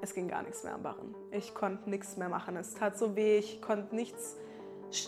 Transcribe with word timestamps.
Es 0.00 0.14
ging 0.14 0.28
gar 0.28 0.42
nichts 0.42 0.62
mehr 0.62 0.74
am 0.74 0.82
Barren. 0.82 1.14
Ich 1.32 1.54
konnte 1.54 1.90
nichts 1.90 2.16
mehr 2.16 2.28
machen. 2.28 2.56
Es 2.56 2.74
tat 2.74 2.96
so 2.96 3.16
weh, 3.16 3.38
ich 3.38 3.60
konnte 3.60 3.94
nichts 3.94 4.36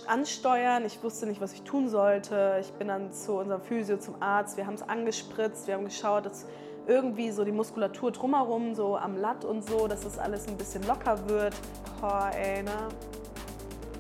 ansteuern. 0.07 0.85
Ich 0.85 1.03
wusste 1.03 1.27
nicht, 1.27 1.41
was 1.41 1.53
ich 1.53 1.63
tun 1.63 1.89
sollte. 1.89 2.59
Ich 2.61 2.73
bin 2.73 2.89
dann 2.89 3.13
zu 3.13 3.35
unserem 3.35 3.63
Physio, 3.63 3.99
zum 3.99 4.21
Arzt. 4.21 4.57
Wir 4.57 4.67
haben 4.67 4.75
es 4.75 4.83
angespritzt. 4.83 5.69
Wir 5.69 5.75
haben 5.75 5.85
geschaut, 5.85 6.27
dass 6.27 6.47
irgendwie 6.87 7.31
so 7.31 7.45
die 7.45 7.53
Muskulatur 7.53 8.11
drumherum, 8.11 8.75
so 8.75 8.97
am 8.97 9.17
Latt 9.17 9.45
und 9.45 9.65
so, 9.65 9.87
dass 9.87 10.01
das 10.01 10.19
alles 10.19 10.49
ein 10.49 10.57
bisschen 10.57 10.85
locker 10.87 11.29
wird. 11.29 11.55
Boah, 12.01 12.31
ey, 12.35 12.65
ne? 12.65 12.89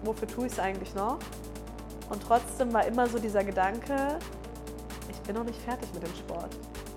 Wofür 0.02 0.26
tue 0.26 0.46
ich 0.46 0.52
es 0.52 0.58
eigentlich 0.58 0.94
noch? 0.94 1.18
Und 2.08 2.20
trotzdem 2.22 2.72
war 2.72 2.84
immer 2.86 3.06
so 3.06 3.18
dieser 3.18 3.44
Gedanke, 3.44 4.18
ich 5.08 5.20
bin 5.20 5.36
noch 5.36 5.44
nicht 5.44 5.60
fertig 5.60 5.88
mit 5.94 6.02
dem 6.02 6.14
Sport. 6.14 6.56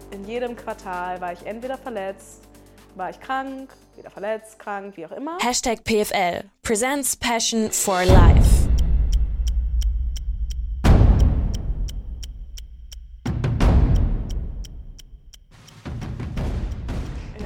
In 0.09 0.23
jedem 0.25 0.55
Quartal 0.55 1.21
war 1.21 1.33
ich 1.33 1.45
entweder 1.45 1.77
verletzt, 1.77 2.41
war 2.95 3.09
ich 3.09 3.19
krank, 3.19 3.73
wieder 3.95 4.09
verletzt, 4.09 4.59
krank, 4.59 4.95
wie 4.97 5.05
auch 5.05 5.11
immer. 5.11 5.37
Hashtag 5.39 5.83
PFL 5.83 6.43
presents 6.61 7.15
Passion 7.15 7.71
for 7.71 8.05
Life. 8.05 8.69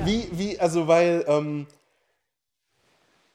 Wie, 0.04 0.30
wie, 0.32 0.60
also 0.60 0.88
weil 0.88 1.26
ähm, 1.28 1.68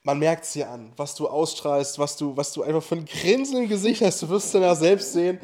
man 0.03 0.19
merkt 0.19 0.43
es 0.45 0.53
dir 0.53 0.69
an, 0.69 0.91
was 0.97 1.15
du 1.15 1.27
ausstrahlst, 1.27 1.99
was 1.99 2.17
du, 2.17 2.35
was 2.35 2.51
du 2.53 2.63
einfach 2.63 2.81
für 2.81 2.95
ein 2.95 3.05
Grinsen 3.05 3.63
im 3.63 3.69
Gesicht 3.69 4.01
hast, 4.01 4.21
du 4.23 4.29
wirst 4.29 4.53
danach 4.53 4.75
selbst 4.75 5.13
sehen. 5.13 5.39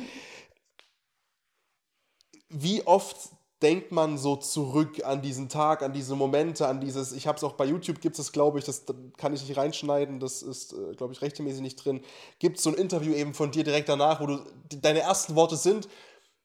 Wie 2.49 2.85
oft 2.85 3.29
denkt 3.61 3.91
man 3.91 4.17
so 4.17 4.35
zurück 4.37 5.03
an 5.03 5.21
diesen 5.21 5.49
Tag, 5.49 5.83
an 5.83 5.91
diese 5.91 6.15
Momente, 6.15 6.67
an 6.67 6.79
dieses, 6.79 7.11
ich 7.11 7.27
habe 7.27 7.37
es 7.37 7.43
auch 7.43 7.53
bei 7.53 7.65
YouTube, 7.65 7.99
gibt 7.99 8.17
es, 8.17 8.31
glaube 8.31 8.59
ich, 8.59 8.65
das 8.65 8.85
kann 9.17 9.33
ich 9.33 9.41
nicht 9.47 9.57
reinschneiden, 9.57 10.19
das 10.19 10.41
ist, 10.41 10.73
äh, 10.73 10.95
glaube 10.95 11.13
ich, 11.13 11.21
rechtmäßig 11.21 11.61
nicht 11.61 11.83
drin, 11.83 12.01
gibt 12.39 12.57
es 12.57 12.63
so 12.63 12.69
ein 12.69 12.75
Interview 12.75 13.13
eben 13.13 13.33
von 13.33 13.51
dir 13.51 13.63
direkt 13.63 13.89
danach, 13.89 14.21
wo 14.21 14.27
du, 14.27 14.39
deine 14.81 15.01
ersten 15.01 15.35
Worte 15.35 15.57
sind, 15.57 15.89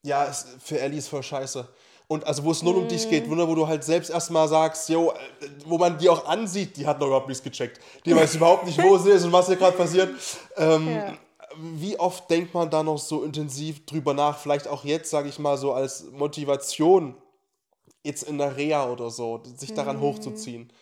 ja, 0.02 0.30
für 0.62 0.80
Ellie 0.80 0.98
ist 0.98 1.08
voll 1.08 1.22
scheiße. 1.22 1.68
Und 2.06 2.26
also 2.26 2.44
wo 2.44 2.50
es 2.50 2.62
nur 2.62 2.74
mm. 2.74 2.78
um 2.78 2.88
dich 2.88 3.08
geht, 3.08 3.30
wo, 3.30 3.48
wo 3.48 3.54
du 3.54 3.66
halt 3.66 3.82
selbst 3.82 4.10
erstmal 4.10 4.46
sagst, 4.46 4.90
yo, 4.90 5.12
äh, 5.12 5.48
wo 5.64 5.78
man 5.78 5.96
die 5.96 6.10
auch 6.10 6.26
ansieht, 6.26 6.76
die 6.76 6.86
hat 6.86 7.00
noch 7.00 7.06
überhaupt 7.06 7.28
nichts 7.28 7.42
gecheckt. 7.42 7.80
Die 8.04 8.14
weiß 8.14 8.34
überhaupt 8.34 8.66
nicht, 8.66 8.82
wo 8.82 8.98
sie 8.98 9.12
ist 9.12 9.24
und 9.24 9.32
was 9.32 9.46
hier 9.46 9.56
gerade 9.56 9.76
passiert. 9.76 10.14
Ähm, 10.56 10.88
ja. 10.88 11.14
Wie 11.56 11.98
oft 11.98 12.30
denkt 12.30 12.54
man 12.54 12.70
da 12.70 12.82
noch 12.82 12.98
so 12.98 13.22
intensiv 13.22 13.86
drüber 13.86 14.14
nach? 14.14 14.38
Vielleicht 14.38 14.68
auch 14.68 14.84
jetzt, 14.84 15.10
sage 15.10 15.28
ich 15.28 15.38
mal, 15.38 15.56
so 15.56 15.72
als 15.72 16.10
Motivation, 16.12 17.14
jetzt 18.02 18.22
in 18.22 18.38
der 18.38 18.56
Reha 18.56 18.90
oder 18.90 19.10
so, 19.10 19.42
sich 19.44 19.72
daran 19.74 19.98
mm. 19.98 20.00
hochzuziehen. 20.00 20.72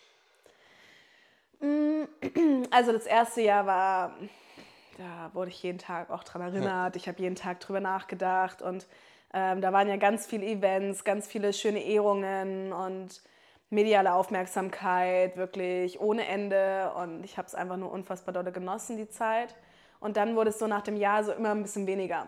Mm, 1.61 2.03
also 2.70 2.93
das 2.93 3.06
erste 3.06 3.43
Jahr 3.43 3.67
war, 3.67 4.17
da 4.98 5.31
wurde 5.33 5.50
ich 5.50 5.62
jeden 5.62 5.78
Tag 5.78 6.11
auch 6.11 6.25
dran 6.25 6.43
erinnert. 6.43 6.95
Ja. 6.95 7.00
Ich 7.00 7.09
habe 7.09 7.20
jeden 7.20 7.37
Tag 7.37 7.61
drüber 7.61 7.81
nachgedacht 7.81 8.62
und 8.62 8.87
ähm, 9.33 9.61
da 9.61 9.73
waren 9.73 9.89
ja 9.89 9.97
ganz 9.97 10.27
viele 10.27 10.47
Events, 10.47 11.05
ganz 11.05 11.27
viele 11.27 11.53
schöne 11.53 11.83
Ehrungen 11.83 12.73
und 12.73 13.23
mediale 13.70 14.12
Aufmerksamkeit, 14.12 15.37
wirklich 15.37 15.98
ohne 16.00 16.27
Ende. 16.27 16.93
Und 16.97 17.25
ich 17.25 17.39
habe 17.39 17.48
es 17.48 17.55
einfach 17.55 17.78
nur 17.78 17.91
unfassbar 17.91 18.34
dolle 18.34 18.53
genossen, 18.53 18.98
die 18.98 19.09
Zeit. 19.09 19.55
Und 20.03 20.17
dann 20.17 20.36
wurde 20.36 20.50
es 20.50 20.58
so 20.58 20.67
nach 20.67 20.83
dem 20.83 20.97
Jahr 20.97 21.25
so 21.25 21.33
immer 21.33 21.50
ein 21.50 21.62
bisschen 21.62 21.86
weniger. 21.86 22.27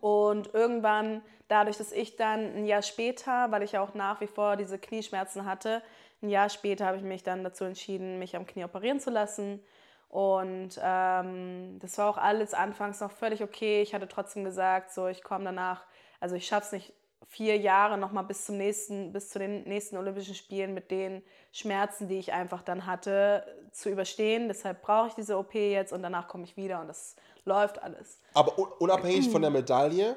Und 0.00 0.54
irgendwann, 0.54 1.22
dadurch, 1.48 1.76
dass 1.76 1.92
ich 1.92 2.16
dann 2.16 2.56
ein 2.56 2.66
Jahr 2.66 2.82
später, 2.82 3.50
weil 3.50 3.62
ich 3.62 3.72
ja 3.72 3.82
auch 3.82 3.94
nach 3.94 4.20
wie 4.20 4.26
vor 4.26 4.56
diese 4.56 4.78
Knieschmerzen 4.78 5.44
hatte, 5.44 5.82
ein 6.22 6.30
Jahr 6.30 6.48
später 6.48 6.86
habe 6.86 6.96
ich 6.96 7.02
mich 7.02 7.22
dann 7.22 7.44
dazu 7.44 7.64
entschieden, 7.64 8.18
mich 8.18 8.34
am 8.34 8.46
Knie 8.46 8.64
operieren 8.64 9.00
zu 9.00 9.10
lassen. 9.10 9.62
Und 10.08 10.80
ähm, 10.82 11.78
das 11.80 11.98
war 11.98 12.10
auch 12.10 12.18
alles 12.18 12.54
anfangs 12.54 13.00
noch 13.00 13.12
völlig 13.12 13.42
okay. 13.42 13.82
Ich 13.82 13.94
hatte 13.94 14.08
trotzdem 14.08 14.44
gesagt, 14.44 14.92
so 14.92 15.06
ich 15.06 15.22
komme 15.22 15.44
danach 15.44 15.84
also 16.20 16.36
ich 16.36 16.46
schaffe 16.46 16.66
es 16.66 16.72
nicht 16.72 16.92
vier 17.28 17.56
Jahre 17.58 17.98
nochmal 17.98 18.24
bis 18.24 18.46
zum 18.46 18.56
nächsten, 18.56 19.12
bis 19.12 19.28
zu 19.30 19.38
den 19.38 19.62
nächsten 19.64 19.96
Olympischen 19.96 20.34
Spielen 20.34 20.74
mit 20.74 20.90
den 20.90 21.22
Schmerzen, 21.52 22.08
die 22.08 22.18
ich 22.18 22.32
einfach 22.32 22.62
dann 22.62 22.86
hatte, 22.86 23.44
zu 23.72 23.88
überstehen. 23.88 24.48
Deshalb 24.48 24.82
brauche 24.82 25.08
ich 25.08 25.14
diese 25.14 25.38
OP 25.38 25.54
jetzt 25.54 25.92
und 25.92 26.02
danach 26.02 26.28
komme 26.28 26.44
ich 26.44 26.56
wieder 26.56 26.80
und 26.80 26.88
das 26.88 27.16
läuft 27.44 27.82
alles. 27.82 28.20
Aber 28.34 28.58
unabhängig 28.80 29.30
von 29.30 29.42
der 29.42 29.50
Medaille, 29.50 30.16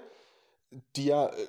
die 0.96 1.06
ja 1.06 1.28
äh, 1.28 1.48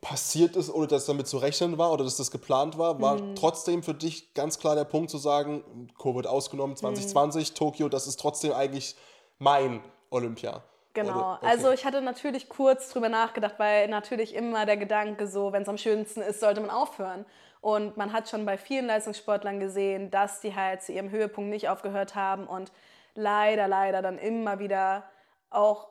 passiert 0.00 0.54
ist, 0.56 0.72
ohne 0.72 0.86
dass 0.86 1.06
damit 1.06 1.26
zu 1.26 1.38
rechnen 1.38 1.76
war 1.78 1.92
oder 1.92 2.04
dass 2.04 2.16
das 2.16 2.30
geplant 2.30 2.78
war, 2.78 3.00
war 3.00 3.20
mhm. 3.20 3.34
trotzdem 3.34 3.82
für 3.82 3.94
dich 3.94 4.32
ganz 4.34 4.58
klar 4.58 4.74
der 4.76 4.84
Punkt 4.84 5.10
zu 5.10 5.18
sagen, 5.18 5.90
Covid 6.00 6.26
ausgenommen, 6.26 6.76
2020, 6.76 7.50
mhm. 7.50 7.54
Tokio, 7.54 7.88
das 7.88 8.06
ist 8.06 8.20
trotzdem 8.20 8.52
eigentlich 8.52 8.96
mein 9.38 9.82
Olympia. 10.10 10.62
Genau, 11.06 11.34
okay. 11.34 11.46
also 11.46 11.70
ich 11.70 11.84
hatte 11.84 12.00
natürlich 12.00 12.48
kurz 12.48 12.90
drüber 12.90 13.08
nachgedacht, 13.08 13.54
weil 13.58 13.88
natürlich 13.88 14.34
immer 14.34 14.66
der 14.66 14.76
Gedanke 14.76 15.26
so, 15.26 15.52
wenn 15.52 15.62
es 15.62 15.68
am 15.68 15.78
schönsten 15.78 16.22
ist, 16.22 16.40
sollte 16.40 16.60
man 16.60 16.70
aufhören. 16.70 17.24
Und 17.60 17.96
man 17.96 18.12
hat 18.12 18.28
schon 18.28 18.46
bei 18.46 18.56
vielen 18.56 18.86
Leistungssportlern 18.86 19.58
gesehen, 19.58 20.10
dass 20.10 20.40
die 20.40 20.54
halt 20.54 20.82
zu 20.82 20.92
ihrem 20.92 21.10
Höhepunkt 21.10 21.50
nicht 21.50 21.68
aufgehört 21.68 22.14
haben 22.14 22.46
und 22.46 22.70
leider, 23.14 23.66
leider 23.66 24.00
dann 24.00 24.18
immer 24.18 24.58
wieder 24.58 25.04
auch 25.50 25.88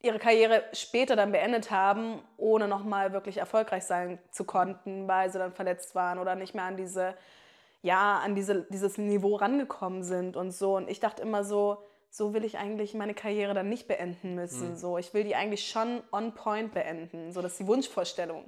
ihre 0.00 0.18
Karriere 0.18 0.64
später 0.72 1.16
dann 1.16 1.32
beendet 1.32 1.70
haben, 1.70 2.20
ohne 2.36 2.68
nochmal 2.68 3.12
wirklich 3.12 3.38
erfolgreich 3.38 3.84
sein 3.84 4.18
zu 4.30 4.44
konnten, 4.44 5.06
weil 5.08 5.30
sie 5.30 5.38
dann 5.38 5.52
verletzt 5.52 5.94
waren 5.94 6.18
oder 6.18 6.34
nicht 6.34 6.54
mehr 6.54 6.64
an 6.64 6.76
diese, 6.76 7.14
ja, 7.82 8.18
an 8.18 8.34
diese, 8.34 8.62
dieses 8.68 8.98
Niveau 8.98 9.36
rangekommen 9.36 10.02
sind 10.02 10.36
und 10.36 10.50
so. 10.50 10.76
Und 10.76 10.90
ich 10.90 11.00
dachte 11.00 11.22
immer 11.22 11.44
so, 11.44 11.78
so 12.12 12.34
will 12.34 12.44
ich 12.44 12.58
eigentlich 12.58 12.92
meine 12.92 13.14
Karriere 13.14 13.54
dann 13.54 13.70
nicht 13.70 13.88
beenden 13.88 14.34
müssen. 14.34 14.72
Mhm. 14.72 14.76
So, 14.76 14.98
ich 14.98 15.14
will 15.14 15.24
die 15.24 15.34
eigentlich 15.34 15.66
schon 15.66 16.02
on 16.12 16.34
point 16.34 16.74
beenden. 16.74 17.32
So, 17.32 17.40
das 17.40 17.52
ist 17.52 17.60
die 17.60 17.66
Wunschvorstellung. 17.66 18.44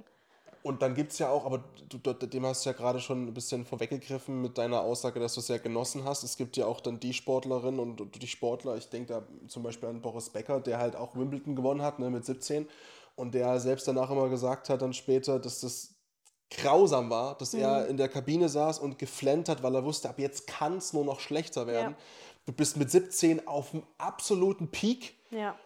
Und 0.61 0.83
dann 0.83 0.93
gibt 0.93 1.11
es 1.11 1.19
ja 1.19 1.29
auch, 1.29 1.45
aber 1.45 1.63
du, 1.89 1.97
dem 1.97 2.45
hast 2.45 2.65
du 2.65 2.69
ja 2.69 2.75
gerade 2.75 2.99
schon 2.99 3.25
ein 3.27 3.33
bisschen 3.33 3.65
vorweggegriffen 3.65 4.39
mit 4.41 4.59
deiner 4.59 4.81
Aussage, 4.81 5.19
dass 5.19 5.33
du 5.33 5.39
es 5.39 5.47
sehr 5.47 5.57
genossen 5.57 6.05
hast. 6.05 6.23
Es 6.23 6.37
gibt 6.37 6.57
ja 6.57 6.67
auch 6.67 6.79
dann 6.79 6.99
die 6.99 7.13
Sportlerinnen 7.13 7.79
und 7.79 8.21
die 8.21 8.27
Sportler, 8.27 8.75
ich 8.75 8.89
denke 8.89 9.13
da 9.13 9.47
zum 9.47 9.63
Beispiel 9.63 9.89
an 9.89 10.01
Boris 10.01 10.29
Becker, 10.29 10.59
der 10.59 10.77
halt 10.77 10.95
auch 10.95 11.15
Wimbledon 11.15 11.55
gewonnen 11.55 11.81
hat 11.81 11.97
ne, 11.97 12.11
mit 12.11 12.23
17 12.23 12.67
und 13.15 13.33
der 13.33 13.59
selbst 13.59 13.87
danach 13.87 14.11
immer 14.11 14.29
gesagt 14.29 14.69
hat, 14.69 14.81
dann 14.81 14.93
später, 14.93 15.39
dass 15.39 15.61
das 15.61 15.95
grausam 16.51 17.09
war, 17.09 17.35
dass 17.37 17.53
mhm. 17.53 17.61
er 17.61 17.87
in 17.87 17.97
der 17.97 18.09
Kabine 18.09 18.47
saß 18.47 18.77
und 18.77 18.99
geflennt 18.99 19.49
hat, 19.49 19.63
weil 19.63 19.73
er 19.73 19.83
wusste, 19.83 20.09
ab 20.09 20.19
jetzt 20.19 20.45
kann 20.45 20.77
es 20.77 20.93
nur 20.93 21.03
noch 21.03 21.19
schlechter 21.19 21.65
werden. 21.65 21.95
Ja 21.97 22.05
du 22.45 22.53
bist 22.53 22.77
mit 22.77 22.91
17 22.91 23.47
auf 23.47 23.71
dem 23.71 23.83
absoluten 23.97 24.69
Peak. 24.69 25.15
Ja. 25.31 25.57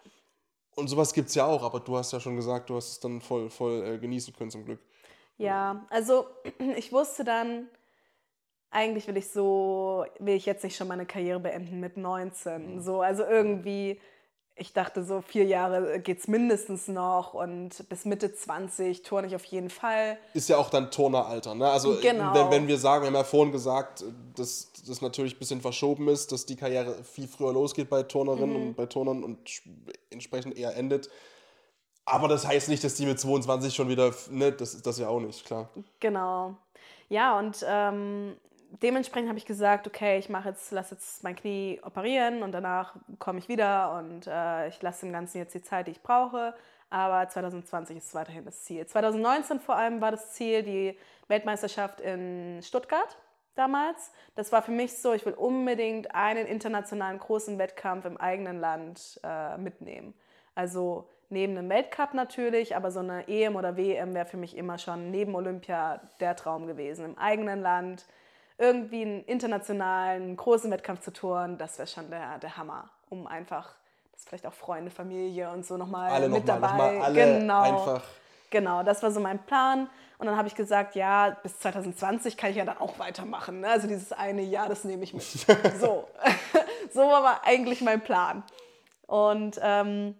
Und 0.76 0.88
sowas 0.88 1.12
gibt 1.12 1.28
es 1.28 1.34
ja 1.34 1.46
auch, 1.46 1.62
aber 1.62 1.80
du 1.80 1.96
hast 1.96 2.12
ja 2.12 2.20
schon 2.20 2.36
gesagt, 2.36 2.70
du 2.70 2.76
hast 2.76 2.92
es 2.92 3.00
dann 3.00 3.20
voll, 3.20 3.50
voll 3.50 3.84
äh, 3.84 3.98
genießen 3.98 4.34
können 4.34 4.50
zum 4.50 4.64
Glück. 4.64 4.80
Ja, 5.36 5.86
also 5.90 6.26
ich 6.76 6.92
wusste 6.92 7.24
dann, 7.24 7.68
eigentlich 8.70 9.06
will 9.08 9.16
ich 9.16 9.28
so, 9.28 10.04
will 10.18 10.34
ich 10.34 10.46
jetzt 10.46 10.64
nicht 10.64 10.76
schon 10.76 10.88
meine 10.88 11.06
Karriere 11.06 11.40
beenden 11.40 11.80
mit 11.80 11.96
19. 11.96 12.76
Mhm. 12.76 12.80
So, 12.80 13.02
also 13.02 13.24
irgendwie 13.24 14.00
ich 14.60 14.74
dachte 14.74 15.02
so, 15.02 15.22
vier 15.22 15.44
Jahre 15.44 16.00
geht 16.00 16.18
es 16.18 16.28
mindestens 16.28 16.86
noch 16.86 17.32
und 17.32 17.88
bis 17.88 18.04
Mitte 18.04 18.34
20 18.34 19.02
turne 19.02 19.26
ich 19.26 19.34
auf 19.34 19.44
jeden 19.46 19.70
Fall. 19.70 20.18
Ist 20.34 20.50
ja 20.50 20.58
auch 20.58 20.68
dann 20.68 20.90
Turneralter, 20.90 21.54
ne? 21.54 21.70
Also 21.70 21.96
genau. 22.00 22.34
wenn, 22.34 22.50
wenn 22.50 22.68
wir 22.68 22.76
sagen, 22.76 23.02
wir 23.02 23.06
haben 23.06 23.14
ja 23.14 23.24
vorhin 23.24 23.52
gesagt, 23.52 24.04
dass 24.36 24.70
das 24.86 25.00
natürlich 25.00 25.34
ein 25.34 25.38
bisschen 25.38 25.62
verschoben 25.62 26.08
ist, 26.08 26.30
dass 26.30 26.44
die 26.44 26.56
Karriere 26.56 27.02
viel 27.04 27.26
früher 27.26 27.54
losgeht 27.54 27.88
bei 27.88 28.02
Turnerinnen 28.02 28.60
mhm. 28.60 28.68
und 28.68 28.76
bei 28.76 28.84
Turnern 28.84 29.24
und 29.24 29.38
entsprechend 30.10 30.58
eher 30.58 30.76
endet. 30.76 31.08
Aber 32.04 32.28
das 32.28 32.46
heißt 32.46 32.68
nicht, 32.68 32.84
dass 32.84 32.96
die 32.96 33.06
mit 33.06 33.18
22 33.18 33.74
schon 33.74 33.88
wieder, 33.88 34.12
ne, 34.30 34.52
das 34.52 34.74
ist 34.74 34.86
das 34.86 34.98
ja 34.98 35.08
auch 35.08 35.20
nicht, 35.20 35.46
klar. 35.46 35.70
Genau. 36.00 36.54
Ja, 37.08 37.38
und 37.38 37.64
ähm, 37.66 38.36
dementsprechend 38.82 39.28
habe 39.28 39.38
ich 39.38 39.46
gesagt, 39.46 39.86
okay, 39.86 40.18
ich 40.18 40.28
mache 40.28 40.50
jetzt, 40.50 40.70
lasse 40.70 40.94
jetzt 40.94 41.22
mein 41.24 41.36
Knie 41.36 41.80
operieren 41.82 42.42
und 42.42 42.52
danach 42.52 42.94
komme 43.18 43.38
ich 43.38 43.48
wieder 43.48 43.98
und 43.98 44.26
äh, 44.26 44.68
ich 44.68 44.80
lasse 44.82 45.06
dem 45.06 45.12
Ganzen 45.12 45.38
jetzt 45.38 45.54
die 45.54 45.62
Zeit, 45.62 45.86
die 45.86 45.92
ich 45.92 46.02
brauche. 46.02 46.54
Aber 46.90 47.28
2020 47.28 47.96
ist 47.96 48.14
weiterhin 48.14 48.44
das 48.44 48.64
Ziel. 48.64 48.86
2019 48.86 49.60
vor 49.60 49.76
allem 49.76 50.00
war 50.00 50.10
das 50.10 50.32
Ziel 50.32 50.62
die 50.62 50.98
Weltmeisterschaft 51.28 52.00
in 52.00 52.60
Stuttgart 52.62 53.16
damals. 53.54 54.10
Das 54.34 54.50
war 54.50 54.62
für 54.62 54.72
mich 54.72 54.98
so, 54.98 55.12
ich 55.12 55.24
will 55.24 55.34
unbedingt 55.34 56.14
einen 56.14 56.46
internationalen 56.46 57.18
großen 57.18 57.58
Wettkampf 57.58 58.04
im 58.06 58.16
eigenen 58.16 58.58
Land 58.58 59.20
äh, 59.22 59.56
mitnehmen. 59.56 60.14
Also 60.56 61.08
neben 61.28 61.56
einem 61.56 61.68
Weltcup 61.68 62.12
natürlich, 62.14 62.74
aber 62.74 62.90
so 62.90 63.00
eine 63.00 63.28
EM 63.28 63.54
oder 63.54 63.76
WM 63.76 64.14
wäre 64.14 64.26
für 64.26 64.36
mich 64.36 64.56
immer 64.56 64.78
schon 64.78 65.10
neben 65.12 65.34
Olympia 65.36 66.00
der 66.18 66.34
Traum 66.34 66.66
gewesen. 66.66 67.04
Im 67.04 67.18
eigenen 67.18 67.60
Land 67.60 68.04
irgendwie 68.60 69.02
einen 69.02 69.24
internationalen, 69.24 70.36
großen 70.36 70.70
Wettkampf 70.70 71.00
zu 71.00 71.12
touren, 71.12 71.58
das 71.58 71.78
wäre 71.78 71.88
schon 71.88 72.10
der, 72.10 72.38
der 72.38 72.56
Hammer, 72.56 72.90
um 73.08 73.26
einfach, 73.26 73.74
dass 74.12 74.24
vielleicht 74.24 74.46
auch 74.46 74.52
Freunde, 74.52 74.90
Familie 74.90 75.50
und 75.50 75.66
so 75.66 75.76
nochmal 75.76 76.20
mit 76.28 76.46
mal, 76.46 76.60
dabei. 76.60 76.92
Noch 76.92 77.04
alle 77.04 77.14
genau. 77.14 77.62
einfach 77.62 78.02
Genau, 78.50 78.82
das 78.82 79.02
war 79.02 79.12
so 79.12 79.20
mein 79.20 79.38
Plan. 79.38 79.88
Und 80.18 80.26
dann 80.26 80.36
habe 80.36 80.48
ich 80.48 80.54
gesagt, 80.54 80.96
ja, 80.96 81.36
bis 81.42 81.58
2020 81.60 82.36
kann 82.36 82.50
ich 82.50 82.56
ja 82.56 82.64
dann 82.64 82.78
auch 82.78 82.98
weitermachen. 82.98 83.60
Ne? 83.60 83.68
Also 83.68 83.86
dieses 83.86 84.12
eine 84.12 84.42
Jahr, 84.42 84.68
das 84.68 84.84
nehme 84.84 85.04
ich 85.04 85.14
mit. 85.14 85.22
so. 85.80 86.08
so 86.92 87.00
war 87.00 87.40
eigentlich 87.44 87.80
mein 87.80 88.02
Plan. 88.02 88.42
Und 89.06 89.58
ähm, 89.62 90.16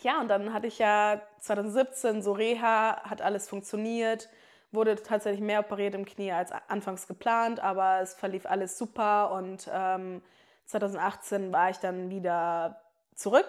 ja, 0.00 0.20
und 0.20 0.28
dann 0.28 0.52
hatte 0.52 0.66
ich 0.66 0.78
ja 0.78 1.20
2017 1.40 2.22
so 2.22 2.32
Reha, 2.32 3.02
hat 3.04 3.22
alles 3.22 3.48
funktioniert, 3.48 4.28
wurde 4.72 4.96
tatsächlich 4.96 5.40
mehr 5.40 5.60
operiert 5.60 5.94
im 5.94 6.04
Knie 6.04 6.32
als 6.32 6.52
anfangs 6.68 7.06
geplant, 7.06 7.60
aber 7.60 8.00
es 8.00 8.14
verlief 8.14 8.46
alles 8.46 8.78
super 8.78 9.32
und 9.32 9.68
ähm, 9.72 10.22
2018 10.66 11.52
war 11.52 11.70
ich 11.70 11.78
dann 11.78 12.10
wieder 12.10 12.80
zurück, 13.14 13.46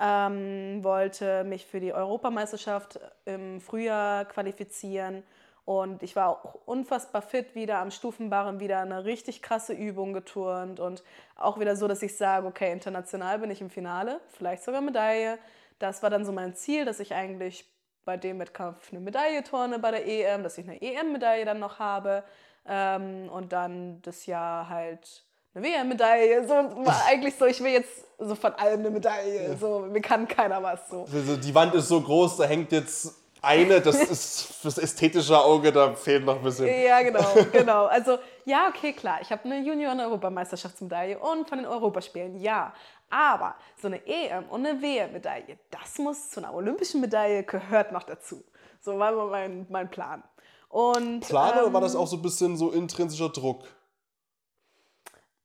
ähm, 0.00 0.82
wollte 0.82 1.44
mich 1.44 1.66
für 1.66 1.78
die 1.78 1.92
Europameisterschaft 1.92 2.98
im 3.24 3.60
Frühjahr 3.60 4.24
qualifizieren 4.24 5.22
und 5.64 6.02
ich 6.02 6.16
war 6.16 6.30
auch 6.30 6.54
unfassbar 6.66 7.22
fit 7.22 7.54
wieder 7.54 7.78
am 7.78 7.92
Stufenbarren, 7.92 8.58
wieder 8.58 8.80
eine 8.80 9.04
richtig 9.04 9.40
krasse 9.40 9.72
Übung 9.72 10.12
geturnt 10.12 10.80
und 10.80 11.04
auch 11.36 11.60
wieder 11.60 11.76
so, 11.76 11.86
dass 11.86 12.02
ich 12.02 12.16
sage, 12.16 12.48
okay, 12.48 12.72
international 12.72 13.38
bin 13.38 13.52
ich 13.52 13.60
im 13.60 13.70
Finale, 13.70 14.20
vielleicht 14.26 14.64
sogar 14.64 14.80
Medaille. 14.80 15.38
Das 15.78 16.02
war 16.02 16.10
dann 16.10 16.24
so 16.24 16.32
mein 16.32 16.56
Ziel, 16.56 16.84
dass 16.84 16.98
ich 16.98 17.14
eigentlich 17.14 17.69
bei 18.04 18.16
dem 18.16 18.38
Wettkampf 18.38 18.90
eine 18.90 19.00
Medaille 19.00 19.42
turne 19.44 19.78
bei 19.78 19.90
der 19.90 20.06
EM, 20.06 20.42
dass 20.42 20.58
ich 20.58 20.68
eine 20.68 20.80
EM-Medaille 20.80 21.44
dann 21.44 21.58
noch 21.58 21.78
habe 21.78 22.24
ähm, 22.66 23.28
und 23.28 23.52
dann 23.52 24.00
das 24.02 24.26
Jahr 24.26 24.68
halt 24.68 25.24
eine 25.54 25.64
WM-Medaille. 25.64 26.46
So, 26.46 26.54
eigentlich 27.08 27.36
so, 27.36 27.46
ich 27.46 27.62
will 27.62 27.72
jetzt 27.72 28.04
so 28.18 28.34
von 28.34 28.52
allem 28.54 28.80
eine 28.80 28.90
Medaille. 28.90 29.56
So, 29.58 29.80
mir 29.80 30.00
kann 30.00 30.28
keiner 30.28 30.62
was. 30.62 30.88
So. 30.88 31.06
Also 31.12 31.36
die 31.36 31.54
Wand 31.54 31.74
ist 31.74 31.88
so 31.88 32.00
groß, 32.00 32.36
da 32.38 32.44
hängt 32.44 32.72
jetzt 32.72 33.14
eine, 33.42 33.80
das 33.80 33.96
ist 34.10 34.42
fürs 34.60 34.78
ästhetische 34.78 35.38
Auge, 35.38 35.72
da 35.72 35.94
fehlt 35.94 36.24
noch 36.24 36.36
ein 36.36 36.42
bisschen. 36.42 36.66
Ja, 36.66 37.02
genau, 37.02 37.34
genau. 37.52 37.86
Also, 37.86 38.18
ja, 38.44 38.68
okay, 38.68 38.92
klar. 38.92 39.18
Ich 39.22 39.30
habe 39.30 39.44
eine 39.44 39.60
Junioren-Europameisterschaftsmedaille 39.60 41.18
und 41.18 41.48
von 41.48 41.58
den 41.58 41.66
Europaspielen, 41.66 42.40
ja. 42.40 42.72
Aber 43.10 43.56
so 43.80 43.88
eine 43.88 44.06
EM 44.06 44.44
und 44.48 44.64
eine 44.64 44.80
WM-Medaille, 44.80 45.58
das 45.70 45.98
muss 45.98 46.30
zu 46.30 46.40
einer 46.40 46.54
olympischen 46.54 47.00
Medaille, 47.00 47.42
gehört 47.42 47.90
noch 47.92 48.04
dazu. 48.04 48.42
So 48.80 48.98
war 48.98 49.12
mein, 49.26 49.66
mein 49.68 49.90
Plan. 49.90 50.22
Und, 50.68 51.20
Plan 51.20 51.52
ähm, 51.58 51.64
oder 51.64 51.72
war 51.72 51.80
das 51.80 51.96
auch 51.96 52.06
so 52.06 52.16
ein 52.16 52.22
bisschen 52.22 52.56
so 52.56 52.70
intrinsischer 52.70 53.28
Druck? 53.30 53.64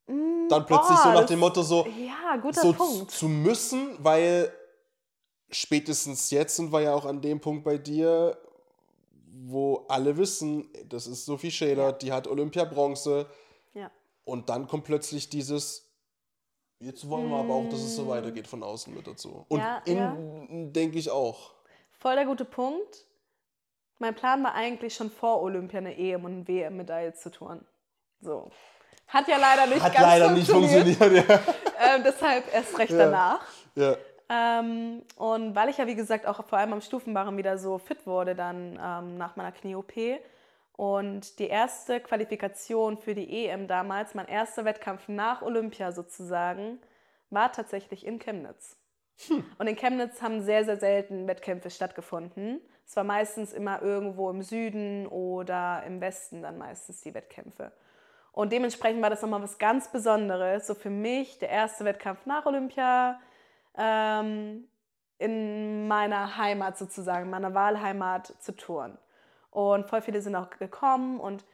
mm, 0.08 0.48
Dann 0.50 0.66
plötzlich 0.66 0.96
boah, 0.98 1.04
so 1.04 1.10
nach 1.10 1.22
das- 1.22 1.26
dem 1.30 1.40
Motto 1.40 1.64
so, 1.64 1.88
Ja, 1.88 2.38
guter 2.38 2.62
so 2.62 2.74
Punkt. 2.74 3.12
zu 3.12 3.28
müssen, 3.28 3.96
weil 4.04 4.52
spätestens 5.50 6.30
jetzt 6.32 6.56
sind 6.56 6.72
wir 6.72 6.82
ja 6.82 6.94
auch 6.94 7.06
an 7.06 7.22
dem 7.22 7.40
Punkt 7.40 7.64
bei 7.64 7.78
dir, 7.78 8.38
wo 9.48 9.86
alle 9.90 10.16
wissen, 10.18 10.70
das 10.88 11.08
ist 11.08 11.26
Sophie 11.26 11.52
Schäler, 11.52 11.92
die 11.94 12.12
hat 12.14 12.28
Olympia-Bronze 12.28 13.26
Ja. 13.74 13.92
und 14.24 14.50
dann 14.50 14.68
kommt 14.68 14.86
plötzlich 14.86 15.30
dieses, 15.30 15.85
jetzt 16.80 17.10
wollen 17.10 17.30
wir 17.30 17.38
aber 17.38 17.54
auch, 17.56 17.69
dass 17.69 17.80
es 17.80 17.95
so 17.95 18.07
weitergeht 18.07 18.48
von 18.48 18.63
außen 18.63 18.94
mit 18.94 19.07
dazu. 19.07 19.45
Und 19.50 19.60
Mm. 19.60 19.62
Ja, 19.62 19.81
innen 19.86 20.74
denke 20.74 20.98
ich 20.98 21.10
auch. 21.10 21.54
Voll 22.00 22.16
der 22.16 22.25
gute 22.25 22.45
Punkt. 22.45 23.06
Mein 24.00 24.13
Plan 24.13 24.44
war 24.44 24.54
eigentlich 24.54 24.94
schon 24.94 25.10
vor 25.10 25.42
Olympia 25.42 25.80
eine 25.80 25.98
EM 25.98 26.25
und 26.25 26.31
eine 26.33 26.48
WM-Medaille 26.48 27.13
zu 27.13 27.31
touren. 27.31 27.66
So. 28.22 28.50
Hat 29.07 29.27
ja 29.27 29.38
leider 29.38 29.68
nicht 29.68 29.81
Hat 29.81 29.94
ganz 29.94 30.06
leider 30.06 30.31
nicht 30.31 30.50
funktioniert. 30.50 30.98
funktioniert, 30.98 31.30
ja. 31.30 31.39
Ähm, 31.95 32.04
deshalb 32.04 32.54
erst 32.54 32.77
recht 32.80 32.94
danach. 32.94 33.42
ja. 33.75 33.95
Ähm, 34.27 35.04
und 35.18 35.54
weil 35.56 35.69
ich 35.69 35.77
ja, 35.77 35.86
wie 35.86 35.94
gesagt, 35.94 36.25
auch 36.25 36.44
vor 36.45 36.57
allem 36.57 36.74
am 36.74 36.81
Stufenbarren 36.81 37.38
wieder 37.38 37.60
so 37.60 37.77
fit 37.77 38.07
wurde, 38.07 38.33
dann 38.33 38.80
ähm, 38.83 39.18
nach 39.18 39.36
meiner 39.36 39.51
Knie-OP. 39.51 39.92
Und 40.77 41.39
die 41.39 41.48
erste 41.48 42.01
Qualifikation 42.01 42.98
für 42.98 43.16
die 43.16 43.48
EM 43.48 43.68
damals, 43.68 44.13
mein 44.13 44.27
erster 44.27 44.66
Wettkampf 44.66 45.07
nach 45.07 45.42
Olympia 45.42 45.92
sozusagen, 45.92 46.80
war 47.30 47.51
tatsächlich 47.51 48.06
in 48.06 48.19
Chemnitz. 48.19 48.77
Und 49.57 49.68
in 49.68 49.77
Chemnitz 49.77 50.22
haben 50.22 50.42
sehr, 50.42 50.66
sehr 50.66 50.77
selten 50.77 51.27
Wettkämpfe 51.27 51.69
stattgefunden. 51.69 52.60
Es 52.86 52.95
war 52.98 53.06
meistens 53.06 53.54
immer 53.54 53.81
irgendwo 53.81 54.30
im 54.30 54.42
Süden 54.42 55.07
oder 55.07 55.83
im 55.88 56.01
Westen 56.01 56.42
dann 56.42 56.57
meistens 56.57 57.01
die 57.01 57.13
Wettkämpfe. 57.13 57.72
Und 58.33 58.51
dementsprechend 58.51 59.01
war 59.01 59.10
das 59.10 59.22
nochmal 59.22 59.42
was 59.42 59.57
ganz 59.57 59.89
Besonderes. 59.92 60.68
So 60.68 60.75
für 60.75 60.89
mich 60.89 61.39
der 61.39 61.50
erste 61.50 61.86
Wettkampf 61.86 62.25
nach 62.25 62.45
Olympia 62.45 63.19
ähm, 63.77 64.68
in 65.18 65.88
meiner 65.88 66.36
Heimat 66.38 66.77
sozusagen, 66.77 67.30
meiner 67.30 67.54
Wahlheimat 67.54 68.33
zu 68.39 68.51
touren. 68.51 68.98
Und 69.56 69.88
voll 69.88 70.02
viele 70.02 70.22
sind 70.22 70.36
auch 70.36 70.50
gekommen 70.50 71.18
und 71.18 71.46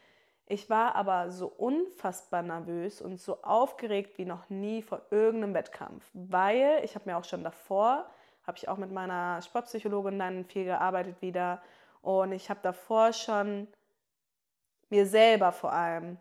ich 0.47 0.71
war 0.71 0.95
aber 0.95 1.29
so 1.29 1.45
unfassbar 1.45 2.41
nervös 2.41 2.99
und 2.99 3.19
so 3.19 3.43
aufgeregt 3.43 4.17
wie 4.17 4.25
noch 4.25 4.49
nie 4.49 4.81
vor 4.81 5.03
irgendeinem 5.11 5.53
Wettkampf, 5.53 6.09
weil 6.13 6.81
ich 6.83 6.95
habe 6.95 7.07
mir 7.07 7.15
auch 7.15 7.23
schon 7.25 7.43
davor, 7.43 8.09
habe 8.47 8.57
ich 8.57 8.67
auch 8.67 8.77
mit 8.77 8.91
meiner 8.91 9.39
Sportpsychologin 9.43 10.17
dann 10.17 10.45
viel 10.45 10.65
gearbeitet 10.65 11.21
wieder 11.21 11.61
und 12.01 12.31
ich 12.31 12.49
habe 12.49 12.59
davor 12.63 13.13
schon 13.13 13.67
mir 14.89 15.05
selber 15.05 15.51
vor 15.51 15.71
allem 15.71 16.17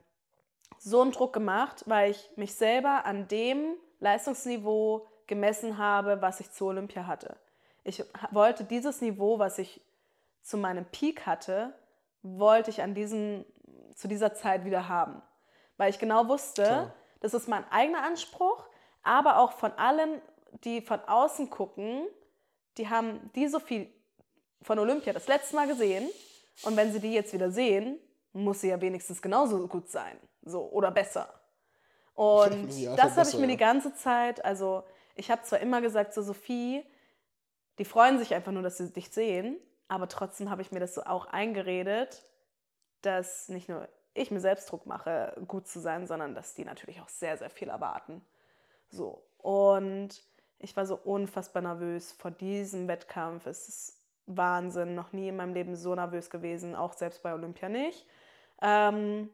so 0.77 1.01
einen 1.01 1.13
Druck 1.13 1.33
gemacht, 1.33 1.85
weil 1.87 2.11
ich 2.11 2.31
mich 2.37 2.55
selber 2.55 3.07
an 3.07 3.27
dem 3.27 3.77
Leistungsniveau 4.01 5.09
gemessen 5.27 5.79
habe, 5.79 6.21
was 6.21 6.41
ich 6.41 6.51
zu 6.51 6.67
Olympia 6.67 7.07
hatte. 7.07 7.39
Ich 7.85 8.05
wollte 8.33 8.65
dieses 8.65 9.01
Niveau, 9.01 9.39
was 9.39 9.59
ich 9.59 9.81
zu 10.43 10.57
meinem 10.57 10.85
Peak 10.87 11.27
hatte, 11.27 11.75
wollte 12.23 12.71
ich 12.71 12.83
an 12.83 12.95
diesen, 12.95 13.45
zu 13.95 14.09
dieser 14.09 14.35
Zeit 14.35 14.65
wieder 14.65 14.89
haben. 14.89 15.23
Weil 15.77 15.91
ich 15.91 15.99
genau 15.99 16.29
wusste, 16.29 16.63
Klar. 16.63 16.95
das 17.21 17.35
ist 17.35 17.49
mein 17.49 17.65
eigener 17.71 18.03
Anspruch, 18.03 18.69
aber 19.03 19.39
auch 19.39 19.53
von 19.53 19.73
allen, 19.73 20.21
die 20.65 20.81
von 20.81 21.01
außen 21.01 21.49
gucken, 21.51 22.07
die 22.77 22.89
haben 22.89 23.31
die 23.35 23.49
Sophie 23.49 23.93
von 24.63 24.79
Olympia 24.79 25.13
das 25.13 25.27
letzte 25.27 25.57
Mal 25.57 25.67
gesehen 25.67 26.09
und 26.63 26.77
wenn 26.77 26.93
sie 26.93 27.01
die 27.01 27.13
jetzt 27.13 27.33
wieder 27.33 27.51
sehen, 27.51 27.99
muss 28.33 28.61
sie 28.61 28.69
ja 28.69 28.81
wenigstens 28.81 29.23
genauso 29.23 29.67
gut 29.67 29.89
sein, 29.89 30.17
so 30.43 30.69
oder 30.71 30.91
besser. 30.91 31.33
Und 32.15 32.71
Ja, 32.79 32.95
das 32.97 33.17
habe 33.17 33.29
ich 33.29 33.35
mir 33.37 33.43
ja. 33.43 33.49
die 33.49 33.57
ganze 33.57 33.95
Zeit, 33.95 34.45
also 34.45 34.85
ich 35.15 35.31
habe 35.31 35.43
zwar 35.43 35.61
immer 35.61 35.81
gesagt, 35.81 36.13
so 36.13 36.23
Sophie, 36.23 36.85
die 37.79 37.85
freuen 37.85 38.19
sich 38.19 38.35
einfach 38.35 38.53
nur, 38.53 38.63
dass 38.63 38.77
sie 38.77 38.93
dich 38.93 39.11
sehen, 39.11 39.57
aber 39.91 40.07
trotzdem 40.07 40.51
habe 40.51 40.63
ich 40.63 40.71
mir 40.71 40.79
das 40.79 40.95
so 40.95 41.03
auch 41.03 41.27
eingeredet, 41.27 42.23
dass 43.03 43.49
nicht 43.49 43.69
nur 43.69 43.89
ich 44.15 44.31
mir 44.31 44.39
selbst 44.39 44.71
Druck 44.71 44.87
mache, 44.87 45.37
gut 45.49 45.67
zu 45.67 45.81
sein, 45.81 46.07
sondern 46.07 46.35
dass 46.35 46.55
die 46.55 46.65
natürlich 46.65 47.01
auch 47.01 47.09
sehr, 47.09 47.37
sehr 47.37 47.51
viel 47.51 47.69
erwarten. 47.69 48.25
So. 48.89 49.25
Und 49.39 50.23
ich 50.59 50.77
war 50.77 50.87
so 50.87 50.95
unfassbar 50.95 51.63
nervös 51.63 52.13
vor 52.13 52.31
diesem 52.31 52.87
Wettkampf. 52.87 53.47
Es 53.47 53.69
ist 53.69 53.97
Wahnsinn, 54.27 54.95
noch 54.95 55.13
nie 55.13 55.29
in 55.29 55.37
meinem 55.37 55.55
Leben 55.55 55.75
so 55.75 55.93
nervös 55.93 56.31
gewesen, 56.31 56.77
auch 56.77 56.93
selbst 56.93 57.25
bei 57.25 57.35
Olympia 57.35 57.69
nicht. 57.69 58.07
Ähm, 58.63 59.29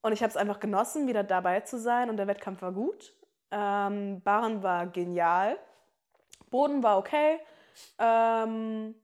und 0.00 0.12
ich 0.12 0.22
habe 0.22 0.30
es 0.30 0.38
einfach 0.38 0.60
genossen, 0.60 1.08
wieder 1.08 1.24
dabei 1.24 1.60
zu 1.60 1.78
sein 1.78 2.08
und 2.08 2.16
der 2.16 2.26
Wettkampf 2.26 2.62
war 2.62 2.72
gut. 2.72 3.12
Ähm, 3.50 4.22
Barren 4.22 4.62
war 4.62 4.86
genial. 4.86 5.58
Boden 6.48 6.82
war 6.82 6.96
okay. 6.96 7.38
Ähm, 7.98 8.94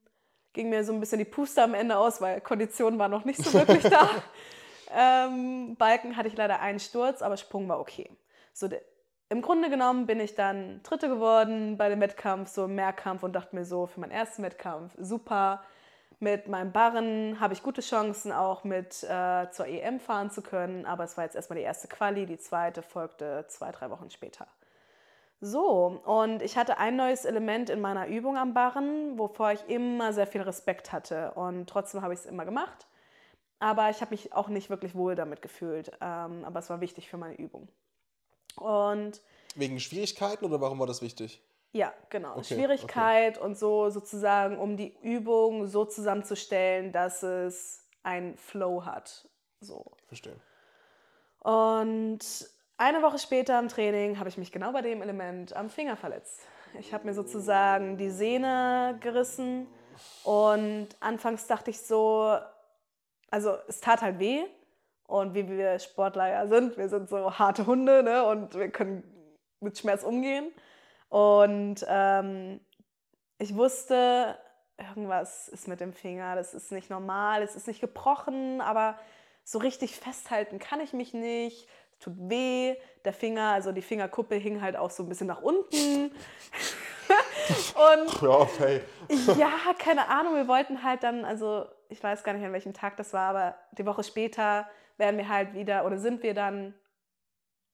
ging 0.52 0.68
mir 0.68 0.84
so 0.84 0.92
ein 0.92 1.00
bisschen 1.00 1.18
die 1.18 1.24
Puste 1.24 1.62
am 1.62 1.74
Ende 1.74 1.96
aus, 1.96 2.20
weil 2.20 2.40
Kondition 2.40 2.98
war 2.98 3.08
noch 3.08 3.24
nicht 3.24 3.42
so 3.42 3.52
wirklich 3.52 3.82
da. 3.82 4.08
ähm, 4.94 5.76
Balken 5.76 6.16
hatte 6.16 6.28
ich 6.28 6.36
leider 6.36 6.60
einen 6.60 6.80
Sturz, 6.80 7.22
aber 7.22 7.36
Sprung 7.36 7.68
war 7.68 7.80
okay. 7.80 8.10
So, 8.52 8.68
Im 9.28 9.42
Grunde 9.42 9.70
genommen 9.70 10.06
bin 10.06 10.20
ich 10.20 10.34
dann 10.34 10.82
Dritte 10.82 11.08
geworden 11.08 11.78
bei 11.78 11.88
dem 11.88 12.00
Wettkampf, 12.00 12.50
so 12.50 12.66
im 12.66 12.74
Mehrkampf 12.74 13.22
und 13.22 13.32
dachte 13.32 13.56
mir 13.56 13.64
so, 13.64 13.86
für 13.86 14.00
meinen 14.00 14.10
ersten 14.10 14.42
Wettkampf 14.42 14.94
super. 14.98 15.62
Mit 16.20 16.46
meinem 16.46 16.70
Barren 16.70 17.40
habe 17.40 17.52
ich 17.52 17.64
gute 17.64 17.80
Chancen, 17.80 18.30
auch 18.30 18.62
mit 18.62 19.02
äh, 19.02 19.50
zur 19.50 19.66
EM 19.66 19.98
fahren 19.98 20.30
zu 20.30 20.40
können. 20.40 20.86
Aber 20.86 21.02
es 21.02 21.16
war 21.16 21.24
jetzt 21.24 21.34
erstmal 21.34 21.58
die 21.58 21.64
erste 21.64 21.88
Quali, 21.88 22.26
die 22.26 22.38
zweite 22.38 22.82
folgte 22.82 23.44
zwei, 23.48 23.72
drei 23.72 23.90
Wochen 23.90 24.08
später. 24.08 24.46
So, 25.44 26.00
und 26.04 26.40
ich 26.40 26.56
hatte 26.56 26.78
ein 26.78 26.94
neues 26.94 27.24
Element 27.24 27.68
in 27.68 27.80
meiner 27.80 28.06
Übung 28.06 28.36
am 28.36 28.54
Barren, 28.54 29.18
wovor 29.18 29.50
ich 29.50 29.68
immer 29.68 30.12
sehr 30.12 30.28
viel 30.28 30.42
Respekt 30.42 30.92
hatte. 30.92 31.32
Und 31.32 31.68
trotzdem 31.68 32.00
habe 32.00 32.14
ich 32.14 32.20
es 32.20 32.26
immer 32.26 32.44
gemacht. 32.44 32.86
Aber 33.58 33.90
ich 33.90 34.00
habe 34.00 34.12
mich 34.12 34.32
auch 34.32 34.46
nicht 34.46 34.70
wirklich 34.70 34.94
wohl 34.94 35.16
damit 35.16 35.42
gefühlt. 35.42 35.90
Ähm, 36.00 36.44
aber 36.44 36.60
es 36.60 36.70
war 36.70 36.80
wichtig 36.80 37.08
für 37.08 37.16
meine 37.16 37.34
Übung. 37.34 37.66
Und 38.54 39.20
Wegen 39.56 39.80
Schwierigkeiten 39.80 40.44
oder 40.44 40.60
warum 40.60 40.78
war 40.78 40.86
das 40.86 41.02
wichtig? 41.02 41.42
ja, 41.72 41.92
genau. 42.08 42.36
Okay, 42.36 42.54
Schwierigkeit 42.54 43.36
und 43.36 43.58
so 43.58 43.90
sozusagen, 43.90 44.58
um 44.58 44.76
die 44.76 44.94
Übung 45.02 45.66
so 45.66 45.84
zusammenzustellen, 45.84 46.92
dass 46.92 47.24
es 47.24 47.88
einen 48.04 48.36
Flow 48.36 48.84
hat. 48.84 49.28
So. 49.58 49.90
Verstehe. 50.06 50.36
Und 51.40 52.20
eine 52.82 53.00
Woche 53.02 53.18
später 53.18 53.58
im 53.58 53.68
Training 53.68 54.18
habe 54.18 54.28
ich 54.28 54.36
mich 54.36 54.50
genau 54.50 54.72
bei 54.72 54.82
dem 54.82 55.02
Element 55.02 55.54
am 55.54 55.70
Finger 55.70 55.96
verletzt. 55.96 56.40
Ich 56.80 56.92
habe 56.92 57.06
mir 57.06 57.14
sozusagen 57.14 57.96
die 57.96 58.10
Sehne 58.10 58.98
gerissen 59.00 59.68
Und 60.24 60.88
anfangs 61.00 61.46
dachte 61.46 61.70
ich 61.70 61.80
so, 61.80 62.36
also 63.30 63.56
es 63.68 63.80
tat 63.80 64.02
halt 64.02 64.18
weh. 64.18 64.42
Und 65.06 65.34
wie 65.34 65.48
wir 65.48 65.78
Sportler 65.78 66.28
ja 66.28 66.46
sind, 66.46 66.76
wir 66.76 66.88
sind 66.88 67.08
so 67.08 67.38
harte 67.38 67.66
Hunde 67.66 68.02
ne? 68.02 68.24
und 68.24 68.54
wir 68.54 68.70
können 68.70 69.04
mit 69.60 69.78
Schmerz 69.78 70.02
umgehen. 70.02 70.50
Und 71.08 71.84
ähm, 71.86 72.60
ich 73.38 73.54
wusste, 73.54 74.38
irgendwas 74.78 75.48
ist 75.48 75.68
mit 75.68 75.80
dem 75.80 75.92
Finger, 75.92 76.34
das 76.34 76.54
ist 76.54 76.72
nicht 76.72 76.88
normal, 76.88 77.42
es 77.42 77.54
ist 77.54 77.66
nicht 77.66 77.80
gebrochen, 77.80 78.60
aber 78.60 78.98
so 79.44 79.58
richtig 79.58 79.96
festhalten 79.96 80.58
kann 80.58 80.80
ich 80.80 80.92
mich 80.92 81.12
nicht. 81.12 81.68
Tut 82.02 82.14
weh. 82.16 82.74
Der 83.04 83.12
Finger, 83.12 83.52
also 83.52 83.70
die 83.72 83.82
Fingerkuppe 83.82 84.34
hing 84.34 84.60
halt 84.60 84.76
auch 84.76 84.90
so 84.90 85.04
ein 85.04 85.08
bisschen 85.08 85.28
nach 85.28 85.40
unten. 85.40 86.10
und 87.74 88.22
Ja, 88.22 88.28
okay. 88.28 88.80
ja, 89.38 89.50
keine 89.78 90.08
Ahnung, 90.08 90.34
wir 90.34 90.48
wollten 90.48 90.82
halt 90.82 91.02
dann, 91.02 91.24
also 91.24 91.66
ich 91.88 92.02
weiß 92.02 92.24
gar 92.24 92.32
nicht, 92.32 92.44
an 92.44 92.52
welchem 92.52 92.74
Tag 92.74 92.96
das 92.96 93.12
war, 93.12 93.30
aber 93.30 93.54
die 93.72 93.86
Woche 93.86 94.02
später 94.02 94.68
werden 94.96 95.16
wir 95.16 95.28
halt 95.28 95.54
wieder, 95.54 95.84
oder 95.84 95.98
sind 95.98 96.22
wir 96.22 96.34
dann, 96.34 96.74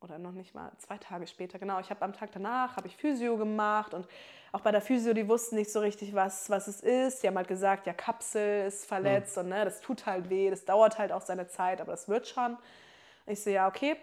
oder 0.00 0.18
noch 0.18 0.32
nicht 0.32 0.54
mal, 0.54 0.72
zwei 0.78 0.98
Tage 0.98 1.26
später, 1.26 1.58
genau, 1.58 1.80
ich 1.80 1.90
habe 1.90 2.02
am 2.02 2.12
Tag 2.12 2.30
danach, 2.32 2.76
habe 2.76 2.86
ich 2.86 2.96
Physio 2.96 3.36
gemacht 3.36 3.94
und 3.94 4.06
auch 4.52 4.60
bei 4.60 4.72
der 4.72 4.80
Physio, 4.80 5.12
die 5.12 5.28
wussten 5.28 5.56
nicht 5.56 5.70
so 5.70 5.80
richtig, 5.80 6.14
was, 6.14 6.48
was 6.48 6.68
es 6.68 6.80
ist. 6.80 7.22
Die 7.22 7.26
haben 7.26 7.36
halt 7.36 7.48
gesagt, 7.48 7.86
ja, 7.86 7.92
Kapsel 7.92 8.66
ist 8.66 8.86
verletzt 8.86 9.36
und 9.36 9.48
ne, 9.48 9.64
das 9.64 9.80
tut 9.80 10.06
halt 10.06 10.30
weh, 10.30 10.48
das 10.48 10.64
dauert 10.64 10.98
halt 10.98 11.12
auch 11.12 11.20
seine 11.20 11.48
Zeit, 11.48 11.80
aber 11.80 11.92
das 11.92 12.08
wird 12.08 12.26
schon. 12.26 12.56
Ich 13.26 13.42
so, 13.42 13.50
ja, 13.50 13.68
okay. 13.68 13.96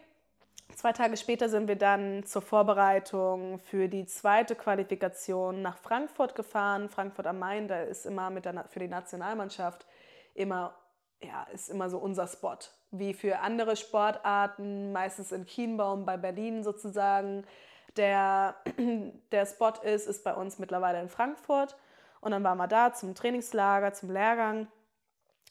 Zwei 0.76 0.92
Tage 0.92 1.16
später 1.16 1.48
sind 1.48 1.68
wir 1.68 1.78
dann 1.78 2.26
zur 2.26 2.42
Vorbereitung 2.42 3.60
für 3.60 3.88
die 3.88 4.06
zweite 4.06 4.56
Qualifikation 4.56 5.62
nach 5.62 5.78
Frankfurt 5.78 6.36
gefahren. 6.36 6.90
Frankfurt 6.90 7.28
am 7.28 7.40
Main, 7.40 7.68
da 7.68 7.82
ist 7.82 8.06
immer 8.06 8.30
mit 8.30 8.46
der, 8.46 8.66
für 8.70 8.80
die 8.80 8.88
Nationalmannschaft 8.88 9.86
immer, 10.34 10.76
ja, 11.22 11.44
ist 11.54 11.70
immer 11.70 11.90
so 11.90 11.98
unser 11.98 12.28
Spot. 12.28 12.58
Wie 12.92 13.14
für 13.14 13.40
andere 13.40 13.76
Sportarten, 13.76 14.92
meistens 14.92 15.32
in 15.32 15.46
Kienbaum 15.46 16.06
bei 16.06 16.18
Berlin 16.18 16.64
sozusagen. 16.64 17.46
Der, 17.96 18.56
der 19.32 19.46
Spot 19.46 19.74
ist, 19.82 20.08
ist 20.08 20.24
bei 20.24 20.34
uns 20.34 20.60
mittlerweile 20.60 21.00
in 21.00 21.10
Frankfurt. 21.10 21.78
Und 22.20 22.32
dann 22.32 22.44
waren 22.44 22.58
wir 22.58 22.68
da 22.68 22.94
zum 22.94 23.16
Trainingslager, 23.16 23.94
zum 23.94 24.12
Lehrgang. 24.12 24.68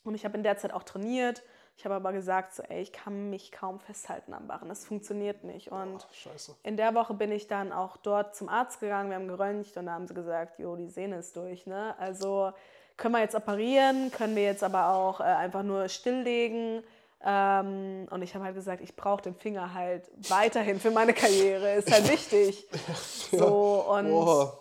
Und 0.05 0.15
ich 0.15 0.25
habe 0.25 0.37
in 0.37 0.43
der 0.43 0.59
Zeit 0.59 0.73
auch 0.73 0.83
trainiert. 0.83 1.43
Ich 1.77 1.85
habe 1.85 1.97
aber 1.97 2.13
gesagt, 2.13 2.55
so, 2.55 2.63
ey, 2.63 2.83
ich 2.83 2.93
kann 2.93 3.31
mich 3.31 3.51
kaum 3.51 3.81
festhalten 3.81 4.33
am 4.33 4.47
Barren. 4.47 4.69
Das 4.69 4.85
funktioniert 4.85 5.43
nicht. 5.43 5.73
Und 5.73 6.07
Scheiße. 6.13 6.55
in 6.63 6.77
der 6.77 6.95
Woche 6.95 7.15
bin 7.15 7.33
ich 7.33 7.49
dann 7.49 7.73
auch 7.73 7.97
dort 7.97 8.37
zum 8.37 8.49
Arzt 8.49 8.81
gegangen. 8.81 9.11
Wir 9.11 9.17
haben 9.17 9.29
geröntgt 9.29 9.77
und 9.77 9.87
da 9.87 9.93
haben 9.93 10.07
sie 10.07 10.15
gesagt, 10.15 10.59
jo, 10.61 10.77
die 10.77 10.89
Sehne 10.89 11.19
ist 11.19 11.37
durch. 11.37 11.67
Ne? 11.67 11.95
Also 11.99 12.53
können 12.97 13.15
wir 13.15 13.21
jetzt 13.21 13.35
operieren, 13.35 14.13
können 14.13 14.37
wir 14.37 14.45
jetzt 14.45 14.63
aber 14.63 14.91
auch 14.91 15.21
äh, 15.21 15.25
einfach 15.25 15.65
nur 15.65 15.89
stilllegen. 15.89 16.85
Ähm, 17.27 18.07
und 18.11 18.23
ich 18.23 18.35
habe 18.35 18.45
halt 18.45 18.55
gesagt, 18.55 18.81
ich 18.81 18.95
brauche 18.95 19.23
den 19.23 19.35
Finger 19.35 19.75
halt 19.75 20.09
weiterhin 20.29 20.79
für 20.79 20.93
meine 20.93 21.13
Karriere. 21.13 21.75
Ist 21.75 21.91
halt 21.91 22.11
wichtig. 22.11 22.67
So, 23.33 23.85
und 23.89 24.11
Boah. 24.11 24.57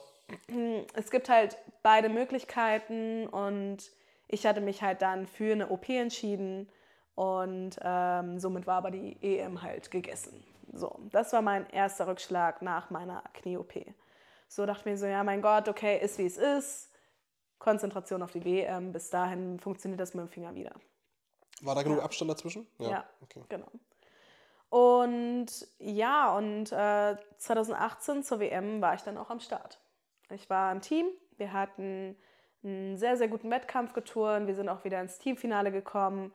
es 0.95 1.11
gibt 1.11 1.29
halt 1.29 1.57
beide 1.83 2.09
Möglichkeiten 2.09 3.27
und 3.27 3.77
ich 4.27 4.47
hatte 4.47 4.61
mich 4.61 4.81
halt 4.81 5.03
dann 5.03 5.27
für 5.27 5.51
eine 5.51 5.69
OP 5.69 5.87
entschieden 5.89 6.67
und 7.15 7.77
ähm, 7.81 8.39
somit 8.39 8.65
war 8.67 8.77
aber 8.77 8.91
die 8.91 9.17
EM 9.21 9.61
halt 9.61 9.91
gegessen. 9.91 10.43
So, 10.71 10.99
das 11.11 11.33
war 11.33 11.41
mein 11.41 11.69
erster 11.69 12.07
Rückschlag 12.07 12.61
nach 12.61 12.89
meiner 12.89 13.23
Knie-OP. 13.33 13.73
So 14.47 14.65
dachte 14.65 14.81
ich 14.81 14.85
mir 14.85 14.97
so, 14.97 15.05
ja 15.05 15.23
mein 15.23 15.41
Gott, 15.41 15.67
okay, 15.69 15.99
ist 15.99 16.17
wie 16.17 16.25
es 16.25 16.37
ist. 16.37 16.89
Konzentration 17.59 18.21
auf 18.23 18.31
die 18.31 18.43
WM, 18.43 18.91
bis 18.91 19.09
dahin 19.09 19.59
funktioniert 19.59 19.99
das 20.01 20.13
mit 20.13 20.25
dem 20.25 20.29
Finger 20.29 20.53
wieder. 20.55 20.73
War 21.61 21.75
da 21.75 21.83
genug 21.83 22.01
Abstand 22.03 22.29
dazwischen? 22.29 22.67
Ja, 22.79 23.05
Okay. 23.21 23.43
genau. 23.47 23.67
Und 24.69 25.67
ja, 25.77 26.35
und 26.35 26.71
äh, 26.71 27.15
2018 27.37 28.23
zur 28.23 28.39
WM 28.39 28.81
war 28.81 28.95
ich 28.95 29.01
dann 29.01 29.19
auch 29.19 29.29
am 29.29 29.39
Start. 29.39 29.79
Ich 30.31 30.49
war 30.49 30.71
im 30.71 30.81
Team, 30.81 31.05
wir 31.37 31.53
hatten 31.53 32.17
einen 32.63 32.97
sehr, 32.97 33.15
sehr 33.17 33.27
guten 33.27 33.51
Wettkampf 33.51 33.93
geturnt, 33.93 34.47
wir 34.47 34.55
sind 34.55 34.69
auch 34.69 34.83
wieder 34.83 34.99
ins 34.99 35.19
Teamfinale 35.19 35.71
gekommen. 35.71 36.33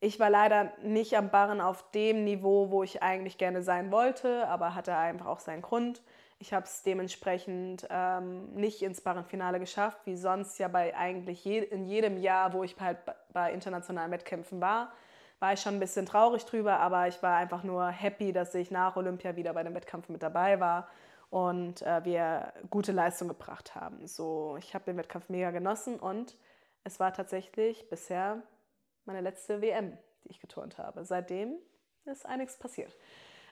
Ich 0.00 0.18
war 0.18 0.30
leider 0.30 0.72
nicht 0.82 1.16
am 1.16 1.30
Barren 1.30 1.60
auf 1.60 1.90
dem 1.92 2.24
Niveau, 2.24 2.70
wo 2.70 2.82
ich 2.82 3.02
eigentlich 3.02 3.36
gerne 3.38 3.62
sein 3.62 3.92
wollte, 3.92 4.48
aber 4.48 4.74
hatte 4.74 4.96
einfach 4.96 5.26
auch 5.26 5.40
seinen 5.40 5.62
Grund. 5.62 6.02
Ich 6.38 6.54
habe 6.54 6.64
es 6.64 6.82
dementsprechend 6.82 7.86
ähm, 7.90 8.52
nicht 8.54 8.80
ins 8.80 9.02
Barrenfinale 9.02 9.60
geschafft, 9.60 9.98
wie 10.06 10.16
sonst 10.16 10.58
ja 10.58 10.68
bei 10.68 10.96
eigentlich 10.96 11.44
je, 11.44 11.58
in 11.58 11.84
jedem 11.84 12.16
Jahr, 12.16 12.54
wo 12.54 12.64
ich 12.64 12.74
halt 12.80 12.98
bei 13.32 13.52
internationalen 13.52 14.10
Wettkämpfen 14.10 14.60
war 14.60 14.90
war 15.40 15.54
ich 15.54 15.60
schon 15.60 15.74
ein 15.74 15.80
bisschen 15.80 16.06
traurig 16.06 16.44
drüber, 16.44 16.78
aber 16.78 17.08
ich 17.08 17.20
war 17.22 17.36
einfach 17.36 17.64
nur 17.64 17.88
happy, 17.88 18.32
dass 18.32 18.54
ich 18.54 18.70
nach 18.70 18.94
Olympia 18.96 19.34
wieder 19.36 19.54
bei 19.54 19.62
dem 19.64 19.74
Wettkampf 19.74 20.08
mit 20.10 20.22
dabei 20.22 20.60
war 20.60 20.88
und 21.30 21.82
äh, 21.82 22.04
wir 22.04 22.52
gute 22.68 22.92
Leistung 22.92 23.28
gebracht 23.28 23.74
haben. 23.74 24.06
So, 24.06 24.56
ich 24.58 24.74
habe 24.74 24.84
den 24.84 24.98
Wettkampf 24.98 25.28
mega 25.30 25.50
genossen 25.50 25.98
und 25.98 26.36
es 26.84 27.00
war 27.00 27.12
tatsächlich 27.12 27.88
bisher 27.88 28.42
meine 29.10 29.22
letzte 29.22 29.60
WM, 29.60 29.98
die 30.24 30.30
ich 30.30 30.40
geturnt 30.40 30.78
habe. 30.78 31.04
Seitdem 31.04 31.56
ist 32.04 32.26
einiges 32.26 32.56
passiert. 32.56 32.96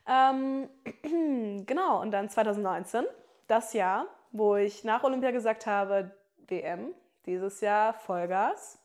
Ähm, 0.07 0.69
genau, 1.67 2.01
und 2.01 2.13
dann 2.13 2.29
2019, 2.29 3.05
das 3.49 3.73
Jahr, 3.73 4.07
wo 4.31 4.55
ich 4.55 4.85
nach 4.85 5.03
Olympia 5.03 5.33
gesagt 5.33 5.67
habe, 5.67 6.13
WM, 6.47 6.95
dieses 7.27 7.61
Jahr 7.61 7.93
Vollgas. 7.93 8.79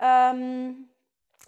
Ähm, 0.00 0.88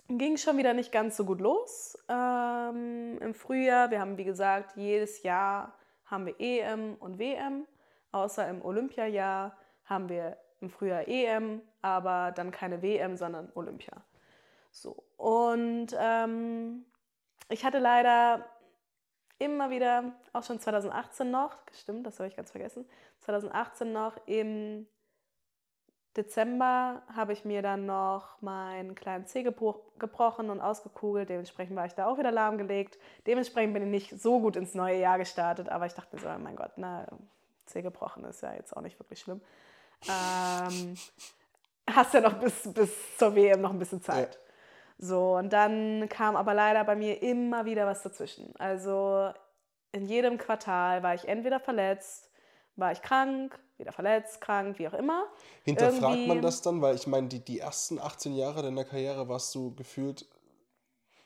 ging 0.08 0.36
schon 0.36 0.56
wieder 0.58 0.74
nicht 0.74 0.92
ganz 0.92 1.16
so 1.16 1.24
gut 1.24 1.40
los 1.40 1.98
ähm, 2.08 3.18
im 3.20 3.34
Frühjahr. 3.34 3.90
Wir 3.90 4.00
haben, 4.00 4.16
wie 4.16 4.24
gesagt, 4.24 4.76
jedes 4.76 5.24
Jahr 5.24 5.74
haben 6.04 6.24
wir 6.24 6.36
EM 6.38 6.94
und 7.00 7.18
WM, 7.18 7.66
außer 8.12 8.48
im 8.48 8.64
Olympiajahr 8.64 9.56
haben 9.86 10.08
wir 10.08 10.36
im 10.60 10.70
Frühjahr 10.70 11.08
EM, 11.08 11.62
aber 11.82 12.30
dann 12.30 12.52
keine 12.52 12.80
WM, 12.80 13.16
sondern 13.16 13.50
Olympia. 13.56 14.04
So, 14.76 15.04
und 15.16 15.88
ähm, 15.98 16.84
ich 17.48 17.64
hatte 17.64 17.78
leider 17.78 18.44
immer 19.38 19.70
wieder, 19.70 20.12
auch 20.34 20.44
schon 20.44 20.60
2018 20.60 21.30
noch, 21.30 21.56
stimmt, 21.72 22.06
das 22.06 22.18
habe 22.18 22.28
ich 22.28 22.36
ganz 22.36 22.50
vergessen, 22.50 22.86
2018 23.20 23.90
noch 23.90 24.18
im 24.26 24.86
Dezember 26.14 27.02
habe 27.14 27.32
ich 27.32 27.46
mir 27.46 27.62
dann 27.62 27.86
noch 27.86 28.40
meinen 28.42 28.94
kleinen 28.94 29.26
Zeh 29.26 29.42
gebro 29.42 29.82
gebrochen 29.98 30.50
und 30.50 30.60
ausgekugelt. 30.60 31.28
Dementsprechend 31.28 31.76
war 31.76 31.86
ich 31.86 31.94
da 31.94 32.06
auch 32.06 32.18
wieder 32.18 32.30
lahmgelegt. 32.30 32.98
Dementsprechend 33.26 33.74
bin 33.74 33.82
ich 33.82 34.10
nicht 34.10 34.22
so 34.22 34.40
gut 34.40 34.56
ins 34.56 34.74
neue 34.74 34.98
Jahr 34.98 35.18
gestartet, 35.18 35.68
aber 35.68 35.86
ich 35.86 35.94
dachte 35.94 36.16
mir 36.16 36.22
so, 36.22 36.28
oh 36.28 36.38
mein 36.38 36.56
Gott, 36.56 36.72
na, 36.76 37.06
Zeh 37.66 37.82
gebrochen 37.82 38.24
ist 38.24 38.42
ja 38.42 38.54
jetzt 38.54 38.76
auch 38.76 38.82
nicht 38.82 38.98
wirklich 38.98 39.20
schlimm. 39.20 39.40
Ähm, 40.08 40.96
hast 41.90 42.14
ja 42.14 42.20
noch 42.20 42.34
bis, 42.34 42.72
bis 42.72 43.16
zur 43.16 43.34
WM 43.34 43.60
noch 43.60 43.70
ein 43.70 43.78
bisschen 43.78 44.02
Zeit. 44.02 44.38
So, 44.98 45.36
und 45.36 45.52
dann 45.52 46.08
kam 46.08 46.36
aber 46.36 46.54
leider 46.54 46.82
bei 46.84 46.96
mir 46.96 47.22
immer 47.22 47.64
wieder 47.66 47.86
was 47.86 48.02
dazwischen. 48.02 48.54
Also 48.58 49.30
in 49.92 50.06
jedem 50.06 50.38
Quartal 50.38 51.02
war 51.02 51.14
ich 51.14 51.28
entweder 51.28 51.60
verletzt, 51.60 52.30
war 52.76 52.92
ich 52.92 53.02
krank, 53.02 53.58
wieder 53.78 53.92
verletzt, 53.92 54.40
krank, 54.40 54.78
wie 54.78 54.88
auch 54.88 54.94
immer. 54.94 55.24
Hinterfragt 55.64 56.02
Irgendwie- 56.14 56.26
man 56.28 56.42
das 56.42 56.62
dann? 56.62 56.80
Weil 56.80 56.94
ich 56.94 57.06
meine, 57.06 57.28
die, 57.28 57.40
die 57.44 57.58
ersten 57.60 57.98
18 57.98 58.34
Jahre 58.34 58.62
deiner 58.62 58.84
Karriere 58.84 59.28
warst 59.28 59.54
du 59.54 59.74
gefühlt 59.74 60.26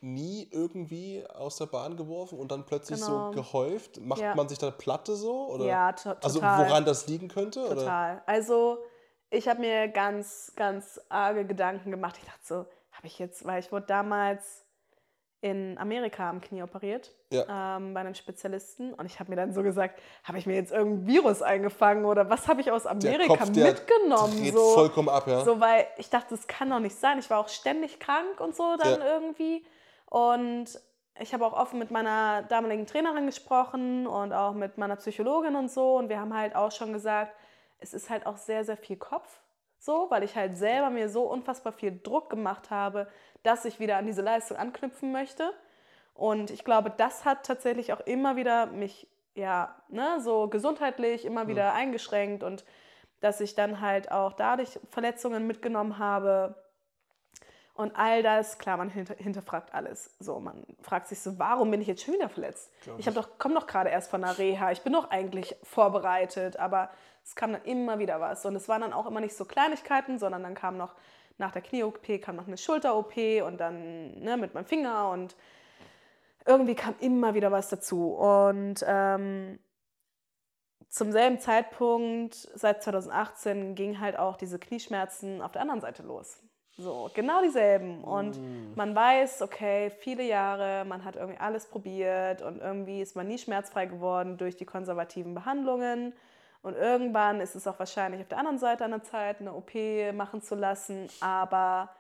nie 0.00 0.48
irgendwie 0.50 1.24
aus 1.28 1.56
der 1.56 1.66
Bahn 1.66 1.96
geworfen 1.96 2.38
und 2.38 2.50
dann 2.50 2.64
plötzlich 2.64 3.00
Genau. 3.00 3.26
so 3.26 3.36
gehäuft. 3.36 4.00
Macht 4.00 4.20
Ja. 4.20 4.34
man 4.34 4.48
sich 4.48 4.58
da 4.58 4.70
Platte 4.70 5.14
so? 5.14 5.48
Oder? 5.50 5.66
Ja, 5.66 5.92
to 5.92 6.10
Also 6.22 6.40
total. 6.40 6.66
woran 6.68 6.84
das 6.86 7.06
liegen 7.06 7.28
könnte? 7.28 7.60
Oder? 7.66 7.74
Total. 7.76 8.22
Also 8.26 8.78
ich 9.28 9.46
habe 9.46 9.60
mir 9.60 9.88
ganz, 9.88 10.52
ganz 10.56 10.98
arge 11.10 11.44
Gedanken 11.44 11.90
gemacht. 11.90 12.16
Ich 12.18 12.24
dachte 12.24 12.40
so, 12.42 12.66
habe 13.00 13.07
ich 13.07 13.19
jetzt, 13.19 13.47
weil 13.47 13.61
ich 13.61 13.73
wurde 13.73 13.87
damals 13.87 14.66
in 15.40 15.78
Amerika 15.78 16.28
am 16.28 16.42
Knie 16.42 16.62
operiert, 16.62 17.12
Ja. 17.33 17.76
ähm, 17.78 17.95
bei 17.95 18.00
einem 18.00 18.12
Spezialisten. 18.14 18.92
Und 18.92 19.07
ich 19.07 19.19
habe 19.21 19.30
mir 19.30 19.37
dann 19.37 19.54
so 19.54 19.62
gesagt, 19.62 19.99
habe 20.25 20.37
ich 20.37 20.45
mir 20.45 20.54
jetzt 20.54 20.71
irgendein 20.71 21.07
Virus 21.07 21.40
eingefangen 21.40 22.04
oder 22.04 22.28
was 22.28 22.47
habe 22.47 22.61
ich 22.61 22.71
aus 22.71 22.85
Amerika 22.87 23.38
Kopf, 23.38 23.49
mitgenommen? 23.49 24.52
So, 24.52 24.75
vollkommen 24.75 25.09
ab, 25.09 25.26
ja. 25.26 25.42
so, 25.42 25.59
weil 25.59 25.87
ich 25.97 26.11
dachte, 26.11 26.35
das 26.37 26.47
kann 26.47 26.69
doch 26.69 26.78
nicht 26.78 26.95
sein. 26.95 27.19
Ich 27.19 27.30
war 27.30 27.38
auch 27.38 27.49
ständig 27.49 27.99
krank 28.00 28.38
und 28.38 28.54
so 28.54 28.76
dann 28.76 29.00
Ja. 29.00 29.07
irgendwie. 29.14 29.64
Und 30.11 30.66
ich 31.19 31.33
habe 31.33 31.47
auch 31.47 31.54
offen 31.54 31.78
mit 31.78 31.90
meiner 31.90 32.42
damaligen 32.42 32.85
Trainerin 32.87 33.25
gesprochen 33.25 34.07
und 34.07 34.35
auch 34.35 34.52
mit 34.52 34.76
meiner 34.76 34.97
Psychologin 34.97 35.57
und 35.57 35.71
so. 35.71 35.97
Und 35.97 36.11
wir 36.11 36.21
haben 36.21 36.37
halt 36.37 36.54
auch 36.54 36.71
schon 36.71 36.92
gesagt, 36.92 37.35
es 37.78 37.95
ist 37.95 38.11
halt 38.11 38.26
auch 38.26 38.37
sehr, 38.37 38.62
sehr 38.66 38.76
viel 38.76 38.99
Kopf. 38.99 39.40
So, 39.82 40.08
weil 40.10 40.22
ich 40.22 40.37
halt 40.37 40.58
selber 40.58 40.90
mir 40.90 41.08
so 41.08 41.22
unfassbar 41.22 41.72
viel 41.72 41.99
Druck 42.02 42.28
gemacht 42.28 42.70
habe, 42.70 43.08
dass 43.42 43.64
ich 43.64 43.80
wieder 43.80 43.96
an 43.96 44.04
diese 44.04 44.20
Leistung 44.20 44.58
anknüpfen 44.58 45.10
möchte. 45.10 45.54
Und 46.12 46.50
ich 46.50 46.64
glaube, 46.64 46.92
das 46.94 47.25
hat 47.25 47.46
tatsächlich 47.46 47.94
auch 47.94 48.00
immer 48.00 48.37
wieder 48.37 48.66
mich, 48.66 49.08
ja, 49.34 49.75
ne, 49.88 50.20
so 50.20 50.49
gesundheitlich 50.49 51.25
immer 51.25 51.49
wieder 51.49 51.72
eingeschränkt. 51.72 52.42
Und 52.42 52.66
dass 53.20 53.40
ich 53.40 53.54
dann 53.54 53.80
halt 53.80 54.12
auch 54.12 54.34
dadurch 54.34 54.78
Verletzungen 54.90 55.46
mitgenommen 55.46 55.96
habe. 55.99 56.54
Und 57.80 57.96
all 57.96 58.22
das, 58.22 58.58
klar, 58.58 58.76
man 58.76 58.90
hinter, 58.90 59.14
hinterfragt 59.14 59.72
alles. 59.72 60.14
So, 60.18 60.38
man 60.38 60.66
fragt 60.82 61.08
sich 61.08 61.18
so, 61.20 61.38
warum 61.38 61.70
bin 61.70 61.80
ich 61.80 61.87
jetzt 61.87 62.04
schon 62.04 62.12
wieder 62.12 62.28
verletzt? 62.28 62.70
ich 62.99 63.06
habe 63.06 63.14
doch, 63.14 63.38
komme 63.38 63.54
doch 63.54 63.66
gerade 63.66 63.88
erst 63.88 64.10
von 64.10 64.20
der 64.20 64.37
Reha, 64.37 64.70
ich 64.70 64.82
bin 64.82 64.92
doch 64.92 65.10
eigentlich 65.10 65.56
vorbereitet, 65.62 66.58
aber 66.58 66.90
es 67.25 67.34
kam 67.34 67.52
dann 67.52 67.64
immer 67.64 67.99
wieder 67.99 68.20
was. 68.20 68.44
Und 68.44 68.54
es 68.54 68.68
waren 68.68 68.82
dann 68.82 68.92
auch 68.92 69.06
immer 69.06 69.20
nicht 69.20 69.34
so 69.34 69.46
Kleinigkeiten, 69.46 70.18
sondern 70.18 70.42
dann 70.42 70.54
kam 70.54 70.76
noch 70.76 70.94
nach 71.38 71.52
der 71.52 71.62
Knie-OP 71.62 72.20
kam 72.20 72.37
noch 72.37 72.46
eine 72.46 72.58
Schulter-OP 72.58 73.16
und 73.46 73.58
dann 73.58 74.20
ne, 74.20 74.37
mit 74.37 74.52
meinem 74.52 74.66
Finger 74.66 75.08
und 75.08 75.34
irgendwie 76.44 76.75
kam 76.75 76.94
immer 77.00 77.32
wieder 77.32 77.50
was 77.50 77.70
dazu. 77.70 78.08
Und 78.12 78.84
ähm, 78.87 79.58
zum 80.90 81.12
selben 81.12 81.38
Zeitpunkt, 81.38 82.34
seit 82.34 82.82
2018, 82.82 83.75
ging 83.75 84.00
halt 84.00 84.18
auch 84.18 84.37
diese 84.37 84.58
Knieschmerzen 84.58 85.40
auf 85.40 85.52
der 85.52 85.62
anderen 85.62 85.80
Seite 85.80 86.02
los. 86.02 86.42
So, 86.76 87.10
genau 87.14 87.42
dieselben. 87.42 88.02
Und 88.02 88.38
mm. 88.38 88.74
man 88.74 88.94
weiß, 88.94 89.42
okay, 89.42 89.90
viele 89.90 90.22
Jahre, 90.22 90.84
man 90.84 91.04
hat 91.04 91.16
irgendwie 91.16 91.40
alles 91.40 91.66
probiert 91.66 92.42
und 92.42 92.60
irgendwie 92.60 93.02
ist 93.02 93.16
man 93.16 93.28
nie 93.28 93.38
schmerzfrei 93.38 93.86
geworden 93.86 94.38
durch 94.38 94.56
die 94.56 94.64
konservativen 94.64 95.34
Behandlungen. 95.34 96.14
Und 96.62 96.76
irgendwann 96.76 97.40
ist 97.40 97.54
es 97.54 97.66
auch 97.66 97.78
wahrscheinlich 97.78 98.20
auf 98.20 98.28
der 98.28 98.38
anderen 98.38 98.58
Seite 98.58 98.84
an 98.84 98.90
der 98.90 99.02
Zeit, 99.02 99.40
eine 99.40 99.54
OP 99.54 99.72
machen 100.14 100.42
zu 100.42 100.54
lassen. 100.54 101.08
Aber 101.20 101.90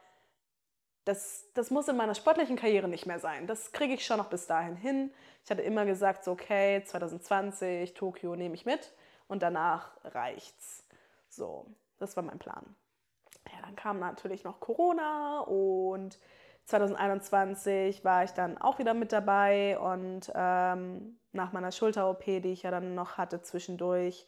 das, 1.04 1.46
das 1.54 1.70
muss 1.70 1.88
in 1.88 1.96
meiner 1.96 2.14
sportlichen 2.14 2.56
Karriere 2.56 2.88
nicht 2.88 3.06
mehr 3.06 3.18
sein. 3.18 3.46
Das 3.46 3.72
kriege 3.72 3.94
ich 3.94 4.04
schon 4.04 4.18
noch 4.18 4.28
bis 4.28 4.46
dahin 4.46 4.76
hin. 4.76 5.12
Ich 5.44 5.50
hatte 5.50 5.62
immer 5.62 5.86
gesagt, 5.86 6.24
so, 6.24 6.32
okay, 6.32 6.82
2020, 6.84 7.94
Tokio 7.94 8.36
nehme 8.36 8.54
ich 8.54 8.66
mit 8.66 8.92
und 9.26 9.42
danach 9.42 9.92
reicht's. 10.04 10.84
So, 11.28 11.66
das 11.98 12.16
war 12.16 12.22
mein 12.22 12.38
Plan. 12.38 12.76
Dann 13.70 13.76
kam 13.76 14.00
natürlich 14.00 14.42
noch 14.42 14.58
Corona 14.58 15.40
und 15.40 16.18
2021 16.64 18.04
war 18.04 18.24
ich 18.24 18.32
dann 18.32 18.58
auch 18.58 18.78
wieder 18.78 18.94
mit 18.94 19.12
dabei 19.12 19.78
und 19.78 20.30
ähm, 20.34 21.16
nach 21.32 21.52
meiner 21.52 21.70
Schulter-OP, 21.70 22.24
die 22.24 22.52
ich 22.52 22.62
ja 22.62 22.72
dann 22.72 22.96
noch 22.96 23.16
hatte 23.16 23.42
zwischendurch, 23.42 24.26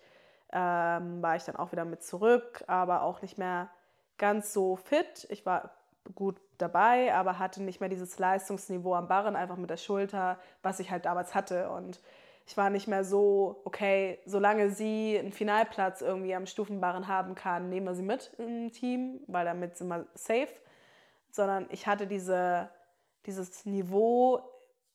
ähm, 0.53 1.23
war 1.23 1.35
ich 1.35 1.43
dann 1.43 1.57
auch 1.57 1.73
wieder 1.73 1.85
mit 1.85 2.05
zurück, 2.05 2.63
aber 2.69 3.03
auch 3.03 3.21
nicht 3.23 3.37
mehr 3.37 3.69
ganz 4.17 4.53
so 4.53 4.77
fit. 4.77 5.27
Ich 5.31 5.45
war 5.45 5.71
gut 6.15 6.41
dabei, 6.59 7.13
aber 7.13 7.41
hatte 7.41 7.63
nicht 7.63 7.81
mehr 7.81 7.89
dieses 7.89 8.19
Leistungsniveau 8.19 8.95
am 8.95 9.09
Barren, 9.09 9.35
einfach 9.35 9.57
mit 9.57 9.71
der 9.71 9.77
Schulter, 9.77 10.39
was 10.63 10.79
ich 10.79 10.93
halt 10.93 11.05
damals 11.05 11.35
hatte. 11.35 11.71
Und 11.71 12.01
ich 12.47 12.57
war 12.57 12.71
nicht 12.71 12.89
mehr 12.89 13.05
so, 13.05 13.61
okay, 13.65 14.19
solange 14.27 14.71
sie 14.71 15.19
einen 15.19 15.33
Finalplatz 15.33 16.01
irgendwie 16.01 16.35
am 16.35 16.47
Stufenbarren 16.47 17.09
haben 17.09 17.35
kann, 17.35 17.69
nehmen 17.69 17.87
wir 17.87 17.95
sie 17.95 18.03
mit 18.03 18.33
im 18.39 18.73
Team, 18.73 19.21
weil 19.27 19.45
damit 19.45 19.77
sind 19.77 19.89
wir 19.89 20.07
safe. 20.15 20.49
Sondern 21.31 21.67
ich 21.71 21.87
hatte 21.87 22.07
diese, 22.07 22.69
dieses 23.27 23.65
Niveau 23.65 24.41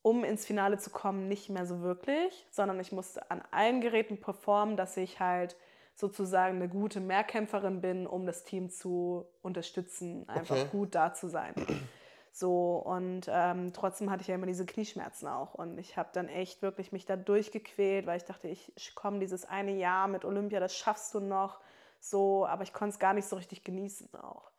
um 0.08 0.24
ins 0.24 0.46
Finale 0.46 0.78
zu 0.78 0.90
kommen, 0.90 1.28
nicht 1.28 1.50
mehr 1.50 1.66
so 1.66 1.82
wirklich, 1.82 2.48
sondern 2.50 2.80
ich 2.80 2.94
musste 2.94 3.30
an 3.30 3.44
allen 3.52 3.82
Geräten 3.82 4.20
performen, 4.22 4.78
dass 4.78 4.96
ich 4.96 5.20
halt 5.20 5.58
sozusagen 5.96 6.58
eine 6.58 6.70
gute 6.70 7.02
Mehrkämpferin 7.02 7.82
bin, 7.82 8.08
um 8.08 8.26
das 8.26 8.44
Team 8.46 8.70
zu 8.70 9.26
unterstützen, 9.42 10.30
einfach 10.30 10.56
okay. 10.56 10.68
gut 10.72 10.96
da 10.96 11.14
zu 11.14 11.28
sein. 11.28 11.54
So, 12.40 12.76
und 12.78 13.22
ähm, 13.30 13.74
trotzdem 13.74 14.12
hatte 14.12 14.22
ich 14.22 14.28
ja 14.28 14.36
immer 14.36 14.46
diese 14.46 14.68
Knieschmerzen 14.68 15.28
auch. 15.28 15.56
Und 15.56 15.80
ich 15.80 15.98
habe 15.98 16.10
dann 16.14 16.30
echt 16.30 16.62
wirklich 16.62 16.92
mich 16.92 17.04
da 17.08 17.16
durchgequält, 17.16 18.06
weil 18.06 18.18
ich 18.18 18.26
dachte, 18.26 18.48
ich 18.48 18.94
komme 18.94 19.18
dieses 19.18 19.46
eine 19.46 19.72
Jahr 19.72 20.08
mit 20.08 20.24
Olympia, 20.24 20.60
das 20.60 20.76
schaffst 20.78 21.16
du 21.16 21.20
noch. 21.20 21.60
So, 22.00 22.46
aber 22.46 22.62
ich 22.62 22.74
konnte 22.74 22.94
es 22.94 23.00
gar 23.00 23.16
nicht 23.16 23.28
so 23.28 23.38
richtig 23.38 23.64
genießen 23.64 24.14
auch. 24.14 24.52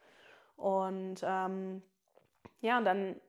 Und 0.56 1.20
ähm, 1.22 1.82
ja, 2.62 2.78
und 2.78 2.84
dann 2.84 3.20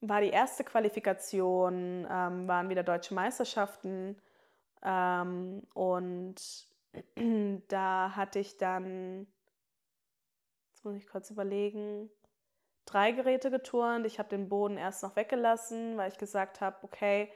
war 0.00 0.20
die 0.20 0.30
erste 0.30 0.62
Qualifikation, 0.62 2.06
ähm, 2.08 2.46
waren 2.46 2.68
wieder 2.68 2.84
deutsche 2.84 3.14
Meisterschaften 3.14 4.16
ähm, 4.84 5.64
und 5.74 6.68
da 7.68 8.12
hatte 8.14 8.38
ich 8.38 8.58
dann, 8.58 9.26
jetzt 10.68 10.84
muss 10.84 10.94
ich 10.94 11.08
kurz 11.08 11.30
überlegen, 11.30 12.08
drei 12.86 13.12
Geräte 13.12 13.50
geturnt. 13.50 14.06
Ich 14.06 14.18
habe 14.18 14.28
den 14.28 14.48
Boden 14.48 14.78
erst 14.78 15.02
noch 15.02 15.16
weggelassen, 15.16 15.96
weil 15.96 16.10
ich 16.10 16.18
gesagt 16.18 16.60
habe, 16.60 16.76
okay, 16.82 17.30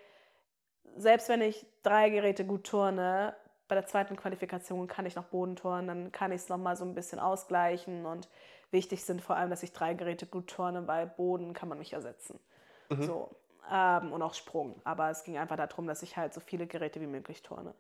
selbst 0.97 1.29
wenn 1.29 1.43
ich 1.43 1.67
drei 1.83 2.11
Geräte 2.11 2.45
gut 2.47 2.65
turne, 2.65 3.37
bei 3.69 3.75
der 3.75 3.87
zweiten 3.87 4.17
Qualifikation 4.17 4.89
kann 4.89 5.07
ich 5.07 5.15
noch 5.15 5.27
Boden 5.27 5.55
turnen, 5.55 5.87
dann 5.87 6.13
kann 6.13 6.33
ich 6.33 6.43
es 6.43 6.49
nochmal 6.49 6.77
so 6.77 6.85
ein 6.85 6.95
bisschen 6.95 7.21
ausgleichen 7.21 8.05
und 8.05 8.29
wichtig 8.73 9.05
sind 9.05 9.23
vor 9.23 9.37
allem, 9.37 9.51
dass 9.51 9.63
ich 9.63 9.73
drei 9.73 9.95
Geräte 9.95 10.27
gut 10.27 10.49
turne, 10.49 10.89
weil 10.89 11.07
Boden 11.07 11.53
kann 11.53 11.69
man 11.69 11.79
nicht 11.79 11.93
ersetzen. 11.93 12.41
Mhm. 12.89 13.03
So. 13.03 13.31
Ähm, 13.71 14.13
und 14.13 14.23
auch 14.23 14.35
Sprung. 14.35 14.81
Aber 14.85 15.11
es 15.11 15.23
ging 15.23 15.39
einfach 15.39 15.57
darum, 15.57 15.87
dass 15.87 16.03
ich 16.03 16.17
halt 16.17 16.35
so 16.35 16.41
viele 16.41 16.67
Geräte 16.67 17.01
wie 17.01 17.07
möglich 17.07 17.43
turne. 17.43 17.75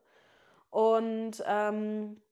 Und 0.71 1.43
ähm, 1.47 2.23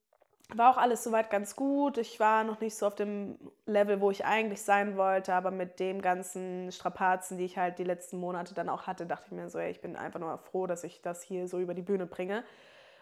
war 0.54 0.72
auch 0.72 0.78
alles 0.78 1.04
soweit 1.04 1.30
ganz 1.30 1.56
gut. 1.56 1.98
Ich 1.98 2.18
war 2.20 2.42
noch 2.44 2.60
nicht 2.60 2.76
so 2.76 2.86
auf 2.86 2.94
dem 2.94 3.38
Level, 3.66 4.00
wo 4.00 4.10
ich 4.10 4.24
eigentlich 4.24 4.62
sein 4.62 4.96
wollte, 4.96 5.34
aber 5.34 5.50
mit 5.50 5.78
den 5.78 6.00
ganzen 6.00 6.72
Strapazen, 6.72 7.36
die 7.36 7.44
ich 7.44 7.58
halt 7.58 7.78
die 7.78 7.84
letzten 7.84 8.18
Monate 8.18 8.54
dann 8.54 8.68
auch 8.68 8.86
hatte, 8.86 9.06
dachte 9.06 9.26
ich 9.26 9.32
mir 9.32 9.48
so, 9.50 9.58
ey, 9.58 9.70
ich 9.70 9.82
bin 9.82 9.96
einfach 9.96 10.20
nur 10.20 10.38
froh, 10.38 10.66
dass 10.66 10.84
ich 10.84 11.02
das 11.02 11.22
hier 11.22 11.48
so 11.48 11.58
über 11.58 11.74
die 11.74 11.82
Bühne 11.82 12.06
bringe. 12.06 12.44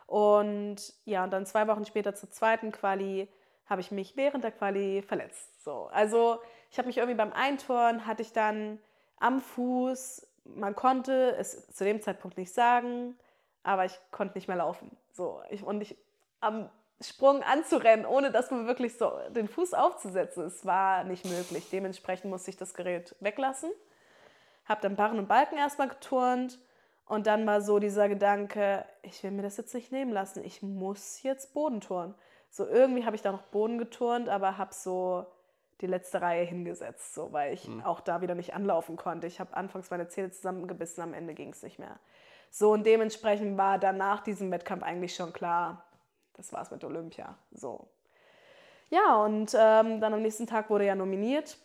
Und 0.06 0.76
ja, 1.04 1.24
und 1.24 1.32
dann 1.32 1.46
zwei 1.46 1.68
Wochen 1.68 1.84
später 1.84 2.14
zur 2.14 2.30
zweiten 2.30 2.72
Quali 2.72 3.28
habe 3.66 3.80
ich 3.80 3.90
mich 3.90 4.16
während 4.16 4.44
der 4.44 4.52
Quali 4.52 5.02
verletzt. 5.02 5.64
So, 5.64 5.88
also 5.92 6.40
ich 6.70 6.78
habe 6.78 6.86
mich 6.86 6.98
irgendwie 6.98 7.16
beim 7.16 7.32
Einturnen 7.32 8.06
hatte 8.06 8.22
ich 8.22 8.32
dann 8.32 8.80
am 9.18 9.40
Fuß. 9.40 10.26
Man 10.44 10.74
konnte 10.74 11.36
es 11.36 11.68
zu 11.72 11.84
dem 11.84 12.00
Zeitpunkt 12.00 12.38
nicht 12.38 12.52
sagen, 12.52 13.16
aber 13.62 13.84
ich 13.84 13.98
konnte 14.10 14.36
nicht 14.36 14.48
mehr 14.48 14.56
laufen. 14.56 14.96
So, 15.12 15.42
ich, 15.50 15.64
und 15.64 15.80
ich 15.80 15.96
am 16.40 16.70
Sprung 17.00 17.42
anzurennen, 17.42 18.06
ohne 18.06 18.30
dass 18.30 18.50
man 18.50 18.66
wirklich 18.66 18.96
so 18.96 19.12
den 19.30 19.48
Fuß 19.48 19.74
aufzusetzen, 19.74 20.44
es 20.44 20.64
war 20.64 21.04
nicht 21.04 21.26
möglich. 21.26 21.68
Dementsprechend 21.70 22.30
musste 22.30 22.50
ich 22.50 22.56
das 22.56 22.74
Gerät 22.74 23.14
weglassen. 23.20 23.70
Habe 24.64 24.80
dann 24.80 24.96
Barren 24.96 25.18
und 25.18 25.28
Balken 25.28 25.58
erstmal 25.58 25.88
geturnt 25.88 26.58
und 27.04 27.26
dann 27.26 27.46
war 27.46 27.60
so 27.60 27.78
dieser 27.78 28.08
Gedanke, 28.08 28.84
ich 29.02 29.22
will 29.22 29.30
mir 29.30 29.42
das 29.42 29.58
jetzt 29.58 29.74
nicht 29.74 29.92
nehmen 29.92 30.10
lassen, 30.10 30.42
ich 30.44 30.62
muss 30.62 31.22
jetzt 31.22 31.52
Boden 31.54 31.80
turnen. 31.80 32.14
So 32.50 32.66
irgendwie 32.66 33.04
habe 33.04 33.14
ich 33.14 33.22
da 33.22 33.30
noch 33.30 33.42
Boden 33.42 33.78
geturnt, 33.78 34.28
aber 34.28 34.56
habe 34.56 34.72
so 34.72 35.26
die 35.82 35.86
letzte 35.86 36.22
Reihe 36.22 36.44
hingesetzt, 36.44 37.14
so, 37.14 37.32
weil 37.32 37.52
ich 37.52 37.68
mhm. 37.68 37.84
auch 37.84 38.00
da 38.00 38.22
wieder 38.22 38.34
nicht 38.34 38.54
anlaufen 38.54 38.96
konnte. 38.96 39.26
Ich 39.26 39.40
habe 39.40 39.54
anfangs 39.54 39.90
meine 39.90 40.08
Zähne 40.08 40.30
zusammengebissen, 40.30 41.02
am 41.02 41.12
Ende 41.12 41.34
ging 41.34 41.50
es 41.50 41.62
nicht 41.62 41.78
mehr. 41.78 41.98
So, 42.50 42.72
und 42.72 42.86
dementsprechend 42.86 43.58
war 43.58 43.78
dann 43.78 43.98
nach 43.98 44.22
diesem 44.22 44.50
Wettkampf 44.50 44.82
eigentlich 44.82 45.14
schon 45.14 45.32
klar, 45.32 45.85
das 46.36 46.52
war's 46.52 46.70
mit 46.70 46.84
Olympia. 46.84 47.36
So. 47.50 47.88
Ja, 48.88 49.22
und 49.24 49.54
ähm, 49.58 50.00
dann 50.00 50.14
am 50.14 50.22
nächsten 50.22 50.46
Tag 50.46 50.70
wurde 50.70 50.86
ja 50.86 50.94
nominiert. 50.94 51.58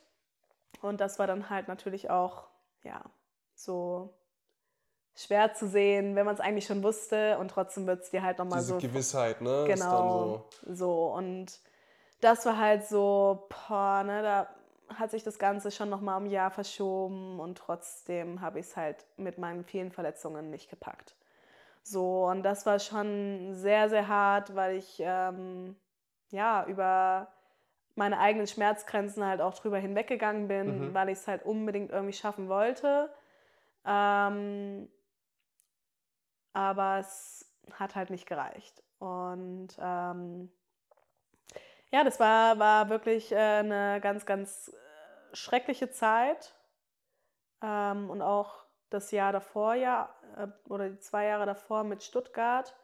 Und 0.81 0.99
das 0.99 1.19
war 1.19 1.27
dann 1.27 1.49
halt 1.49 1.67
natürlich 1.67 2.09
auch, 2.09 2.47
ja, 2.83 3.01
so 3.53 4.13
schwer 5.15 5.53
zu 5.53 5.67
sehen, 5.67 6.15
wenn 6.15 6.25
man 6.25 6.33
es 6.33 6.41
eigentlich 6.41 6.65
schon 6.65 6.83
wusste 6.83 7.37
und 7.37 7.49
trotzdem 7.49 7.85
wird 7.85 8.01
es 8.01 8.09
dir 8.09 8.23
halt 8.23 8.39
nochmal 8.39 8.61
so. 8.61 8.77
Gewissheit, 8.77 9.41
ne? 9.41 9.65
Genau. 9.67 10.45
So. 10.63 10.73
so. 10.73 11.13
Und 11.13 11.59
das 12.21 12.45
war 12.45 12.57
halt 12.57 12.87
so, 12.87 13.47
boah, 13.49 14.03
ne, 14.03 14.23
da 14.23 14.47
hat 14.97 15.11
sich 15.11 15.23
das 15.23 15.37
Ganze 15.39 15.71
schon 15.71 15.89
nochmal 15.89 16.17
um 16.17 16.25
ein 16.25 16.31
Jahr 16.31 16.51
verschoben 16.51 17.39
und 17.39 17.57
trotzdem 17.57 18.41
habe 18.41 18.59
ich 18.59 18.67
es 18.67 18.77
halt 18.77 19.05
mit 19.17 19.37
meinen 19.37 19.63
vielen 19.63 19.91
Verletzungen 19.91 20.49
nicht 20.49 20.69
gepackt. 20.69 21.15
So, 21.83 22.25
und 22.25 22.43
das 22.43 22.65
war 22.65 22.79
schon 22.79 23.53
sehr, 23.53 23.89
sehr 23.89 24.07
hart, 24.07 24.55
weil 24.55 24.77
ich 24.77 24.97
ähm, 24.99 25.75
ja 26.29 26.65
über 26.65 27.27
meine 27.95 28.19
eigenen 28.19 28.47
Schmerzgrenzen 28.47 29.25
halt 29.25 29.41
auch 29.41 29.53
drüber 29.53 29.77
hinweggegangen 29.77 30.47
bin, 30.47 30.89
mhm. 30.89 30.93
weil 30.93 31.09
ich 31.09 31.19
es 31.19 31.27
halt 31.27 31.43
unbedingt 31.43 31.91
irgendwie 31.91 32.13
schaffen 32.13 32.47
wollte. 32.49 33.13
Ähm, 33.85 34.89
aber 36.53 36.99
es 36.99 37.51
hat 37.73 37.95
halt 37.95 38.09
nicht 38.09 38.27
gereicht. 38.27 38.83
Und 38.99 39.69
ähm, 39.79 40.51
ja, 41.91 42.03
das 42.03 42.19
war, 42.19 42.59
war 42.59 42.89
wirklich 42.89 43.31
äh, 43.31 43.35
eine 43.35 43.99
ganz, 44.01 44.25
ganz 44.25 44.69
äh, 44.69 45.35
schreckliche 45.35 45.91
Zeit. 45.91 46.55
Ähm, 47.61 48.09
und 48.09 48.21
auch 48.21 48.60
das 48.91 49.11
Jahr 49.11 49.33
davor, 49.33 49.73
ja, 49.73 50.13
äh, 50.37 50.47
oder 50.69 50.89
die 50.89 50.99
zwei 50.99 51.25
Jahre 51.25 51.45
davor 51.45 51.83
mit 51.83 52.03
Stuttgart, 52.03 52.75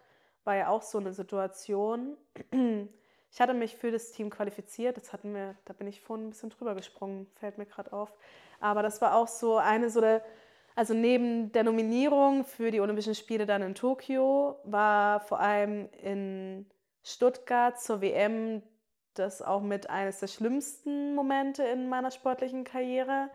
war 0.43 0.55
ja 0.55 0.69
auch 0.69 0.81
so 0.81 0.97
eine 0.97 1.13
Situation. 1.13 2.17
Ich 3.29 3.41
hatte 3.41 3.53
mich 3.53 3.75
für 3.75 3.91
das 3.91 4.13
Team 4.13 4.29
qualifiziert, 4.29 4.95
das 4.95 5.11
hatten 5.11 5.35
wir, 5.35 5.55
da 5.65 5.73
bin 5.73 5.85
ich 5.85 5.99
vorhin 6.01 6.27
ein 6.27 6.29
bisschen 6.29 6.49
drüber 6.49 6.75
gesprungen, 6.75 7.27
fällt 7.35 7.57
mir 7.57 7.65
gerade 7.65 7.91
auf. 7.91 8.15
Aber 8.61 8.81
das 8.81 9.01
war 9.01 9.15
auch 9.15 9.27
so 9.27 9.57
eine 9.57 9.89
so 9.89 9.99
der, 9.99 10.23
also 10.75 10.93
neben 10.93 11.51
der 11.51 11.63
Nominierung 11.63 12.45
für 12.45 12.71
die 12.71 12.79
Olympischen 12.79 13.15
Spiele 13.15 13.45
dann 13.45 13.61
in 13.61 13.75
Tokio, 13.75 14.59
war 14.63 15.19
vor 15.19 15.41
allem 15.41 15.89
in 16.01 16.65
Stuttgart 17.03 17.79
zur 17.79 18.01
WM 18.01 18.63
das 19.13 19.41
auch 19.41 19.61
mit 19.61 19.89
eines 19.89 20.19
der 20.19 20.27
schlimmsten 20.27 21.15
Momente 21.15 21.63
in 21.63 21.89
meiner 21.89 22.11
sportlichen 22.11 22.63
Karriere. 22.63 23.29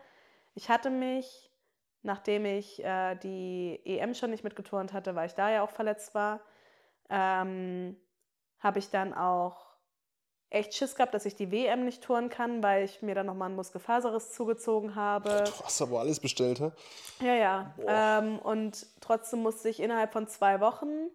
Ich 0.55 0.69
hatte 0.69 0.89
mich, 0.89 1.51
nachdem 2.03 2.45
ich 2.45 2.83
äh, 2.83 3.15
die 3.15 3.79
EM 3.85 4.13
schon 4.13 4.29
nicht 4.29 4.43
mitgeturnt 4.43 4.93
hatte, 4.93 5.15
weil 5.15 5.27
ich 5.27 5.35
da 5.35 5.49
ja 5.49 5.63
auch 5.63 5.71
verletzt 5.71 6.13
war, 6.13 6.41
ähm, 7.09 7.97
habe 8.59 8.79
ich 8.79 8.89
dann 8.89 9.13
auch 9.13 9.73
echt 10.49 10.75
Schiss 10.75 10.95
gehabt, 10.95 11.13
dass 11.13 11.25
ich 11.25 11.35
die 11.35 11.51
WM 11.51 11.83
nicht 11.83 12.03
touren 12.03 12.29
kann, 12.29 12.61
weil 12.61 12.83
ich 12.83 13.01
mir 13.01 13.15
dann 13.15 13.25
nochmal 13.25 13.47
einen 13.47 13.55
Muskelfaserriss 13.55 14.33
zugezogen 14.33 14.95
habe. 14.95 15.45
Du 15.45 15.65
hast 15.65 15.81
aber 15.81 15.99
alles 15.99 16.19
bestellt, 16.19 16.59
hä? 16.59 16.71
Ja, 17.19 17.33
ja. 17.33 17.73
Ähm, 17.87 18.37
und 18.39 18.85
trotzdem 19.01 19.41
musste 19.41 19.69
ich 19.69 19.79
innerhalb 19.79 20.13
von 20.13 20.27
zwei 20.27 20.59
Wochen 20.59 21.09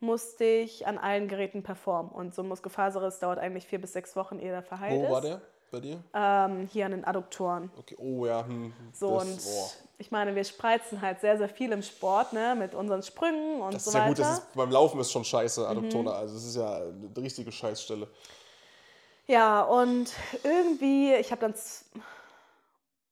musste 0.00 0.44
ich 0.44 0.86
an 0.88 0.98
allen 0.98 1.28
Geräten 1.28 1.62
performen. 1.62 2.10
Und 2.10 2.34
so 2.34 2.42
ein 2.42 2.48
Muskelfaserriss 2.48 3.20
dauert 3.20 3.38
eigentlich 3.38 3.66
vier 3.66 3.80
bis 3.80 3.92
sechs 3.92 4.16
Wochen, 4.16 4.40
ehe 4.40 4.50
der 4.50 4.62
verheilt 4.62 5.00
Wo 5.00 5.04
ist. 5.04 5.10
war 5.12 5.20
der 5.20 5.40
bei 5.72 5.80
dir? 5.80 6.02
Ähm, 6.14 6.68
hier 6.70 6.86
an 6.86 6.92
den 6.92 7.04
Adduktoren. 7.04 7.70
Okay, 7.78 7.96
oh 7.98 8.26
ja. 8.26 8.46
Hm, 8.46 8.72
So, 8.92 9.18
das, 9.18 9.26
und 9.26 9.40
oh. 9.52 9.70
ich 9.98 10.10
meine, 10.12 10.34
wir 10.34 10.44
spreizen 10.44 11.00
halt 11.00 11.20
sehr, 11.20 11.36
sehr 11.38 11.48
viel 11.48 11.72
im 11.72 11.82
Sport, 11.82 12.32
ne, 12.32 12.54
mit 12.54 12.74
unseren 12.74 13.02
Sprüngen 13.02 13.60
und 13.60 13.74
Das 13.74 13.84
so 13.84 13.90
ist 13.90 13.94
ja 13.94 14.00
weiter. 14.02 14.10
Mhm. 14.10 14.14
gut, 14.14 14.18
das 14.20 14.38
ist, 14.38 14.54
beim 14.54 14.70
Laufen 14.70 15.00
ist 15.00 15.10
schon 15.10 15.24
scheiße, 15.24 15.66
Adduktoren. 15.66 16.08
Also 16.08 16.34
das 16.34 16.44
ist 16.44 16.56
ja 16.56 16.76
eine 16.76 17.16
richtige 17.16 17.50
Scheißstelle. 17.50 18.06
Ja, 19.26 19.62
und 19.62 20.12
irgendwie, 20.44 21.14
ich 21.14 21.30
habe 21.32 21.40
dann, 21.40 21.54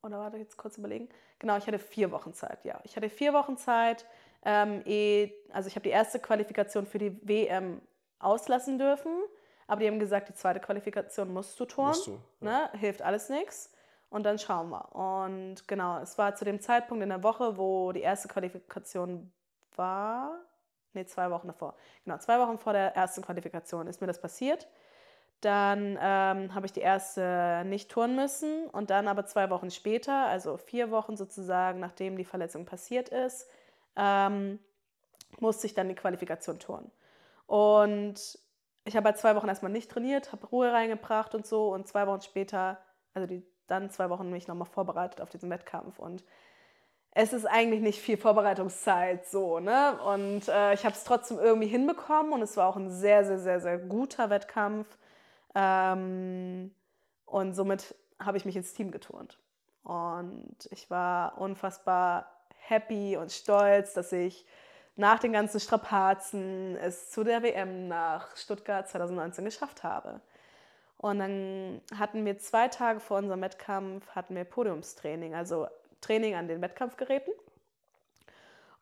oder 0.02 0.18
warte, 0.18 0.36
jetzt 0.36 0.56
kurz 0.56 0.76
überlegen. 0.78 1.08
Genau, 1.38 1.56
ich 1.56 1.66
hatte 1.66 1.78
vier 1.78 2.12
Wochen 2.12 2.34
Zeit, 2.34 2.64
ja. 2.64 2.78
Ich 2.84 2.94
hatte 2.96 3.08
vier 3.08 3.32
Wochen 3.32 3.56
Zeit. 3.56 4.04
Ähm, 4.44 4.82
eh, 4.86 5.32
also 5.52 5.68
ich 5.68 5.74
habe 5.76 5.84
die 5.84 5.90
erste 5.90 6.18
Qualifikation 6.18 6.86
für 6.86 6.98
die 6.98 7.16
WM 7.26 7.80
auslassen 8.18 8.78
dürfen, 8.78 9.12
aber 9.70 9.82
die 9.82 9.86
haben 9.86 10.00
gesagt, 10.00 10.28
die 10.28 10.34
zweite 10.34 10.58
Qualifikation 10.58 11.32
musst 11.32 11.58
du 11.60 11.64
touren. 11.64 11.90
Musst 11.90 12.08
du, 12.08 12.20
ne? 12.40 12.68
Hilft 12.72 13.02
alles 13.02 13.28
nichts. 13.28 13.72
Und 14.08 14.24
dann 14.24 14.36
schauen 14.36 14.68
wir. 14.68 14.92
Und 14.96 15.68
genau, 15.68 16.00
es 16.00 16.18
war 16.18 16.34
zu 16.34 16.44
dem 16.44 16.60
Zeitpunkt 16.60 17.04
in 17.04 17.08
der 17.08 17.22
Woche, 17.22 17.56
wo 17.56 17.92
die 17.92 18.00
erste 18.00 18.26
Qualifikation 18.26 19.30
war. 19.76 20.40
Nee, 20.92 21.06
zwei 21.06 21.30
Wochen 21.30 21.46
davor. 21.46 21.76
Genau, 22.04 22.18
zwei 22.18 22.40
Wochen 22.40 22.58
vor 22.58 22.72
der 22.72 22.96
ersten 22.96 23.22
Qualifikation 23.22 23.86
ist 23.86 24.00
mir 24.00 24.08
das 24.08 24.20
passiert. 24.20 24.66
Dann 25.40 25.96
ähm, 26.02 26.52
habe 26.52 26.66
ich 26.66 26.72
die 26.72 26.80
erste 26.80 27.62
nicht 27.64 27.92
touren 27.92 28.16
müssen 28.16 28.66
und 28.70 28.90
dann 28.90 29.06
aber 29.06 29.24
zwei 29.24 29.50
Wochen 29.50 29.70
später, 29.70 30.26
also 30.26 30.56
vier 30.56 30.90
Wochen 30.90 31.16
sozusagen, 31.16 31.78
nachdem 31.78 32.16
die 32.16 32.24
Verletzung 32.24 32.66
passiert 32.66 33.08
ist, 33.08 33.48
ähm, 33.94 34.58
musste 35.38 35.68
ich 35.68 35.74
dann 35.74 35.88
die 35.88 35.94
Qualifikation 35.94 36.58
touren. 36.58 36.90
Und 37.46 38.36
ich 38.84 38.96
habe 38.96 39.06
halt 39.06 39.18
zwei 39.18 39.36
Wochen 39.36 39.48
erstmal 39.48 39.72
nicht 39.72 39.90
trainiert, 39.90 40.32
habe 40.32 40.46
Ruhe 40.46 40.72
reingebracht 40.72 41.34
und 41.34 41.46
so 41.46 41.72
und 41.72 41.86
zwei 41.86 42.06
Wochen 42.06 42.22
später, 42.22 42.78
also 43.14 43.26
die, 43.26 43.42
dann 43.66 43.90
zwei 43.90 44.10
Wochen 44.10 44.30
mich 44.30 44.48
nochmal 44.48 44.68
vorbereitet 44.68 45.20
auf 45.20 45.30
diesen 45.30 45.50
Wettkampf 45.50 45.98
und 45.98 46.24
es 47.12 47.32
ist 47.32 47.44
eigentlich 47.44 47.80
nicht 47.80 48.00
viel 48.00 48.16
Vorbereitungszeit 48.16 49.26
so, 49.26 49.58
ne? 49.58 49.98
Und 50.02 50.48
äh, 50.48 50.74
ich 50.74 50.84
habe 50.84 50.94
es 50.94 51.04
trotzdem 51.04 51.38
irgendwie 51.38 51.66
hinbekommen 51.66 52.32
und 52.32 52.42
es 52.42 52.56
war 52.56 52.68
auch 52.68 52.76
ein 52.76 52.90
sehr, 52.90 53.24
sehr, 53.24 53.38
sehr, 53.38 53.60
sehr 53.60 53.78
guter 53.78 54.30
Wettkampf. 54.30 54.86
Ähm, 55.54 56.72
und 57.24 57.54
somit 57.54 57.96
habe 58.20 58.36
ich 58.36 58.44
mich 58.44 58.56
ins 58.56 58.74
Team 58.74 58.92
geturnt. 58.92 59.40
Und 59.82 60.68
ich 60.70 60.88
war 60.90 61.38
unfassbar 61.38 62.30
happy 62.54 63.16
und 63.16 63.32
stolz, 63.32 63.94
dass 63.94 64.12
ich 64.12 64.46
nach 65.00 65.18
den 65.18 65.32
ganzen 65.32 65.58
Strapazen 65.58 66.76
es 66.76 67.10
zu 67.10 67.24
der 67.24 67.42
WM 67.42 67.88
nach 67.88 68.36
Stuttgart 68.36 68.88
2019 68.88 69.44
geschafft 69.44 69.82
habe. 69.82 70.20
Und 70.98 71.18
dann 71.18 71.80
hatten 71.98 72.24
wir 72.26 72.38
zwei 72.38 72.68
Tage 72.68 73.00
vor 73.00 73.18
unserem 73.18 73.40
Wettkampf 73.40 74.06
hatten 74.10 74.36
wir 74.36 74.44
Podiumstraining, 74.44 75.34
also 75.34 75.66
Training 76.02 76.34
an 76.34 76.46
den 76.46 76.60
Wettkampfgeräten. 76.60 77.32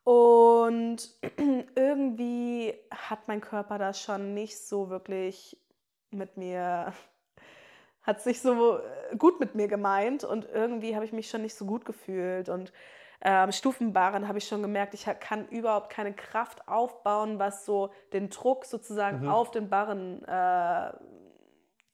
Und 0.03 1.09
irgendwie 1.75 2.73
hat 2.91 3.27
mein 3.27 3.39
Körper 3.39 3.77
das 3.77 4.01
schon 4.01 4.33
nicht 4.33 4.57
so 4.59 4.89
wirklich 4.89 5.57
mit 6.11 6.35
mir, 6.35 6.93
hat 8.01 8.21
sich 8.21 8.41
so 8.41 8.81
gut 9.17 9.39
mit 9.39 9.55
mir 9.55 9.69
gemeint 9.69 10.25
und 10.25 10.45
irgendwie 10.51 10.95
habe 10.95 11.05
ich 11.05 11.13
mich 11.13 11.29
schon 11.29 11.43
nicht 11.43 11.55
so 11.55 11.65
gut 11.65 11.85
gefühlt. 11.85 12.49
Und 12.49 12.73
ähm, 13.21 13.51
Stufenbarren 13.51 14.27
habe 14.27 14.37
ich 14.37 14.47
schon 14.47 14.61
gemerkt, 14.61 14.93
ich 14.93 15.05
kann 15.19 15.47
überhaupt 15.49 15.89
keine 15.89 16.13
Kraft 16.13 16.67
aufbauen, 16.67 17.37
was 17.37 17.65
so 17.65 17.91
den 18.13 18.29
Druck 18.29 18.65
sozusagen 18.65 19.27
auf 19.27 19.51
den 19.51 19.69
Barren 19.69 20.23
äh, 20.23 20.91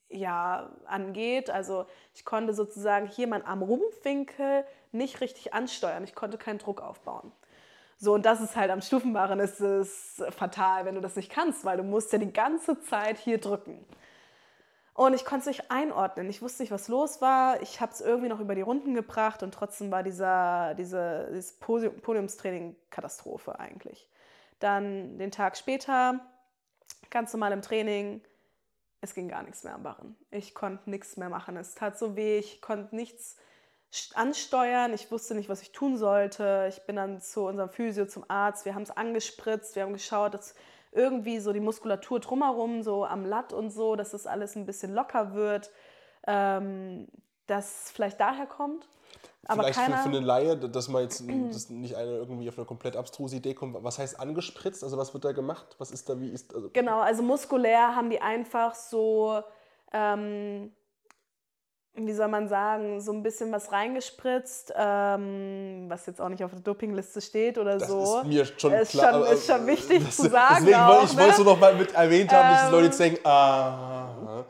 ja, 0.08 0.70
angeht. 0.86 1.50
Also 1.50 1.86
ich 2.14 2.24
konnte 2.24 2.54
sozusagen 2.54 3.08
hier 3.08 3.26
meinen 3.26 3.44
Arm-Rumpfwinkel 3.44 4.64
nicht 4.92 5.20
richtig 5.20 5.52
ansteuern. 5.52 6.04
Ich 6.04 6.14
konnte 6.14 6.38
keinen 6.38 6.58
Druck 6.58 6.80
aufbauen. 6.80 7.32
So, 7.98 8.14
und 8.14 8.26
das 8.26 8.40
ist 8.40 8.56
halt 8.56 8.70
am 8.70 8.82
Stufenbarren 8.82 9.40
ist 9.40 9.60
es 9.60 10.22
fatal, 10.30 10.84
wenn 10.84 10.94
du 10.94 11.00
das 11.00 11.16
nicht 11.16 11.30
kannst, 11.30 11.64
weil 11.64 11.78
du 11.78 11.82
musst 11.82 12.12
ja 12.12 12.18
die 12.18 12.32
ganze 12.32 12.78
Zeit 12.80 13.18
hier 13.18 13.38
drücken. 13.38 13.84
Und 14.96 15.12
ich 15.12 15.26
konnte 15.26 15.40
es 15.50 15.58
nicht 15.58 15.70
einordnen. 15.70 16.30
Ich 16.30 16.40
wusste 16.40 16.62
nicht, 16.62 16.72
was 16.72 16.88
los 16.88 17.20
war. 17.20 17.60
Ich 17.60 17.82
habe 17.82 17.92
es 17.92 18.00
irgendwie 18.00 18.30
noch 18.30 18.40
über 18.40 18.54
die 18.54 18.62
Runden 18.62 18.94
gebracht 18.94 19.42
und 19.42 19.52
trotzdem 19.52 19.90
war 19.90 20.02
dieser, 20.02 20.74
diese, 20.74 21.28
dieses 21.30 21.60
Podium- 21.60 22.00
Podiumstraining 22.00 22.74
Katastrophe 22.88 23.58
eigentlich. 23.60 24.08
Dann 24.58 25.18
den 25.18 25.30
Tag 25.30 25.58
später, 25.58 26.20
ganz 27.10 27.30
normal 27.34 27.52
im 27.52 27.60
Training, 27.60 28.22
es 29.02 29.12
ging 29.12 29.28
gar 29.28 29.42
nichts 29.42 29.64
mehr 29.64 29.74
am 29.74 29.82
Barren. 29.82 30.16
Ich 30.30 30.54
konnte 30.54 30.88
nichts 30.88 31.18
mehr 31.18 31.28
machen. 31.28 31.58
Es 31.58 31.74
tat 31.74 31.98
so 31.98 32.16
weh, 32.16 32.38
ich 32.38 32.62
konnte 32.62 32.96
nichts 32.96 33.36
st- 33.92 34.14
ansteuern. 34.14 34.94
Ich 34.94 35.10
wusste 35.12 35.34
nicht, 35.34 35.50
was 35.50 35.60
ich 35.60 35.72
tun 35.72 35.98
sollte. 35.98 36.66
Ich 36.70 36.86
bin 36.86 36.96
dann 36.96 37.20
zu 37.20 37.44
unserem 37.44 37.68
Physio, 37.68 38.06
zum 38.06 38.24
Arzt. 38.28 38.64
Wir 38.64 38.74
haben 38.74 38.82
es 38.82 38.90
angespritzt. 38.90 39.76
Wir 39.76 39.82
haben 39.82 39.92
geschaut, 39.92 40.32
dass 40.32 40.54
irgendwie 40.96 41.38
so 41.38 41.52
die 41.52 41.60
Muskulatur 41.60 42.20
drumherum, 42.20 42.82
so 42.82 43.04
am 43.04 43.24
Latt 43.24 43.52
und 43.52 43.70
so, 43.70 43.94
dass 43.94 44.10
das 44.10 44.26
alles 44.26 44.56
ein 44.56 44.66
bisschen 44.66 44.94
locker 44.94 45.34
wird. 45.34 45.70
Ähm, 46.26 47.06
das 47.46 47.90
vielleicht 47.92 48.18
daher 48.18 48.46
kommt. 48.46 48.88
Aber 49.46 49.62
Vielleicht 49.62 49.78
keiner, 49.78 49.98
für, 49.98 50.10
für 50.10 50.16
eine 50.16 50.26
Laie, 50.26 50.56
dass 50.56 50.88
man 50.88 51.02
jetzt 51.02 51.22
dass 51.52 51.70
nicht 51.70 51.94
eine 51.94 52.10
irgendwie 52.10 52.48
auf 52.48 52.58
eine 52.58 52.66
komplett 52.66 52.96
abstruse 52.96 53.36
Idee 53.36 53.54
kommt. 53.54 53.76
Was 53.84 53.98
heißt 53.98 54.18
angespritzt? 54.18 54.82
Also 54.82 54.96
was 54.96 55.14
wird 55.14 55.24
da 55.24 55.30
gemacht? 55.30 55.76
Was 55.78 55.92
ist 55.92 56.08
da, 56.08 56.18
wie 56.18 56.30
ist 56.30 56.52
also 56.52 56.70
Genau, 56.72 56.98
also 56.98 57.22
muskulär 57.22 57.94
haben 57.94 58.10
die 58.10 58.20
einfach 58.20 58.74
so, 58.74 59.40
ähm, 59.92 60.72
wie 61.98 62.12
soll 62.12 62.28
man 62.28 62.46
sagen, 62.48 63.00
so 63.00 63.10
ein 63.12 63.22
bisschen 63.22 63.50
was 63.52 63.72
reingespritzt, 63.72 64.72
ähm, 64.76 65.86
was 65.88 66.06
jetzt 66.06 66.20
auch 66.20 66.28
nicht 66.28 66.44
auf 66.44 66.50
der 66.50 66.60
Dopingliste 66.60 67.20
steht 67.20 67.56
oder 67.58 67.78
Das 67.78 67.88
so. 67.88 68.18
ist 68.20 68.26
mir 68.26 68.44
schon 68.44 68.72
Ist 68.72 68.90
klar. 68.90 69.12
schon- 69.12 69.32
ist 69.34 69.46
schon 69.46 69.66
wichtig 69.66 70.04
das- 70.04 70.16
zu 70.16 70.28
sagen 70.28 70.56
Deswegen 70.60 70.76
auch, 70.80 71.04
ich 71.04 71.12
ne? 71.14 71.18
wollte 71.22 71.32
es 71.32 71.38
noch 71.46 71.58
mal 71.58 71.74
mit 71.74 71.94
erwähnt 71.94 72.30
haben, 72.32 72.48
dass 72.50 72.60
die 72.60 72.66
Ähm, 72.66 72.72
Leute 72.72 72.84
jetzt 72.86 73.00
denken, 73.00 73.26
ah. 73.26 74.44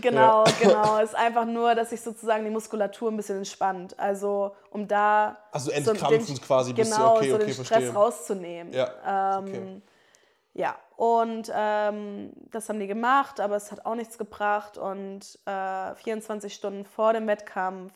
Genau, 0.00 0.44
genau. 0.60 0.98
Ist 1.02 1.14
einfach 1.14 1.44
nur, 1.46 1.74
dass 1.74 1.90
sich 1.90 2.00
sozusagen 2.00 2.44
die 2.44 2.50
Muskulatur 2.50 3.10
ein 3.10 3.16
bisschen 3.16 3.38
entspannt. 3.38 3.94
Also 3.98 4.54
um 4.70 4.86
da 4.86 5.36
Also 5.52 5.70
so 5.70 5.76
entkrampfend 5.76 6.42
quasi, 6.42 6.72
bis- 6.72 6.90
genau, 6.90 7.16
okay, 7.16 7.30
so 7.30 7.36
okay, 7.36 7.44
den 7.46 7.52
Stress 7.54 7.66
verstehe. 7.68 7.92
rauszunehmen. 7.94 8.72
Ja, 8.72 9.38
Ähm, 9.38 9.44
okay. 9.46 9.82
Ja, 10.58 10.76
und 10.96 11.52
ähm, 11.54 12.32
das 12.50 12.68
haben 12.68 12.80
die 12.80 12.88
gemacht, 12.88 13.38
aber 13.38 13.54
es 13.54 13.70
hat 13.70 13.86
auch 13.86 13.94
nichts 13.94 14.18
gebracht. 14.18 14.76
Und 14.76 15.38
äh, 15.46 15.94
24 15.94 16.52
Stunden 16.52 16.84
vor 16.84 17.12
dem 17.12 17.28
Wettkampf 17.28 17.92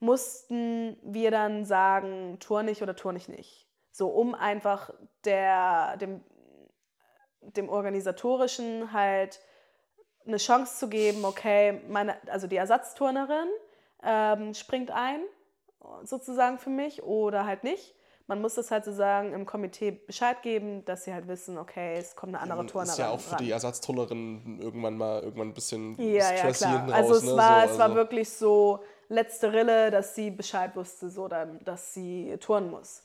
mussten 0.00 0.98
wir 1.04 1.30
dann 1.30 1.64
sagen, 1.64 2.38
turn 2.40 2.66
ich 2.66 2.82
oder 2.82 2.96
turn 2.96 3.14
ich 3.14 3.28
nicht. 3.28 3.68
So, 3.92 4.08
um 4.08 4.34
einfach 4.34 4.90
der, 5.24 5.96
dem, 5.98 6.24
dem 7.40 7.68
Organisatorischen 7.68 8.92
halt 8.92 9.38
eine 10.26 10.38
Chance 10.38 10.80
zu 10.80 10.88
geben, 10.88 11.24
okay, 11.24 11.82
meine, 11.86 12.16
also 12.28 12.48
die 12.48 12.56
Ersatzturnerin 12.56 13.48
ähm, 14.02 14.54
springt 14.54 14.90
ein, 14.90 15.20
sozusagen 16.02 16.58
für 16.58 16.70
mich, 16.70 17.04
oder 17.04 17.46
halt 17.46 17.62
nicht. 17.62 17.95
Man 18.28 18.40
muss 18.40 18.54
das 18.54 18.72
halt 18.72 18.84
sozusagen 18.84 19.32
im 19.32 19.46
Komitee 19.46 19.92
Bescheid 19.92 20.42
geben, 20.42 20.84
dass 20.84 21.04
sie 21.04 21.14
halt 21.14 21.28
wissen, 21.28 21.58
okay, 21.58 21.94
es 21.96 22.16
kommt 22.16 22.34
eine 22.34 22.42
andere 22.42 22.58
Man 22.58 22.66
Turnerin 22.66 22.90
ist 22.90 22.98
ja 22.98 23.10
auch 23.10 23.20
für 23.20 23.32
ran. 23.32 23.44
die 23.44 23.50
Ersatzturnerin 23.52 24.58
irgendwann 24.60 24.96
mal 24.96 25.22
irgendwann 25.22 25.48
ein 25.48 25.54
bisschen 25.54 25.96
Ja, 26.00 26.32
ja, 26.32 26.50
klar. 26.50 26.88
Also 26.92 27.12
raus, 27.12 27.22
es, 27.22 27.30
ne? 27.30 27.36
war, 27.36 27.66
so, 27.66 27.72
es 27.72 27.78
war 27.78 27.84
also. 27.84 27.96
wirklich 27.96 28.30
so 28.30 28.80
letzte 29.08 29.52
Rille, 29.52 29.92
dass 29.92 30.16
sie 30.16 30.30
Bescheid 30.30 30.74
wusste, 30.74 31.08
so 31.08 31.28
dann, 31.28 31.62
dass 31.64 31.94
sie 31.94 32.36
turnen 32.40 32.70
muss. 32.70 33.02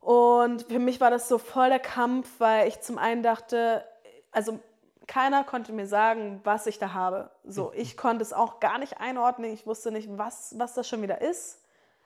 Und 0.00 0.64
für 0.64 0.78
mich 0.78 1.00
war 1.00 1.10
das 1.10 1.28
so 1.28 1.38
voll 1.38 1.70
der 1.70 1.80
Kampf, 1.80 2.28
weil 2.38 2.68
ich 2.68 2.80
zum 2.82 2.98
einen 2.98 3.22
dachte, 3.22 3.84
also 4.30 4.60
keiner 5.06 5.44
konnte 5.44 5.72
mir 5.72 5.86
sagen, 5.86 6.40
was 6.44 6.66
ich 6.66 6.78
da 6.78 6.92
habe. 6.92 7.30
So, 7.44 7.72
ich 7.74 7.96
konnte 7.96 8.22
es 8.22 8.32
auch 8.32 8.60
gar 8.60 8.78
nicht 8.78 9.00
einordnen. 9.00 9.52
Ich 9.52 9.66
wusste 9.66 9.90
nicht, 9.90 10.08
was, 10.16 10.54
was 10.58 10.74
das 10.74 10.88
schon 10.88 11.02
wieder 11.02 11.20
ist. 11.20 11.63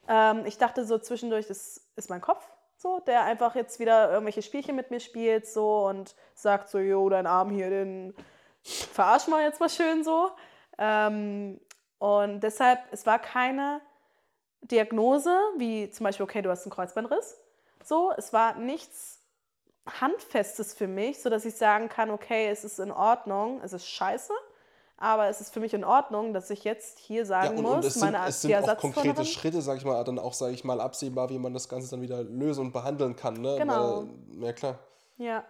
Ähm, 0.08 0.44
ich 0.46 0.58
dachte 0.58 0.84
so 0.84 0.98
zwischendurch, 0.98 1.46
das 1.46 1.80
ist 1.96 2.10
mein 2.10 2.20
Kopf. 2.20 2.44
so, 2.78 3.00
der 3.00 3.24
einfach 3.24 3.56
jetzt 3.56 3.80
wieder 3.80 4.10
irgendwelche 4.10 4.42
Spielchen 4.42 4.76
mit 4.76 4.90
mir 4.90 5.00
spielt 5.00 5.46
so 5.46 5.86
und 5.86 6.14
sagt 6.34 6.68
so, 6.68 6.78
jo, 6.78 7.08
dein 7.08 7.26
Arm 7.26 7.50
hier, 7.50 7.70
den 7.70 8.14
verarschen 8.62 9.32
wir 9.32 9.42
jetzt 9.42 9.60
mal 9.60 9.68
schön 9.68 10.04
so. 10.04 10.30
Ähm, 10.78 11.60
und 11.98 12.40
deshalb, 12.40 12.80
es 12.92 13.04
war 13.04 13.18
keine 13.18 13.80
Diagnose, 14.60 15.36
wie 15.56 15.90
zum 15.90 16.04
Beispiel, 16.04 16.24
okay, 16.24 16.42
du 16.42 16.50
hast 16.50 16.64
einen 16.64 16.72
Kreuzbandriss. 16.72 17.36
So, 17.84 18.12
es 18.16 18.32
war 18.32 18.54
nichts 18.54 19.20
Handfestes 20.00 20.74
für 20.74 20.86
mich, 20.86 21.20
sodass 21.20 21.44
ich 21.44 21.56
sagen 21.56 21.88
kann, 21.88 22.10
okay, 22.10 22.48
es 22.48 22.64
ist 22.64 22.78
in 22.78 22.92
Ordnung, 22.92 23.60
es 23.62 23.72
ist 23.72 23.86
scheiße, 23.86 24.32
aber 25.00 25.28
es 25.28 25.40
ist 25.40 25.54
für 25.54 25.60
mich 25.60 25.72
in 25.74 25.84
Ordnung, 25.84 26.32
dass 26.32 26.50
ich 26.50 26.64
jetzt 26.64 26.98
hier 26.98 27.24
sagen 27.24 27.56
und, 27.56 27.62
muss, 27.62 27.74
und 27.74 27.84
es 27.84 27.94
sind, 27.94 28.12
meine 28.12 28.26
es 28.26 28.42
sind 28.42 28.54
auch 28.54 28.76
konkrete 28.76 29.24
Schritte, 29.24 29.62
sag 29.62 29.78
ich 29.78 29.84
mal, 29.84 30.02
dann 30.02 30.18
auch, 30.18 30.32
sag 30.32 30.52
ich 30.52 30.64
mal, 30.64 30.80
absehbar, 30.80 31.30
wie 31.30 31.38
man 31.38 31.54
das 31.54 31.68
Ganze 31.68 31.88
dann 31.88 32.02
wieder 32.02 32.24
lösen 32.24 32.66
und 32.66 32.72
behandeln 32.72 33.14
kann. 33.14 33.40
Ne? 33.40 33.56
Genau. 33.58 34.04
Weil, 34.32 34.44
ja, 34.44 34.52
klar. 34.52 34.78
Ja. 35.16 35.44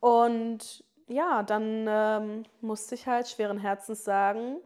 Und 0.00 0.84
ja, 1.08 1.42
dann 1.42 1.86
ähm, 1.88 2.44
musste 2.60 2.94
ich 2.94 3.06
halt 3.06 3.28
schweren 3.28 3.58
Herzens 3.58 4.04
sagen, 4.04 4.58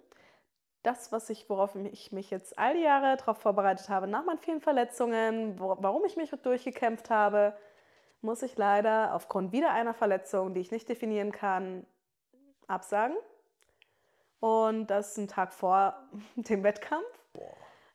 das, 0.83 1.13
was 1.13 1.31
ich, 1.31 1.49
worauf 1.49 1.77
ich 1.77 2.11
mich 2.11 2.31
jetzt 2.31 2.59
all 2.59 2.75
die 2.75 2.83
Jahre 2.83 3.17
darauf 3.17 3.39
vorbereitet 3.39 3.89
habe, 3.89 4.07
nach 4.09 4.25
meinen 4.25 4.39
vielen 4.39 4.61
Verletzungen, 4.61 5.59
wo, 5.61 5.77
warum 5.79 6.05
ich 6.05 6.17
mich 6.17 6.31
durchgekämpft 6.31 7.11
habe, 7.11 7.57
muss 8.23 8.43
ich 8.43 8.57
leider 8.57 9.15
aufgrund 9.15 9.53
wieder 9.53 9.71
einer 9.71 9.95
Verletzung, 9.95 10.55
die 10.55 10.61
ich 10.61 10.71
nicht 10.73 10.89
definieren 10.89 11.33
kann, 11.33 11.87
absagen. 12.67 13.17
Und 14.41 14.87
das 14.89 15.13
ist 15.13 15.19
ein 15.19 15.29
Tag 15.29 15.53
vor 15.53 15.95
dem 16.37 16.63
Wettkampf. 16.63 17.07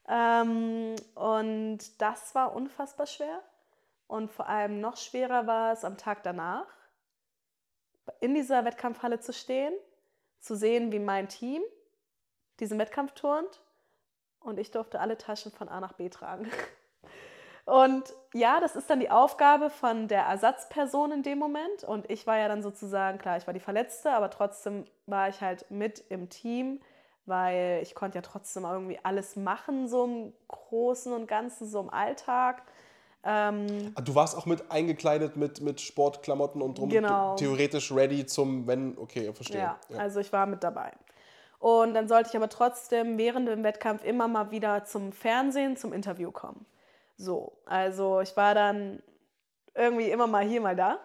Ähm, 0.08 0.96
und 1.16 1.80
das 2.02 2.36
war 2.36 2.54
unfassbar 2.56 3.08
schwer. 3.08 3.42
Und 4.08 4.30
vor 4.30 4.48
allem 4.48 4.82
noch 4.82 4.98
schwerer 4.98 5.48
war 5.48 5.72
es 5.72 5.86
am 5.86 5.98
Tag 5.98 6.24
danach, 6.24 6.68
in 8.20 8.34
dieser 8.34 8.66
Wettkampfhalle 8.66 9.20
zu 9.20 9.32
stehen, 9.32 9.74
zu 10.40 10.56
sehen, 10.56 10.92
wie 10.92 11.00
mein 11.00 11.30
Team 11.30 11.62
diesen 12.60 12.78
Wettkampf 12.78 13.14
turnt 13.14 13.64
und 14.42 14.60
ich 14.60 14.72
durfte 14.72 15.00
alle 15.00 15.18
Taschen 15.18 15.52
von 15.52 15.70
A 15.70 15.80
nach 15.80 15.94
B 15.94 16.10
tragen. 16.10 16.52
Und 17.72 18.04
ja, 18.34 18.60
das 18.60 18.76
ist 18.76 18.90
dann 18.90 19.00
die 19.00 19.10
Aufgabe 19.10 19.70
von 19.70 20.10
der 20.10 20.24
Ersatzperson 20.24 21.14
in 21.14 21.24
dem 21.24 21.40
Moment. 21.40 21.86
Und 21.88 22.10
ich 22.12 22.28
war 22.28 22.38
ja 22.38 22.50
dann 22.50 22.62
sozusagen, 22.62 23.18
klar, 23.18 23.38
ich 23.38 23.48
war 23.48 23.54
die 23.54 23.62
Verletzte, 23.62 24.12
aber 24.12 24.30
trotzdem 24.30 24.84
war 25.06 25.30
ich 25.30 25.40
halt 25.40 25.72
mit 25.72 26.04
im 26.10 26.28
Team, 26.28 26.82
weil 27.26 27.80
ich 27.82 27.96
konnte 27.96 28.18
ja 28.18 28.22
trotzdem 28.24 28.66
irgendwie 28.66 29.00
alles 29.04 29.38
machen, 29.38 29.88
so 29.88 30.04
im 30.04 30.34
Großen 30.50 31.14
und 31.14 31.30
Ganzen, 31.30 31.66
so 31.66 31.80
im 31.80 31.90
Alltag. 31.90 32.64
Ähm, 33.24 33.94
Ah, 33.96 34.02
Du 34.02 34.16
warst 34.16 34.36
auch 34.38 34.46
mit 34.46 34.70
eingekleidet 34.70 35.38
mit, 35.38 35.62
mit 35.62 35.80
Sportklamotten 35.80 36.62
und 36.62 36.78
drum 36.78 36.90
Genau. 36.90 37.36
theoretisch 37.38 37.94
ready 37.94 38.26
zum, 38.26 38.68
wenn, 38.68 38.98
okay, 38.98 39.32
verstehe. 39.32 39.62
Ja, 39.62 39.80
also 39.98 40.20
ich 40.20 40.34
war 40.34 40.46
mit 40.46 40.62
dabei. 40.66 40.92
Und 41.60 41.94
dann 41.94 42.10
sollte 42.10 42.32
ich 42.32 42.36
aber 42.36 42.50
trotzdem 42.50 43.18
während 43.18 43.48
dem 43.48 43.64
Wettkampf 43.64 44.04
immer 44.04 44.28
mal 44.28 44.52
wieder 44.52 44.84
zum 44.84 45.14
Fernsehen, 45.14 45.78
zum 45.78 45.94
Interview 45.94 46.32
kommen. 46.32 46.66
So, 47.22 47.62
also 47.66 48.22
ich 48.22 48.36
war 48.36 48.56
dann 48.56 49.02
irgendwie 49.76 50.10
immer 50.10 50.28
mal 50.28 50.44
hier, 50.44 50.62
mal 50.62 50.76
da. 50.76 51.00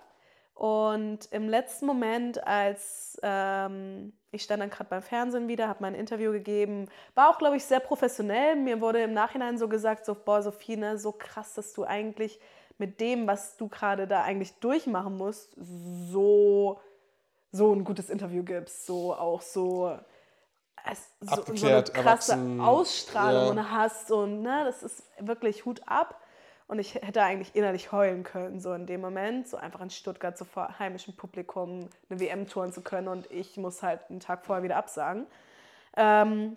Und 0.54 1.30
im 1.32 1.48
letzten 1.48 1.84
Moment, 1.84 2.46
als 2.46 3.20
ähm, 3.22 4.14
ich 4.30 4.42
stand 4.42 4.62
dann 4.62 4.70
gerade 4.70 4.88
beim 4.88 5.02
Fernsehen 5.02 5.48
wieder, 5.48 5.68
habe 5.68 5.82
mein 5.82 5.94
Interview 5.94 6.32
gegeben, 6.32 6.88
war 7.14 7.28
auch, 7.28 7.36
glaube 7.36 7.56
ich, 7.56 7.64
sehr 7.64 7.80
professionell. 7.80 8.56
Mir 8.56 8.80
wurde 8.80 9.02
im 9.02 9.12
Nachhinein 9.12 9.58
so 9.58 9.68
gesagt, 9.68 10.06
so, 10.06 10.14
boah, 10.14 10.40
Sophie, 10.40 10.76
ne, 10.76 10.96
so 10.98 11.12
krass, 11.12 11.52
dass 11.52 11.74
du 11.74 11.84
eigentlich 11.84 12.40
mit 12.78 13.00
dem, 13.00 13.26
was 13.26 13.58
du 13.58 13.68
gerade 13.68 14.06
da 14.06 14.22
eigentlich 14.22 14.54
durchmachen 14.60 15.16
musst, 15.16 15.54
so 15.58 16.80
so 17.52 17.72
ein 17.72 17.84
gutes 17.84 18.10
Interview 18.10 18.42
gibst, 18.42 18.86
so 18.86 19.14
auch 19.14 19.40
so, 19.40 19.98
es, 20.90 21.10
so, 21.20 21.26
so 21.26 21.32
eine 21.32 21.40
Abgeklärt, 21.42 21.94
krasse 21.94 22.32
erwachsen, 22.32 22.60
Ausstrahlung 22.60 23.56
ja. 23.56 23.70
hast 23.70 24.10
und 24.10 24.42
ne, 24.42 24.62
das 24.64 24.82
ist 24.82 25.02
wirklich 25.18 25.64
Hut 25.64 25.80
ab. 25.86 26.20
Und 26.68 26.80
ich 26.80 26.96
hätte 26.96 27.22
eigentlich 27.22 27.54
innerlich 27.54 27.92
heulen 27.92 28.24
können, 28.24 28.58
so 28.58 28.72
in 28.72 28.86
dem 28.86 29.00
Moment, 29.00 29.46
so 29.46 29.56
einfach 29.56 29.80
in 29.80 29.90
Stuttgart 29.90 30.36
so 30.36 30.44
vor 30.44 30.80
heimischem 30.80 31.14
Publikum 31.14 31.88
eine 32.10 32.18
WM 32.18 32.48
touren 32.48 32.72
zu 32.72 32.80
können 32.80 33.06
und 33.06 33.30
ich 33.30 33.56
muss 33.56 33.84
halt 33.84 34.00
einen 34.10 34.18
Tag 34.18 34.44
vorher 34.44 34.64
wieder 34.64 34.76
absagen. 34.76 35.26
Ähm, 35.96 36.56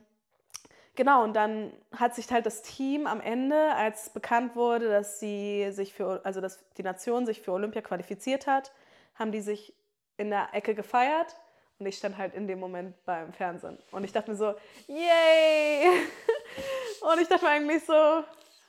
Genau, 0.99 1.23
und 1.23 1.33
dann 1.33 1.71
hat 1.95 2.13
sich 2.13 2.29
halt 2.29 2.45
das 2.45 2.61
Team 2.61 3.07
am 3.07 3.21
Ende, 3.21 3.73
als 3.73 4.09
bekannt 4.09 4.57
wurde, 4.57 4.89
dass 4.89 5.21
sie 5.21 5.71
sich 5.71 5.93
für, 5.93 6.19
also 6.25 6.41
dass 6.41 6.59
die 6.75 6.83
Nation 6.83 7.25
sich 7.25 7.39
für 7.41 7.53
Olympia 7.53 7.81
qualifiziert 7.81 8.47
hat, 8.47 8.73
haben 9.15 9.31
die 9.31 9.39
sich 9.39 9.73
in 10.17 10.29
der 10.29 10.49
Ecke 10.51 10.75
gefeiert 10.75 11.37
und 11.79 11.85
ich 11.85 11.97
stand 11.97 12.17
halt 12.17 12.33
in 12.33 12.45
dem 12.47 12.59
Moment 12.59 12.93
beim 13.05 13.31
Fernsehen. 13.31 13.77
Und 13.91 14.03
ich 14.03 14.11
dachte 14.11 14.31
mir 14.31 14.37
so, 14.37 14.53
yay! 14.87 15.87
Und 17.01 17.21
ich 17.21 17.27
dachte 17.29 17.45
mir 17.45 17.51
eigentlich 17.51 17.85
so, 17.85 18.23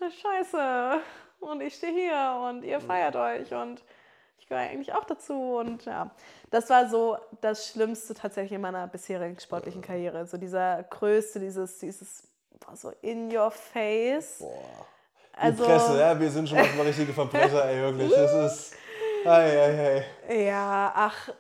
scheiße. 0.09 1.01
Und 1.41 1.61
ich 1.63 1.75
stehe 1.75 1.93
hier 1.93 2.41
und 2.49 2.63
ihr 2.65 2.81
feiert 2.81 3.17
euch 3.17 3.53
und 3.53 3.83
ich 4.39 4.47
gehöre 4.47 4.63
eigentlich 4.63 4.93
auch 4.93 5.05
dazu. 5.05 5.57
Und 5.57 5.85
ja, 5.87 6.11
das 6.51 6.69
war 6.71 6.89
so 6.89 7.17
das 7.41 7.67
Schlimmste 7.69 8.15
tatsächlich 8.15 8.53
in 8.53 8.61
meiner 8.61 8.87
bisherigen 8.87 9.41
sportlichen 9.41 9.81
Karriere. 9.83 10.27
So 10.27 10.37
dieser 10.37 10.83
größte, 10.85 11.41
dieses, 11.41 11.79
dieses 11.79 12.29
boah, 12.61 12.77
so 12.77 12.93
in 13.01 13.35
your 13.35 13.51
face. 13.51 14.39
Boah. 14.39 14.87
Also, 15.33 15.65
Die 15.65 15.71
Presse, 15.71 15.99
ja, 15.99 16.21
wir 16.21 16.31
sind 16.31 16.49
schon 16.49 16.59
manchmal 16.59 16.87
richtige 16.87 17.13
Verbrecher, 17.13 17.65
ey, 17.65 17.81
wirklich. 17.81 18.13
Das 18.13 18.53
ist. 18.53 18.75
Ei, 19.25 19.59
ei, 19.59 20.05
ei. 20.29 20.45
Ja, 20.45 20.93
ach, 20.95 21.31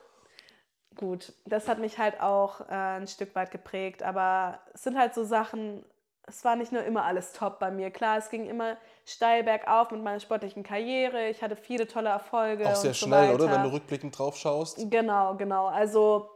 gut. 1.01 1.33
Das 1.47 1.67
hat 1.67 1.79
mich 1.79 1.99
halt 1.99 2.21
auch 2.21 2.61
äh, 2.69 2.75
ein 2.75 3.09
Stück 3.09 3.35
weit 3.35 3.51
geprägt. 3.51 4.03
Aber 4.03 4.61
es 4.75 4.85
sind 4.85 4.97
halt 4.97 5.15
so 5.15 5.25
Sachen, 5.25 5.85
es 6.27 6.45
war 6.45 6.55
nicht 6.55 6.71
nur 6.71 6.85
immer 6.85 7.05
alles 7.05 7.33
top 7.33 7.59
bei 7.59 7.71
mir. 7.71 7.91
Klar, 7.91 8.19
es 8.19 8.31
ging 8.31 8.47
immer 8.47 8.77
steil 9.05 9.43
bergauf 9.43 9.91
mit 9.91 10.03
meiner 10.03 10.21
sportlichen 10.21 10.63
Karriere. 10.63 11.29
Ich 11.29 11.43
hatte 11.43 11.57
viele 11.57 11.89
tolle 11.89 12.11
Erfolge. 12.11 12.69
Auch 12.69 12.77
sehr 12.77 12.95
so 12.95 13.07
schnell, 13.07 13.35
oder? 13.35 13.47
weiter. 13.47 13.57
Wenn 13.57 13.63
du 13.65 13.73
rückblickend 13.73 14.17
drauf 14.17 14.37
schaust. 14.37 14.79
Genau, 14.91 15.35
genau. 15.35 15.67
Also 15.67 16.31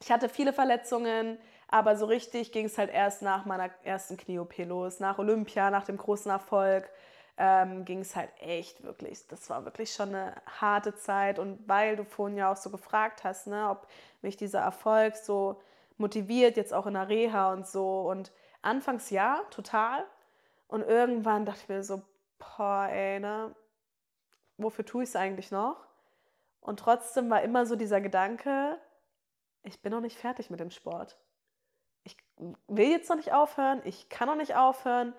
ich 0.00 0.12
hatte 0.12 0.28
viele 0.28 0.52
Verletzungen, 0.52 1.38
aber 1.68 1.96
so 1.96 2.06
richtig 2.06 2.52
ging 2.52 2.66
es 2.66 2.78
halt 2.78 2.92
erst 2.92 3.22
nach 3.22 3.46
meiner 3.46 3.70
ersten 3.82 4.16
Knie-OP 4.16 4.58
los. 4.58 5.00
Nach 5.00 5.18
Olympia, 5.18 5.70
nach 5.70 5.84
dem 5.84 5.96
großen 5.96 6.30
Erfolg 6.30 6.88
ähm, 7.36 7.84
ging 7.84 8.00
es 8.00 8.14
halt 8.14 8.30
echt 8.40 8.82
wirklich, 8.82 9.26
das 9.28 9.48
war 9.50 9.64
wirklich 9.64 9.92
schon 9.92 10.10
eine 10.10 10.34
harte 10.60 10.94
Zeit. 10.94 11.38
Und 11.38 11.66
weil 11.68 11.96
du 11.96 12.04
vorhin 12.04 12.36
ja 12.36 12.52
auch 12.52 12.56
so 12.56 12.70
gefragt 12.70 13.24
hast, 13.24 13.46
ne, 13.46 13.68
ob 13.70 13.86
mich 14.20 14.36
dieser 14.36 14.60
Erfolg 14.60 15.16
so 15.16 15.60
motiviert, 15.96 16.56
jetzt 16.56 16.74
auch 16.74 16.86
in 16.86 16.94
der 16.94 17.08
Reha 17.08 17.52
und 17.52 17.66
so. 17.66 18.02
Und 18.02 18.32
anfangs 18.60 19.10
ja, 19.10 19.42
total. 19.50 20.04
Und 20.68 20.82
irgendwann 20.82 21.46
dachte 21.46 21.60
ich 21.62 21.68
mir 21.68 21.82
so, 21.82 22.02
boah, 22.38 22.88
ey, 22.90 23.20
ne, 23.20 23.54
wofür 24.56 24.84
tue 24.84 25.02
ich 25.02 25.10
es 25.10 25.16
eigentlich 25.16 25.50
noch? 25.50 25.86
Und 26.60 26.78
trotzdem 26.78 27.28
war 27.28 27.42
immer 27.42 27.66
so 27.66 27.76
dieser 27.76 28.00
Gedanke, 28.00 28.78
ich 29.64 29.82
bin 29.82 29.92
noch 29.92 30.00
nicht 30.00 30.16
fertig 30.16 30.50
mit 30.50 30.60
dem 30.60 30.70
Sport. 30.70 31.18
Ich 32.04 32.16
will 32.68 32.90
jetzt 32.90 33.08
noch 33.08 33.16
nicht 33.16 33.32
aufhören, 33.32 33.80
ich 33.84 34.08
kann 34.08 34.28
noch 34.28 34.36
nicht 34.36 34.56
aufhören. 34.56 35.14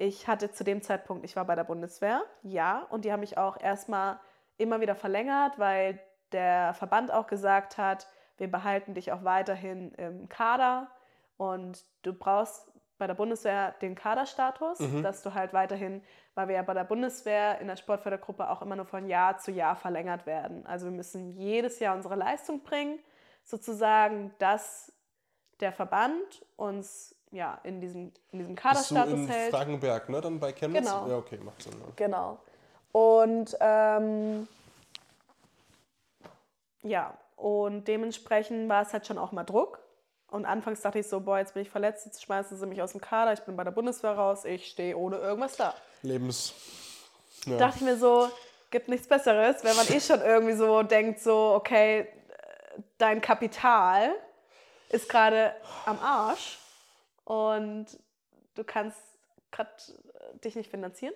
Ich 0.00 0.26
hatte 0.26 0.50
zu 0.50 0.64
dem 0.64 0.80
Zeitpunkt, 0.80 1.26
ich 1.26 1.36
war 1.36 1.44
bei 1.44 1.54
der 1.54 1.64
Bundeswehr, 1.64 2.22
ja, 2.42 2.86
und 2.88 3.04
die 3.04 3.12
haben 3.12 3.20
mich 3.20 3.36
auch 3.36 3.60
erstmal 3.60 4.18
immer 4.56 4.80
wieder 4.80 4.94
verlängert, 4.94 5.58
weil 5.58 6.00
der 6.32 6.72
Verband 6.72 7.12
auch 7.12 7.26
gesagt 7.26 7.76
hat, 7.76 8.06
wir 8.38 8.50
behalten 8.50 8.94
dich 8.94 9.12
auch 9.12 9.24
weiterhin 9.24 9.92
im 9.96 10.26
Kader 10.30 10.88
und 11.36 11.84
du 12.00 12.14
brauchst 12.14 12.72
bei 12.96 13.06
der 13.06 13.14
Bundeswehr 13.14 13.74
den 13.82 13.94
Kaderstatus, 13.94 14.78
dass 15.02 15.22
du 15.22 15.34
halt 15.34 15.52
weiterhin, 15.52 16.02
weil 16.34 16.48
wir 16.48 16.54
ja 16.54 16.62
bei 16.62 16.72
der 16.72 16.84
Bundeswehr 16.84 17.60
in 17.60 17.66
der 17.66 17.76
Sportfördergruppe 17.76 18.48
auch 18.48 18.62
immer 18.62 18.76
nur 18.76 18.86
von 18.86 19.06
Jahr 19.06 19.36
zu 19.36 19.50
Jahr 19.50 19.76
verlängert 19.76 20.24
werden. 20.24 20.64
Also 20.64 20.86
wir 20.86 20.92
müssen 20.92 21.28
jedes 21.36 21.78
Jahr 21.78 21.94
unsere 21.94 22.14
Leistung 22.16 22.62
bringen, 22.62 22.98
sozusagen, 23.44 24.34
dass 24.38 24.94
der 25.60 25.72
Verband 25.72 26.46
uns 26.56 27.19
ja 27.30 27.58
in 27.62 27.80
diesem, 27.80 28.12
in 28.32 28.38
diesem 28.38 28.54
Bist 28.54 28.64
du 28.64 28.68
Kaderstatus 28.68 29.12
in 29.12 29.28
hält. 29.28 29.50
Frankenberg, 29.50 30.08
ne? 30.08 30.20
Dann 30.20 30.40
bei 30.40 30.52
Chemnitz? 30.52 30.84
Genau. 30.84 31.08
Ja, 31.08 31.16
okay, 31.16 31.38
macht 31.38 31.62
Sinn. 31.62 31.72
Ja. 31.78 31.86
Genau. 31.96 32.38
Und 32.92 33.56
ähm, 33.60 34.48
ja, 36.82 37.16
und 37.36 37.86
dementsprechend 37.86 38.68
war 38.68 38.82
es 38.82 38.92
halt 38.92 39.06
schon 39.06 39.18
auch 39.18 39.32
mal 39.32 39.44
Druck. 39.44 39.78
Und 40.28 40.44
anfangs 40.44 40.80
dachte 40.80 41.00
ich 41.00 41.08
so, 41.08 41.20
boah, 41.20 41.38
jetzt 41.38 41.54
bin 41.54 41.62
ich 41.62 41.70
verletzt, 41.70 42.06
jetzt 42.06 42.22
schmeißen 42.22 42.56
sie 42.56 42.66
mich 42.66 42.80
aus 42.80 42.92
dem 42.92 43.00
Kader, 43.00 43.32
ich 43.32 43.40
bin 43.40 43.56
bei 43.56 43.64
der 43.64 43.72
Bundeswehr 43.72 44.12
raus, 44.12 44.44
ich 44.44 44.70
stehe 44.70 44.96
ohne 44.96 45.16
irgendwas 45.16 45.56
da. 45.56 45.74
Lebens. 46.02 46.54
Ja. 47.46 47.56
Dachte 47.56 47.78
ich 47.78 47.82
mir 47.82 47.96
so, 47.96 48.28
gibt 48.70 48.88
nichts 48.88 49.08
Besseres, 49.08 49.64
wenn 49.64 49.74
man 49.74 49.88
eh 49.88 50.00
schon 50.00 50.20
irgendwie 50.20 50.54
so 50.54 50.84
denkt, 50.84 51.18
so, 51.20 51.54
okay, 51.56 52.06
dein 52.98 53.20
Kapital 53.20 54.10
ist 54.90 55.08
gerade 55.08 55.52
am 55.84 55.98
Arsch 55.98 56.58
und 57.30 57.86
du 58.56 58.64
kannst 58.64 58.98
gerade 59.52 59.70
dich 60.42 60.56
nicht 60.56 60.68
finanzieren. 60.68 61.14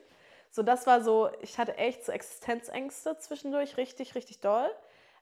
So, 0.49 0.63
das 0.63 0.87
war 0.87 1.03
so, 1.03 1.29
ich 1.41 1.59
hatte 1.59 1.77
echt 1.77 2.05
so 2.05 2.13
Existenzängste 2.13 3.19
zwischendurch, 3.19 3.77
richtig, 3.77 4.15
richtig 4.15 4.39
doll. 4.41 4.71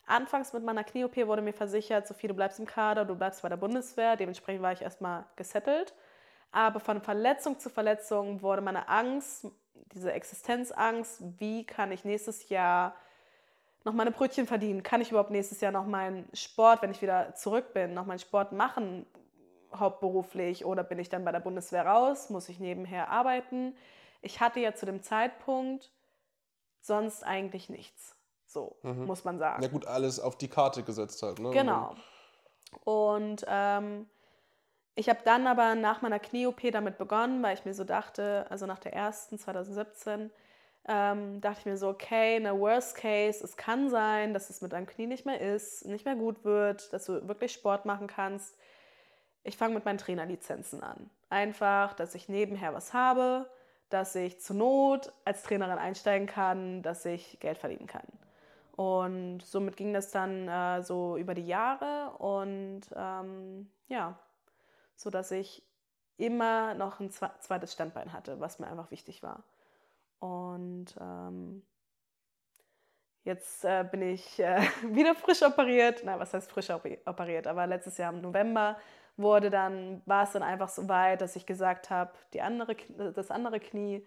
Anfangs 0.07 0.52
mit 0.52 0.62
meiner 0.64 0.85
Knie-OP 0.85 1.16
wurde 1.26 1.40
mir 1.40 1.55
versichert, 1.55 2.07
Sophie, 2.07 2.28
du 2.28 2.35
bleibst 2.35 2.59
im 2.59 2.66
Kader, 2.66 3.07
du 3.07 3.14
bleibst 3.14 3.40
bei 3.40 3.48
der 3.48 3.57
Bundeswehr. 3.57 4.16
Dementsprechend 4.16 4.61
war 4.61 4.72
ich 4.74 4.83
erstmal 4.83 5.24
gesettelt. 5.37 5.94
Aber 6.50 6.78
von 6.78 7.00
Verletzung 7.00 7.59
zu 7.59 7.70
Verletzung 7.70 8.42
wurde 8.42 8.61
meine 8.61 8.87
Angst, 8.90 9.46
diese 9.94 10.12
Existenzangst, 10.12 11.22
wie 11.38 11.64
kann 11.64 11.90
ich 11.90 12.05
nächstes 12.05 12.50
Jahr 12.50 12.94
noch 13.85 13.94
meine 13.94 14.11
Brötchen 14.11 14.46
verdienen? 14.46 14.83
Kann 14.83 15.00
ich 15.00 15.09
überhaupt 15.09 15.31
nächstes 15.31 15.62
Jahr 15.62 15.72
noch 15.72 15.87
meinen 15.87 16.28
Sport, 16.35 16.83
wenn 16.83 16.90
ich 16.90 17.00
wieder 17.00 17.35
zurück 17.35 17.72
bin, 17.72 17.94
noch 17.94 18.05
meinen 18.05 18.18
Sport 18.18 18.52
machen, 18.52 19.07
hauptberuflich? 19.79 20.65
Oder 20.65 20.85
bin 20.85 20.99
ich 20.99 21.09
dann 21.09 21.25
bei 21.25 21.33
der 21.33 21.41
Bundeswehr 21.41 21.87
raus? 21.87 22.31
Muss 22.31 22.49
ich 22.49 22.61
nebenher 22.61 23.11
arbeiten? 23.11 23.75
Ich 24.21 24.41
hatte 24.41 24.61
ja 24.61 24.75
zu 24.75 24.87
dem 24.87 25.03
Zeitpunkt 25.03 25.91
sonst 26.81 27.25
eigentlich 27.25 27.69
nichts. 27.69 28.17
So, 28.47 28.77
mhm. 28.83 29.07
muss 29.07 29.25
man 29.25 29.39
sagen. 29.39 29.63
Ja 29.63 29.69
gut, 29.69 29.87
alles 29.87 30.21
auf 30.21 30.37
die 30.37 30.49
Karte 30.49 30.83
gesetzt 30.83 31.23
halt. 31.23 31.39
Ne? 31.39 31.51
Genau. 31.51 31.95
Und 32.85 33.45
ähm, 33.49 34.07
ich 34.95 35.09
habe 35.09 35.21
dann 35.25 35.47
aber 35.47 35.75
nach 35.75 36.03
meiner 36.03 36.19
Knie-OP 36.19 36.61
damit 36.71 36.99
begonnen, 36.99 37.43
weil 37.43 37.55
ich 37.55 37.65
mir 37.65 37.75
so 37.75 37.85
dachte, 37.85 38.47
also 38.51 38.67
nach 38.67 38.79
der 38.79 38.93
ersten 38.93 39.39
2017, 39.39 40.31
ähm, 40.87 41.41
dachte 41.41 41.61
ich 41.61 41.67
mir 41.67 41.77
so, 41.77 41.89
okay, 41.89 42.37
in 42.37 42.43
der 42.43 42.59
Worst 42.59 42.97
Case, 42.97 43.43
es 43.43 43.57
kann 43.57 43.89
sein, 43.89 44.35
dass 44.35 44.51
es 44.51 44.61
mit 44.61 44.73
deinem 44.73 44.87
Knie 44.87 45.07
nicht 45.07 45.25
mehr 45.25 45.41
ist, 45.41 45.87
nicht 45.87 46.05
mehr 46.05 46.17
gut 46.17 46.45
wird, 46.45 46.93
dass 46.93 47.07
du 47.07 47.27
wirklich 47.29 47.53
Sport 47.53 47.87
machen 47.87 48.07
kannst. 48.07 48.57
Ich 49.44 49.57
fange 49.57 49.74
mit 49.74 49.85
meinen 49.85 49.98
Trainerlizenzen 49.98 50.83
an. 50.83 51.11
Einfach, 51.28 51.94
dass 51.94 52.14
ich 52.14 52.28
nebenher 52.28 52.74
was 52.74 52.92
habe, 52.92 53.50
dass 53.88 54.14
ich 54.14 54.40
zur 54.40 54.57
Not 54.57 55.12
als 55.24 55.42
Trainerin 55.42 55.78
einsteigen 55.78 56.26
kann, 56.26 56.83
dass 56.83 57.05
ich 57.05 57.38
Geld 57.40 57.59
verdienen 57.59 57.87
kann. 57.87 58.07
Und 58.76 59.40
somit 59.40 59.76
ging 59.76 59.92
das 59.92 60.11
dann 60.11 60.48
äh, 60.48 60.83
so 60.83 61.16
über 61.16 61.35
die 61.35 61.46
Jahre 61.46 62.11
und 62.18 62.83
ähm, 62.96 63.70
ja, 63.88 64.18
so 64.96 65.11
dass 65.11 65.31
ich 65.31 65.62
immer 66.16 66.74
noch 66.74 67.00
ein 67.00 67.11
zweites 67.11 67.72
Standbein 67.72 68.12
hatte, 68.12 68.40
was 68.40 68.59
mir 68.59 68.68
einfach 68.68 68.90
wichtig 68.90 69.22
war. 69.22 69.42
Und 70.20 70.94
ähm, 71.00 71.62
jetzt 73.24 73.64
äh, 73.64 73.85
bin 73.90 74.02
ich 74.02 74.38
äh, 74.38 74.62
wieder 74.88 75.14
frisch 75.14 75.42
operiert. 75.42 76.02
Na, 76.05 76.18
was 76.18 76.33
heißt 76.33 76.50
frisch 76.50 76.70
operiert? 76.70 77.46
Aber 77.46 77.66
letztes 77.66 77.98
Jahr 77.98 78.12
im 78.12 78.20
November 78.20 78.78
wurde 79.16 79.51
dann, 79.51 80.03
war 80.07 80.25
es 80.25 80.33
dann 80.33 80.42
einfach 80.42 80.68
so 80.68 80.88
weit, 80.88 81.20
dass 81.20 81.37
ich 81.37 81.46
gesagt 81.46 81.90
habe, 81.90 82.12
die 82.33 82.42
andere, 82.42 82.77
das 83.14 83.31
andere 83.31 83.61
Knie 83.61 84.07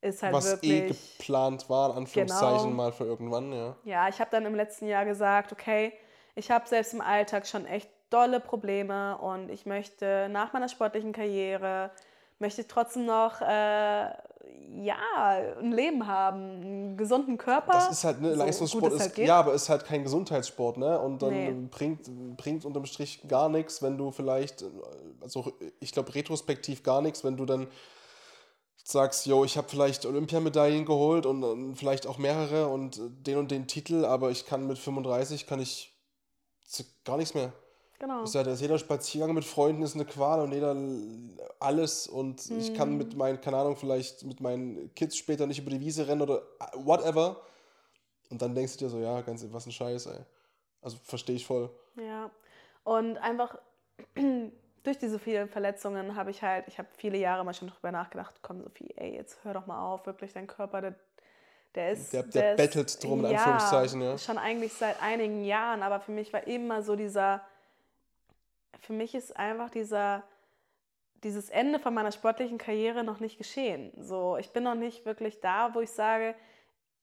ist 0.00 0.22
halt 0.22 0.34
Was 0.34 0.46
eh 0.46 0.50
wirklich. 0.52 0.72
eh 0.72 1.16
geplant 1.18 1.68
war, 1.70 1.90
in 1.90 1.96
Anführungszeichen 1.98 2.70
genau, 2.70 2.76
mal 2.76 2.92
für 2.92 3.04
irgendwann, 3.04 3.52
ja. 3.52 3.76
Ja, 3.84 4.08
ich 4.08 4.20
habe 4.20 4.30
dann 4.30 4.46
im 4.46 4.54
letzten 4.54 4.86
Jahr 4.86 5.04
gesagt, 5.04 5.52
okay, 5.52 5.92
ich 6.34 6.50
habe 6.50 6.68
selbst 6.68 6.94
im 6.94 7.00
Alltag 7.00 7.46
schon 7.46 7.66
echt 7.66 7.90
dolle 8.10 8.40
Probleme 8.40 9.18
und 9.18 9.50
ich 9.50 9.66
möchte 9.66 10.28
nach 10.30 10.52
meiner 10.52 10.68
sportlichen 10.68 11.12
Karriere, 11.12 11.90
möchte 12.38 12.66
trotzdem 12.66 13.06
noch, 13.06 13.40
äh, 13.40 14.10
ja, 14.82 14.96
ein 15.58 15.72
Leben 15.72 16.06
haben, 16.06 16.60
einen 16.60 16.96
gesunden 16.96 17.38
Körper. 17.38 17.72
Das 17.72 17.90
ist 17.90 18.04
halt, 18.04 18.20
ne, 18.20 18.32
so 18.32 18.38
Leistungssport 18.38 18.92
ist, 18.92 19.00
halt 19.00 19.18
ja, 19.18 19.38
aber 19.38 19.54
ist 19.54 19.68
halt 19.68 19.84
kein 19.84 20.04
Gesundheitssport, 20.04 20.76
ne? 20.76 20.98
Und 20.98 21.22
dann 21.22 21.30
nee. 21.30 21.68
bringt, 21.70 22.36
bringt 22.36 22.64
unterm 22.64 22.86
Strich 22.86 23.26
gar 23.26 23.48
nichts, 23.48 23.82
wenn 23.82 23.98
du 23.98 24.10
vielleicht, 24.10 24.64
also 25.20 25.52
ich 25.80 25.92
glaube 25.92 26.14
retrospektiv 26.14 26.82
gar 26.82 27.02
nichts, 27.02 27.24
wenn 27.24 27.36
du 27.36 27.44
dann 27.44 27.66
sagst, 28.84 29.26
yo, 29.26 29.44
ich 29.44 29.56
habe 29.58 29.68
vielleicht 29.68 30.06
Olympiamedaillen 30.06 30.86
geholt 30.86 31.26
und, 31.26 31.44
und, 31.44 31.76
vielleicht 31.76 32.06
auch 32.06 32.18
mehrere 32.18 32.68
und 32.68 33.00
den 33.26 33.36
und 33.36 33.50
den 33.50 33.66
Titel, 33.66 34.04
aber 34.04 34.30
ich 34.30 34.46
kann 34.46 34.66
mit 34.66 34.78
35 34.78 35.46
kann 35.46 35.60
ich 35.60 35.94
gar 37.04 37.16
nichts 37.16 37.34
mehr. 37.34 37.52
Genau. 37.98 38.22
Ist 38.22 38.34
ja, 38.34 38.42
jeder 38.42 38.78
Spaziergang 38.78 39.34
mit 39.34 39.44
Freunden 39.44 39.82
ist 39.82 39.96
eine 39.96 40.04
Qual 40.04 40.40
und 40.40 40.52
jeder 40.52 40.76
alles 41.58 42.06
und 42.06 42.48
mhm. 42.48 42.58
ich 42.58 42.74
kann 42.74 42.96
mit 42.96 43.12
mhm. 43.12 43.18
meinen, 43.18 43.40
keine 43.40 43.56
Ahnung, 43.56 43.76
vielleicht 43.76 44.24
mit 44.24 44.40
meinen 44.40 44.94
Kids 44.94 45.16
später 45.16 45.46
nicht 45.46 45.58
über 45.58 45.70
die 45.70 45.80
Wiese 45.80 46.06
rennen 46.06 46.22
oder 46.22 46.42
whatever. 46.74 47.40
Und 48.30 48.40
dann 48.40 48.54
denkst 48.54 48.74
du 48.76 48.84
dir 48.84 48.90
so, 48.90 48.98
ja, 48.98 49.20
ganz 49.22 49.44
was 49.50 49.66
ein 49.66 49.72
Scheiß, 49.72 50.06
ey. 50.06 50.20
Also 50.80 50.96
verstehe 51.02 51.36
ich 51.36 51.46
voll. 51.46 51.70
Ja. 51.96 52.30
Und 52.84 53.16
einfach 53.18 53.58
durch 54.84 54.98
diese 54.98 55.18
vielen 55.18 55.48
Verletzungen 55.48 56.14
habe 56.14 56.30
ich 56.30 56.42
halt, 56.42 56.68
ich 56.68 56.78
habe 56.78 56.88
viele 56.96 57.18
Jahre 57.18 57.44
mal 57.44 57.54
schon 57.54 57.68
drüber 57.68 57.90
nachgedacht, 57.90 58.34
komm 58.42 58.62
Sophie, 58.62 58.92
ey, 58.96 59.14
jetzt 59.14 59.38
hör 59.42 59.54
doch 59.54 59.66
mal 59.66 59.80
auf, 59.80 60.06
wirklich 60.06 60.32
dein 60.32 60.46
Körper, 60.46 60.80
der, 60.80 60.94
der 61.74 61.92
ist. 61.92 62.12
Der, 62.12 62.22
der, 62.22 62.54
der 62.54 62.62
bettelt 62.62 63.02
drum, 63.02 63.24
in 63.24 63.32
ja, 63.32 63.38
Anführungszeichen, 63.38 64.02
ja. 64.02 64.18
Schon 64.18 64.38
eigentlich 64.38 64.72
seit 64.72 65.02
einigen 65.02 65.44
Jahren, 65.44 65.82
aber 65.82 66.00
für 66.00 66.12
mich 66.12 66.32
war 66.32 66.46
immer 66.46 66.82
so 66.82 66.94
dieser, 66.94 67.42
für 68.80 68.92
mich 68.92 69.14
ist 69.14 69.36
einfach 69.36 69.70
dieser, 69.70 70.24
dieses 71.22 71.50
Ende 71.50 71.78
von 71.78 71.94
meiner 71.94 72.12
sportlichen 72.12 72.58
Karriere 72.58 73.04
noch 73.04 73.20
nicht 73.20 73.38
geschehen. 73.38 73.92
So, 73.96 74.36
ich 74.36 74.52
bin 74.52 74.62
noch 74.62 74.74
nicht 74.74 75.04
wirklich 75.04 75.40
da, 75.40 75.74
wo 75.74 75.80
ich 75.80 75.90
sage, 75.90 76.34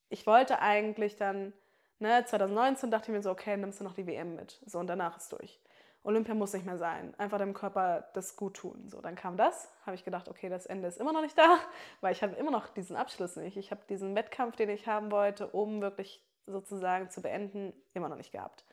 ich 0.09 0.25
wollte 0.27 0.59
eigentlich 0.59 1.15
dann, 1.15 1.53
ne, 1.99 2.23
2019 2.25 2.91
dachte 2.91 3.11
ich 3.11 3.15
mir 3.15 3.21
so, 3.21 3.31
okay, 3.31 3.57
nimmst 3.57 3.79
du 3.79 3.83
noch 3.83 3.93
die 3.93 4.07
WM 4.07 4.35
mit. 4.35 4.61
So, 4.65 4.79
und 4.79 4.87
danach 4.87 5.17
ist 5.17 5.31
durch. 5.31 5.59
Olympia 6.03 6.35
muss 6.35 6.53
nicht 6.53 6.67
mehr 6.67 6.77
sein. 6.77 7.15
Einfach 7.17 7.39
dem 7.39 7.55
Körper 7.55 8.07
das 8.13 8.35
gut 8.35 8.57
tun. 8.57 8.89
So, 8.89 9.01
dann 9.01 9.15
kam 9.15 9.37
das, 9.37 9.71
habe 9.87 9.95
ich 9.95 10.03
gedacht, 10.03 10.29
okay, 10.29 10.49
das 10.49 10.67
Ende 10.67 10.87
ist 10.87 10.99
immer 10.99 11.11
noch 11.11 11.21
nicht 11.21 11.37
da, 11.37 11.57
weil 12.01 12.13
ich 12.13 12.21
habe 12.21 12.35
immer 12.35 12.51
noch 12.51 12.67
diesen 12.69 12.95
Abschluss 12.95 13.35
nicht. 13.35 13.57
Ich 13.57 13.71
habe 13.71 13.81
diesen 13.89 14.15
Wettkampf, 14.15 14.55
den 14.55 14.69
ich 14.69 14.87
haben 14.87 15.11
wollte, 15.11 15.47
um 15.47 15.81
wirklich 15.81 16.23
sozusagen 16.45 17.09
zu 17.09 17.21
beenden, 17.21 17.73
immer 17.95 18.07
noch 18.07 18.17
nicht 18.17 18.31
gehabt. 18.31 18.65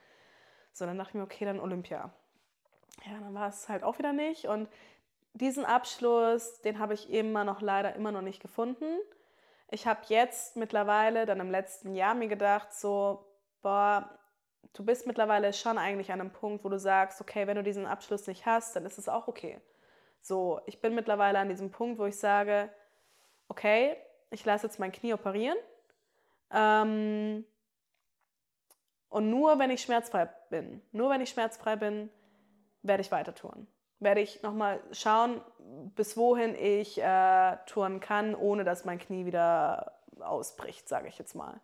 So, 0.75 0.85
dann 0.85 0.99
dachte 0.99 1.11
ich 1.11 1.15
mir, 1.15 1.23
okay, 1.23 1.47
dann 1.47 1.59
Olympia. 1.59 2.13
Ja, 3.05 3.19
dann 3.21 3.35
war 3.35 3.49
es 3.49 3.69
halt 3.69 3.83
auch 3.83 3.99
wieder 3.99 4.13
nicht. 4.13 4.47
Und 4.47 4.69
diesen 5.35 5.65
Abschluss, 5.65 6.61
den 6.61 6.79
habe 6.79 6.95
ich 6.95 7.11
immer 7.11 7.45
noch 7.45 7.61
leider 7.61 7.95
immer 7.95 8.13
noch 8.13 8.23
nicht 8.23 8.41
gefunden. 8.41 8.99
Ich 9.69 9.87
habe 9.87 10.01
jetzt 10.09 10.57
mittlerweile, 10.57 11.25
dann 11.25 11.41
im 11.41 11.51
letzten 11.51 11.95
Jahr 11.95 12.15
mir 12.15 12.29
gedacht, 12.29 12.73
so, 12.75 13.27
boah, 13.63 14.11
du 14.75 14.85
bist 14.85 15.07
mittlerweile 15.07 15.53
schon 15.53 15.79
eigentlich 15.79 16.13
an 16.13 16.21
einem 16.21 16.33
Punkt, 16.33 16.65
wo 16.65 16.69
du 16.69 16.79
sagst, 16.79 17.21
okay, 17.21 17.47
wenn 17.47 17.57
du 17.57 17.63
diesen 17.63 17.87
Abschluss 17.87 18.27
nicht 18.27 18.45
hast, 18.45 18.77
dann 18.77 18.85
ist 18.85 18.99
es 18.99 19.09
auch 19.09 19.29
okay. 19.29 19.61
So, 20.21 20.61
ich 20.67 20.81
bin 20.81 20.95
mittlerweile 20.95 21.39
an 21.39 21.49
diesem 21.49 21.71
Punkt, 21.71 21.99
wo 21.99 22.05
ich 22.05 22.19
sage, 22.19 22.71
okay, 23.49 23.97
ich 24.31 24.45
lasse 24.45 24.67
jetzt 24.67 24.79
mein 24.79 24.93
Knie 24.93 25.15
operieren. 25.15 25.59
Ähm, 26.51 27.45
und 29.09 29.31
nur 29.31 29.59
wenn 29.59 29.71
ich 29.71 29.83
schmerzfrei 29.83 30.27
bin, 30.49 30.83
nur 30.93 31.11
wenn 31.11 31.21
ich 31.21 31.31
schmerzfrei 31.31 31.77
bin, 31.77 32.11
werde 32.83 33.01
ich 33.01 33.13
weiter 33.13 33.35
touren. 33.35 33.67
Werde 33.99 34.21
ich 34.21 34.43
nochmal 34.43 34.81
schauen, 34.93 35.41
bis 35.95 36.17
wohin 36.17 36.55
ich 36.55 37.01
äh, 37.01 37.57
touren 37.67 38.01
kann, 38.01 38.35
ohne 38.35 38.65
dass 38.65 38.85
mein 38.85 38.99
Knie 38.99 39.27
wieder 39.27 39.99
ausbricht, 40.21 40.89
sage 40.89 41.09
ich 41.09 41.19
jetzt 41.19 41.35
mal. 41.35 41.61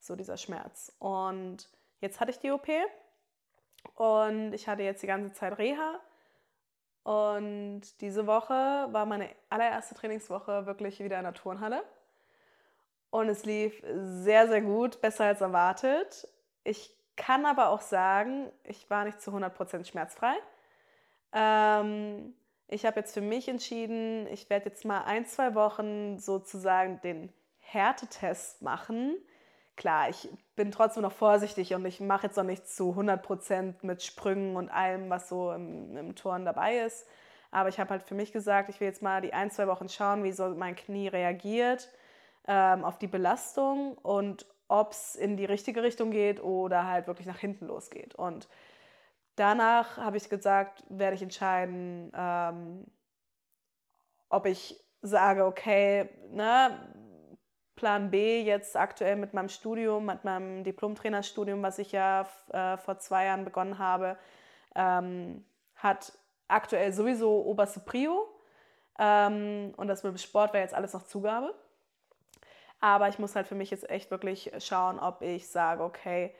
So 0.00 0.14
dieser 0.14 0.36
Schmerz. 0.36 0.94
Und 0.98 1.68
Jetzt 2.00 2.20
hatte 2.20 2.30
ich 2.30 2.38
die 2.38 2.50
OP 2.50 2.68
und 3.94 4.52
ich 4.52 4.68
hatte 4.68 4.82
jetzt 4.82 5.02
die 5.02 5.06
ganze 5.06 5.32
Zeit 5.32 5.58
Reha. 5.58 6.00
Und 7.02 7.82
diese 8.00 8.26
Woche 8.26 8.52
war 8.52 9.06
meine 9.06 9.30
allererste 9.48 9.94
Trainingswoche 9.94 10.66
wirklich 10.66 11.00
wieder 11.00 11.18
in 11.18 11.24
der 11.24 11.34
Turnhalle. 11.34 11.82
Und 13.10 13.28
es 13.28 13.44
lief 13.44 13.82
sehr, 13.94 14.46
sehr 14.48 14.60
gut, 14.60 15.00
besser 15.00 15.24
als 15.24 15.40
erwartet. 15.40 16.28
Ich 16.64 16.94
kann 17.16 17.46
aber 17.46 17.70
auch 17.70 17.80
sagen, 17.80 18.52
ich 18.62 18.88
war 18.90 19.04
nicht 19.04 19.20
zu 19.20 19.32
100% 19.32 19.86
schmerzfrei. 19.86 20.34
Ähm, 21.32 22.34
ich 22.68 22.84
habe 22.84 23.00
jetzt 23.00 23.14
für 23.14 23.20
mich 23.20 23.48
entschieden, 23.48 24.26
ich 24.28 24.50
werde 24.50 24.66
jetzt 24.66 24.84
mal 24.84 25.02
ein, 25.04 25.26
zwei 25.26 25.54
Wochen 25.54 26.18
sozusagen 26.18 27.00
den 27.00 27.32
Härtetest 27.60 28.62
machen 28.62 29.16
klar, 29.78 30.10
ich 30.10 30.28
bin 30.56 30.70
trotzdem 30.70 31.04
noch 31.04 31.12
vorsichtig 31.12 31.72
und 31.72 31.86
ich 31.86 32.00
mache 32.00 32.26
jetzt 32.26 32.36
noch 32.36 32.44
nicht 32.44 32.68
zu 32.68 32.90
100 32.90 33.22
Prozent 33.22 33.82
mit 33.84 34.02
Sprüngen 34.02 34.56
und 34.56 34.68
allem, 34.68 35.08
was 35.08 35.30
so 35.30 35.52
im, 35.52 35.96
im 35.96 36.14
Turn 36.14 36.44
dabei 36.44 36.80
ist. 36.80 37.06
Aber 37.50 37.70
ich 37.70 37.80
habe 37.80 37.90
halt 37.90 38.02
für 38.02 38.14
mich 38.14 38.32
gesagt, 38.32 38.68
ich 38.68 38.80
will 38.80 38.88
jetzt 38.88 39.00
mal 39.00 39.22
die 39.22 39.32
ein, 39.32 39.50
zwei 39.50 39.66
Wochen 39.68 39.88
schauen, 39.88 40.22
wie 40.24 40.32
so 40.32 40.48
mein 40.50 40.76
Knie 40.76 41.08
reagiert 41.08 41.88
ähm, 42.46 42.84
auf 42.84 42.98
die 42.98 43.06
Belastung 43.06 43.96
und 43.96 44.44
ob 44.66 44.90
es 44.90 45.14
in 45.14 45.38
die 45.38 45.46
richtige 45.46 45.82
Richtung 45.82 46.10
geht 46.10 46.42
oder 46.42 46.86
halt 46.86 47.06
wirklich 47.06 47.26
nach 47.26 47.38
hinten 47.38 47.68
losgeht. 47.68 48.14
Und 48.16 48.48
danach 49.38 49.96
habe 49.96 50.16
ich 50.16 50.28
gesagt, 50.28 50.84
werde 50.88 51.16
ich 51.16 51.22
entscheiden, 51.22 52.12
ähm, 52.14 52.86
ob 54.28 54.46
ich 54.46 54.78
sage, 55.00 55.44
okay, 55.44 56.08
ne, 56.30 56.94
Plan 57.76 58.10
B 58.10 58.42
jetzt 58.42 58.76
aktuell 58.76 59.16
mit 59.16 59.34
meinem 59.34 59.48
Studium, 59.48 60.06
mit 60.06 60.24
meinem 60.24 60.64
Diplomtrainerstudium, 60.64 61.62
was 61.62 61.78
ich 61.78 61.92
ja 61.92 62.26
äh, 62.50 62.76
vor 62.76 62.98
zwei 62.98 63.26
Jahren 63.26 63.44
begonnen 63.44 63.78
habe, 63.78 64.18
ähm, 64.74 65.44
hat 65.76 66.12
aktuell 66.48 66.92
sowieso 66.92 67.44
oberste 67.44 67.80
Prio. 67.80 68.28
Ähm, 68.98 69.72
und 69.76 69.86
das 69.86 70.02
mit 70.02 70.12
dem 70.12 70.18
Sport 70.18 70.52
wäre 70.52 70.64
jetzt 70.64 70.74
alles 70.74 70.92
noch 70.92 71.04
Zugabe. 71.04 71.54
Aber 72.80 73.08
ich 73.08 73.18
muss 73.18 73.36
halt 73.36 73.46
für 73.46 73.54
mich 73.54 73.70
jetzt 73.70 73.88
echt 73.88 74.10
wirklich 74.10 74.50
schauen, 74.58 74.98
ob 74.98 75.22
ich 75.22 75.48
sage, 75.48 75.84
okay, 75.84 76.34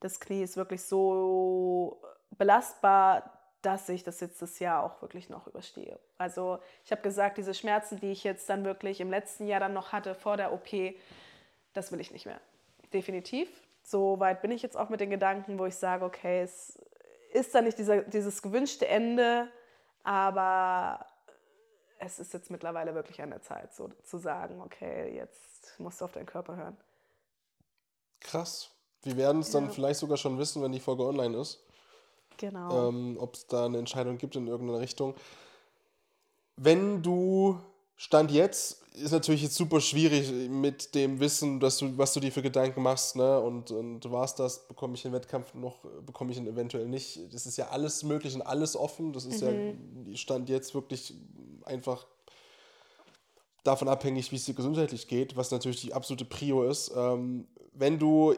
das 0.00 0.18
Knie 0.18 0.42
ist 0.42 0.56
wirklich 0.56 0.82
so 0.82 2.02
belastbar, 2.38 3.38
dass 3.62 3.88
ich 3.88 4.04
das 4.04 4.20
jetzt 4.20 4.40
das 4.40 4.58
Jahr 4.58 4.82
auch 4.82 5.02
wirklich 5.02 5.28
noch 5.28 5.46
überstehe. 5.46 5.98
Also 6.16 6.58
ich 6.84 6.92
habe 6.92 7.02
gesagt, 7.02 7.36
diese 7.36 7.54
Schmerzen, 7.54 8.00
die 8.00 8.12
ich 8.12 8.24
jetzt 8.24 8.48
dann 8.48 8.64
wirklich 8.64 9.00
im 9.00 9.10
letzten 9.10 9.46
Jahr 9.46 9.60
dann 9.60 9.74
noch 9.74 9.92
hatte 9.92 10.14
vor 10.14 10.36
der 10.36 10.52
OP, 10.52 10.68
das 11.74 11.92
will 11.92 12.00
ich 12.00 12.10
nicht 12.10 12.26
mehr. 12.26 12.40
Definitiv. 12.92 13.48
So 13.82 14.18
weit 14.18 14.42
bin 14.42 14.50
ich 14.50 14.62
jetzt 14.62 14.76
auch 14.76 14.88
mit 14.88 15.00
den 15.00 15.10
Gedanken, 15.10 15.58
wo 15.58 15.66
ich 15.66 15.74
sage, 15.74 16.04
okay, 16.04 16.42
es 16.42 16.78
ist 17.32 17.54
dann 17.54 17.64
nicht 17.64 17.78
dieser, 17.78 18.02
dieses 18.02 18.42
gewünschte 18.42 18.88
Ende, 18.88 19.48
aber 20.02 21.04
es 21.98 22.18
ist 22.18 22.32
jetzt 22.32 22.50
mittlerweile 22.50 22.94
wirklich 22.94 23.20
an 23.20 23.30
der 23.30 23.42
Zeit, 23.42 23.74
so 23.74 23.90
zu 24.04 24.18
sagen, 24.18 24.60
okay, 24.62 25.14
jetzt 25.14 25.78
musst 25.78 26.00
du 26.00 26.06
auf 26.06 26.12
deinen 26.12 26.26
Körper 26.26 26.56
hören. 26.56 26.76
Krass. 28.20 28.70
Wir 29.02 29.16
werden 29.16 29.40
es 29.40 29.52
ja. 29.52 29.60
dann 29.60 29.70
vielleicht 29.70 30.00
sogar 30.00 30.16
schon 30.16 30.38
wissen, 30.38 30.62
wenn 30.62 30.72
die 30.72 30.80
Folge 30.80 31.04
online 31.04 31.36
ist. 31.38 31.62
Genau. 32.40 32.88
Ähm, 32.88 33.16
Ob 33.20 33.34
es 33.34 33.46
da 33.46 33.66
eine 33.66 33.78
Entscheidung 33.78 34.18
gibt 34.18 34.34
in 34.34 34.46
irgendeine 34.46 34.80
Richtung. 34.80 35.14
Wenn 36.56 37.02
du 37.02 37.58
Stand 37.96 38.30
jetzt 38.30 38.80
ist 38.94 39.12
natürlich 39.12 39.42
jetzt 39.42 39.54
super 39.54 39.80
schwierig 39.80 40.30
mit 40.48 40.94
dem 40.94 41.20
Wissen, 41.20 41.60
dass 41.60 41.78
du, 41.78 41.96
was 41.96 42.12
du 42.12 42.20
dir 42.20 42.32
für 42.32 42.42
Gedanken 42.42 42.82
machst, 42.82 43.16
ne? 43.16 43.38
Und, 43.38 43.70
und 43.70 44.10
war 44.10 44.24
es 44.24 44.34
das, 44.34 44.66
bekomme 44.66 44.94
ich 44.94 45.02
den 45.02 45.12
Wettkampf 45.12 45.54
noch, 45.54 45.84
bekomme 46.04 46.32
ich 46.32 46.38
ihn 46.38 46.46
eventuell 46.46 46.88
nicht. 46.88 47.32
Das 47.32 47.46
ist 47.46 47.56
ja 47.56 47.68
alles 47.68 48.02
möglich 48.02 48.34
und 48.34 48.42
alles 48.42 48.76
offen. 48.76 49.12
Das 49.12 49.24
ist 49.26 49.42
mhm. 49.42 50.06
ja 50.08 50.16
Stand 50.16 50.48
jetzt 50.48 50.74
wirklich 50.74 51.14
einfach 51.64 52.06
davon 53.62 53.88
abhängig, 53.88 54.32
wie 54.32 54.36
es 54.36 54.44
dir 54.44 54.54
gesundheitlich 54.54 55.06
geht, 55.06 55.36
was 55.36 55.50
natürlich 55.50 55.80
die 55.80 55.94
absolute 55.94 56.24
Prio 56.24 56.64
ist. 56.64 56.92
Ähm, 56.96 57.46
wenn 57.72 57.98
du 57.98 58.34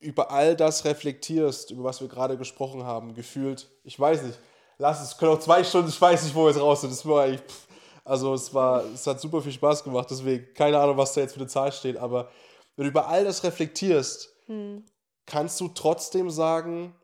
über 0.00 0.30
all 0.30 0.56
das 0.56 0.84
reflektierst, 0.84 1.70
über 1.70 1.84
was 1.84 2.00
wir 2.00 2.08
gerade 2.08 2.36
gesprochen 2.36 2.84
haben, 2.84 3.14
gefühlt, 3.14 3.68
ich 3.84 3.98
weiß 3.98 4.22
nicht, 4.22 4.38
lass 4.78 5.02
es, 5.02 5.16
können 5.16 5.32
auch 5.32 5.40
zwei 5.40 5.64
Stunden, 5.64 5.88
ich 5.88 6.00
weiß 6.00 6.24
nicht, 6.24 6.34
wo 6.34 6.44
wir 6.44 6.50
jetzt 6.50 6.60
raus 6.60 6.80
sind, 6.82 6.92
das 6.92 7.06
war 7.06 7.24
eigentlich, 7.24 7.40
pff, 7.40 7.66
also 8.04 8.34
es 8.34 8.52
war, 8.52 8.84
es 8.84 9.06
hat 9.06 9.20
super 9.20 9.40
viel 9.40 9.52
Spaß 9.52 9.82
gemacht, 9.84 10.08
deswegen 10.10 10.52
keine 10.54 10.78
Ahnung, 10.78 10.96
was 10.96 11.14
da 11.14 11.22
jetzt 11.22 11.32
für 11.32 11.40
eine 11.40 11.48
Zahl 11.48 11.72
steht, 11.72 11.96
aber 11.96 12.30
wenn 12.76 12.84
du 12.84 12.90
über 12.90 13.08
all 13.08 13.24
das 13.24 13.44
reflektierst, 13.44 14.28
hm. 14.46 14.84
kannst 15.26 15.60
du 15.60 15.68
trotzdem 15.68 16.30
sagen, 16.30 16.94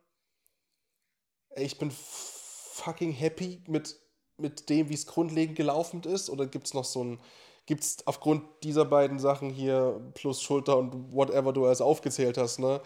ey, 1.51 1.64
ich 1.64 1.78
bin 1.78 1.91
fucking 1.91 3.12
happy 3.12 3.62
mit, 3.66 3.97
mit 4.36 4.68
dem, 4.68 4.88
wie 4.88 4.95
es 4.95 5.07
grundlegend 5.07 5.57
gelaufen 5.57 6.03
ist? 6.05 6.30
Oder 6.30 6.47
gibt 6.47 6.66
es 6.66 6.74
noch 6.74 6.84
so 6.84 7.05
ein, 7.05 7.20
gibt 7.67 7.83
es 7.83 8.07
aufgrund 8.07 8.45
dieser 8.63 8.85
beiden 8.85 9.19
Sachen 9.19 9.51
hier, 9.51 10.01
plus 10.15 10.43
Schulter 10.43 10.77
und 10.77 11.13
whatever 11.15 11.53
du 11.53 11.67
alles 11.67 11.81
aufgezählt 11.81 12.39
hast, 12.39 12.59
ne, 12.59 12.81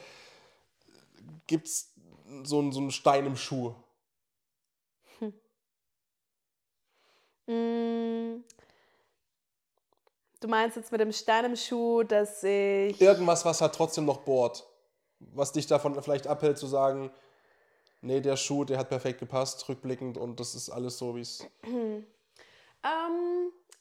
gibt 1.47 1.67
es 1.67 1.93
so, 2.43 2.71
so 2.71 2.81
einen 2.81 2.91
Stein 2.91 3.27
im 3.27 3.37
Schuh? 3.37 3.75
Mm. 7.47 8.43
Du 10.41 10.49
meinst 10.49 10.77
jetzt 10.77 10.93
mit 10.93 11.01
dem 11.01 11.13
Stein 11.13 11.45
im 11.47 11.57
Schuh, 11.57 12.03
dass 12.03 12.43
ich. 12.43 13.01
Irgendwas, 13.01 13.45
was 13.45 13.61
halt 13.61 13.75
trotzdem 13.75 14.05
noch 14.05 14.19
bohrt. 14.19 14.67
Was 15.19 15.53
dich 15.53 15.67
davon 15.67 16.01
vielleicht 16.03 16.27
abhält, 16.27 16.59
zu 16.59 16.67
sagen, 16.67 17.11
nee, 18.03 18.21
der 18.21 18.37
Schuh, 18.37 18.65
der 18.65 18.79
hat 18.79 18.89
perfekt 18.89 19.21
gepasst, 19.21 19.69
rückblickend 19.69 20.19
und 20.19 20.39
das 20.41 20.55
ist 20.55 20.69
alles 20.69 20.99
so, 20.99 21.17
wie 21.17 21.21
es. 21.21 21.47
ähm, 21.65 22.05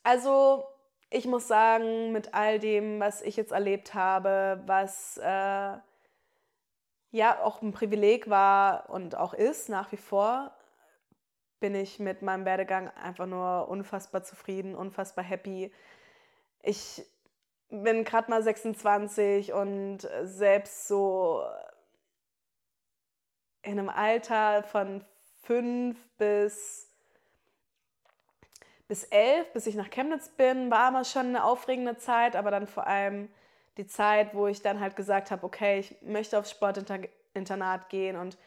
also, 0.04 0.64
ich 1.14 1.28
muss 1.28 1.48
sagen, 1.48 2.12
mit 2.12 2.34
all 2.34 2.60
dem, 2.60 3.00
was 3.00 3.22
ich 3.22 3.38
jetzt 3.38 3.52
erlebt 3.52 3.94
habe, 3.94 4.62
was 4.66 5.18
äh, 5.18 5.78
ja 7.12 7.40
auch 7.44 7.62
ein 7.62 7.72
Privileg 7.72 8.30
war 8.32 8.90
und 8.90 9.16
auch 9.16 9.36
ist 9.36 9.70
nach 9.70 9.92
wie 9.92 9.98
vor, 9.98 10.52
bin 11.60 11.76
ich 11.76 12.00
mit 12.00 12.24
meinem 12.24 12.46
Werdegang 12.46 12.90
einfach 12.90 13.28
nur 13.28 13.68
unfassbar 13.70 14.24
zufrieden, 14.24 14.76
unfassbar 14.76 15.24
happy. 15.24 15.72
Ich 16.64 17.06
bin 17.70 18.04
gerade 18.06 18.32
mal 18.32 18.42
26 18.42 19.54
und 19.54 20.00
selbst 20.24 20.88
so 20.88 21.44
in 23.62 23.78
einem 23.78 23.90
Alter 23.90 24.64
von 24.64 25.06
fünf 25.44 25.98
bis, 26.18 26.90
bis 28.88 29.04
elf, 29.06 29.52
bis 29.54 29.68
ich 29.68 29.76
nach 29.76 29.90
Chemnitz 29.90 30.30
bin, 30.30 30.70
war 30.70 30.90
immer 30.90 31.06
schon 31.06 31.28
eine 31.28 31.44
aufregende 31.44 31.98
Zeit, 31.98 32.36
aber 32.36 32.52
dann 32.52 32.68
vor 32.68 32.88
allem 32.88 33.30
die 33.78 33.88
Zeit, 33.88 34.36
wo 34.36 34.48
ich 34.48 34.62
dann 34.62 34.80
halt 34.80 34.96
gesagt 34.96 35.32
habe, 35.32 35.46
okay, 35.46 35.80
ich 35.80 35.96
möchte 36.02 36.38
aufs 36.38 36.52
Sportinternat 36.52 37.90
gehen 37.90 38.16
und 38.18 38.38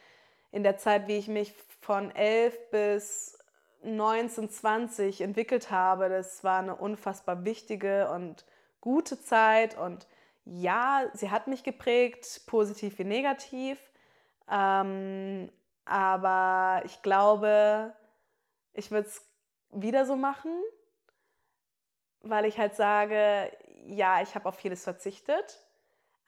in 0.52 0.62
der 0.62 0.78
Zeit, 0.78 1.08
wie 1.08 1.16
ich 1.16 1.28
mich 1.28 1.52
von 1.80 2.14
11 2.14 2.70
bis 2.70 3.38
19, 3.82 4.50
20 4.50 5.20
entwickelt 5.20 5.70
habe, 5.70 6.08
das 6.08 6.42
war 6.44 6.60
eine 6.60 6.76
unfassbar 6.76 7.44
wichtige 7.44 8.10
und 8.10 8.44
gute 8.80 9.20
Zeit. 9.20 9.76
Und 9.78 10.06
ja, 10.44 11.04
sie 11.12 11.30
hat 11.30 11.46
mich 11.46 11.62
geprägt, 11.62 12.42
positiv 12.46 12.98
wie 12.98 13.04
negativ. 13.04 13.78
Ähm, 14.50 15.50
aber 15.84 16.82
ich 16.84 17.02
glaube, 17.02 17.92
ich 18.72 18.90
würde 18.90 19.08
es 19.08 19.22
wieder 19.82 20.06
so 20.06 20.16
machen, 20.16 20.52
weil 22.22 22.44
ich 22.44 22.58
halt 22.58 22.74
sage, 22.74 23.50
ja, 23.86 24.22
ich 24.22 24.34
habe 24.34 24.48
auf 24.48 24.56
vieles 24.56 24.84
verzichtet. 24.84 25.62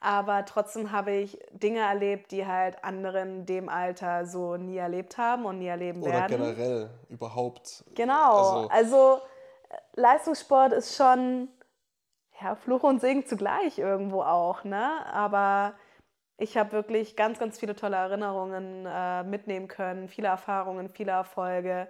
Aber 0.01 0.45
trotzdem 0.45 0.93
habe 0.93 1.11
ich 1.11 1.37
Dinge 1.51 1.79
erlebt, 1.79 2.31
die 2.31 2.47
halt 2.47 2.83
anderen 2.85 3.45
dem 3.45 3.67
Alter 3.67 4.25
so 4.25 4.55
nie 4.55 4.77
erlebt 4.77 5.17
haben 5.17 5.45
und 5.45 5.59
nie 5.59 5.67
erleben 5.67 6.01
Oder 6.01 6.11
werden. 6.13 6.41
Oder 6.41 6.53
generell 6.53 6.89
überhaupt. 7.09 7.83
Genau. 7.95 8.37
Also, 8.37 8.69
also 8.69 9.21
äh, 9.69 9.99
Leistungssport 9.99 10.71
ist 10.71 10.95
schon 10.95 11.49
ja, 12.41 12.55
Fluch 12.55 12.83
und 12.83 13.01
Segen 13.01 13.25
zugleich 13.25 13.77
irgendwo 13.77 14.21
auch. 14.21 14.63
Ne? 14.63 15.05
Aber 15.07 15.73
ich 16.37 16.57
habe 16.57 16.71
wirklich 16.71 17.17
ganz, 17.17 17.37
ganz 17.37 17.59
viele 17.59 17.75
tolle 17.75 17.97
Erinnerungen 17.97 18.85
äh, 18.85 19.23
mitnehmen 19.23 19.67
können, 19.67 20.07
viele 20.07 20.29
Erfahrungen, 20.29 20.87
viele 20.87 21.11
Erfolge. 21.11 21.89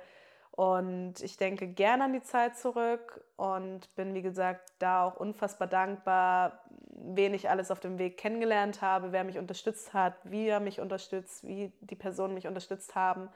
Und 0.59 1.21
ich 1.21 1.37
denke 1.37 1.69
gerne 1.69 2.03
an 2.03 2.11
die 2.11 2.21
Zeit 2.21 2.57
zurück 2.57 3.23
und 3.37 3.95
bin, 3.95 4.13
wie 4.13 4.21
gesagt, 4.21 4.73
da 4.79 5.05
auch 5.05 5.15
unfassbar 5.15 5.69
dankbar, 5.69 6.59
wen 6.89 7.33
ich 7.33 7.49
alles 7.49 7.71
auf 7.71 7.79
dem 7.79 7.97
Weg 7.97 8.17
kennengelernt 8.17 8.81
habe, 8.81 9.13
wer 9.13 9.23
mich 9.23 9.37
unterstützt 9.37 9.93
hat, 9.93 10.15
wie 10.25 10.49
er 10.49 10.59
mich 10.59 10.81
unterstützt, 10.81 11.47
wie 11.47 11.71
die 11.79 11.95
Personen 11.95 12.33
mich 12.33 12.45
unterstützt 12.45 12.93
haben. 12.93 13.29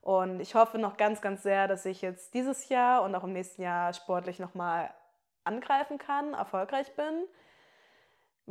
Und 0.00 0.38
ich 0.38 0.54
hoffe 0.54 0.78
noch 0.78 0.96
ganz, 0.96 1.20
ganz 1.20 1.42
sehr, 1.42 1.66
dass 1.66 1.84
ich 1.86 2.02
jetzt 2.02 2.34
dieses 2.34 2.68
Jahr 2.68 3.02
und 3.02 3.16
auch 3.16 3.24
im 3.24 3.32
nächsten 3.32 3.62
Jahr 3.62 3.92
sportlich 3.92 4.38
nochmal 4.38 4.94
angreifen 5.42 5.98
kann, 5.98 6.34
erfolgreich 6.34 6.94
bin 6.94 7.24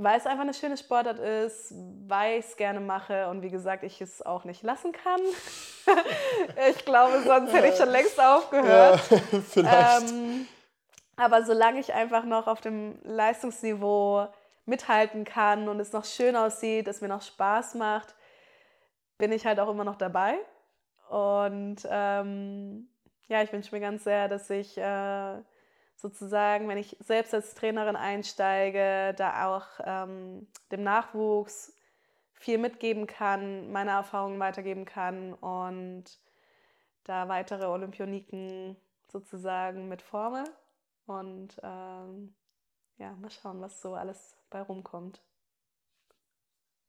weil 0.01 0.17
es 0.17 0.25
einfach 0.25 0.43
eine 0.43 0.53
schöne 0.53 0.77
Sportart 0.77 1.19
ist, 1.19 1.73
weil 2.07 2.39
ich 2.39 2.45
es 2.45 2.55
gerne 2.55 2.79
mache 2.79 3.27
und 3.27 3.41
wie 3.41 3.49
gesagt, 3.49 3.83
ich 3.83 3.99
es 4.01 4.21
auch 4.21 4.45
nicht 4.45 4.63
lassen 4.63 4.91
kann. 4.91 5.19
ich 6.69 6.85
glaube, 6.85 7.21
sonst 7.25 7.53
hätte 7.53 7.67
ich 7.67 7.75
schon 7.75 7.89
längst 7.89 8.19
aufgehört. 8.19 9.01
Ja, 9.09 9.17
vielleicht. 9.49 10.11
Ähm, 10.11 10.47
aber 11.17 11.43
solange 11.43 11.79
ich 11.79 11.93
einfach 11.93 12.23
noch 12.23 12.47
auf 12.47 12.61
dem 12.61 12.97
Leistungsniveau 13.03 14.27
mithalten 14.65 15.25
kann 15.25 15.67
und 15.67 15.79
es 15.79 15.91
noch 15.91 16.05
schön 16.05 16.35
aussieht, 16.35 16.87
es 16.87 17.01
mir 17.01 17.09
noch 17.09 17.21
Spaß 17.21 17.75
macht, 17.75 18.15
bin 19.17 19.33
ich 19.33 19.45
halt 19.45 19.59
auch 19.59 19.69
immer 19.69 19.83
noch 19.83 19.97
dabei. 19.97 20.35
Und 21.09 21.77
ähm, 21.89 22.87
ja, 23.27 23.41
ich 23.43 23.51
wünsche 23.51 23.75
mir 23.75 23.81
ganz 23.81 24.05
sehr, 24.05 24.29
dass 24.29 24.49
ich 24.49 24.77
äh, 24.77 25.33
sozusagen, 26.01 26.67
wenn 26.67 26.77
ich 26.77 26.95
selbst 26.99 27.33
als 27.33 27.55
Trainerin 27.55 27.95
einsteige, 27.95 29.13
da 29.17 29.47
auch 29.47 29.65
ähm, 29.85 30.47
dem 30.71 30.83
Nachwuchs 30.83 31.73
viel 32.33 32.57
mitgeben 32.57 33.05
kann, 33.05 33.69
meine 33.71 33.91
Erfahrungen 33.91 34.39
weitergeben 34.39 34.85
kann 34.85 35.33
und 35.33 36.05
da 37.03 37.27
weitere 37.27 37.65
Olympioniken 37.65 38.77
sozusagen 39.11 39.89
mit 39.89 40.01
forme. 40.01 40.45
Und 41.05 41.59
ähm, 41.63 42.33
ja, 42.97 43.11
mal 43.15 43.31
schauen, 43.31 43.59
was 43.61 43.81
so 43.81 43.93
alles 43.95 44.35
bei 44.49 44.61
rumkommt. 44.61 45.21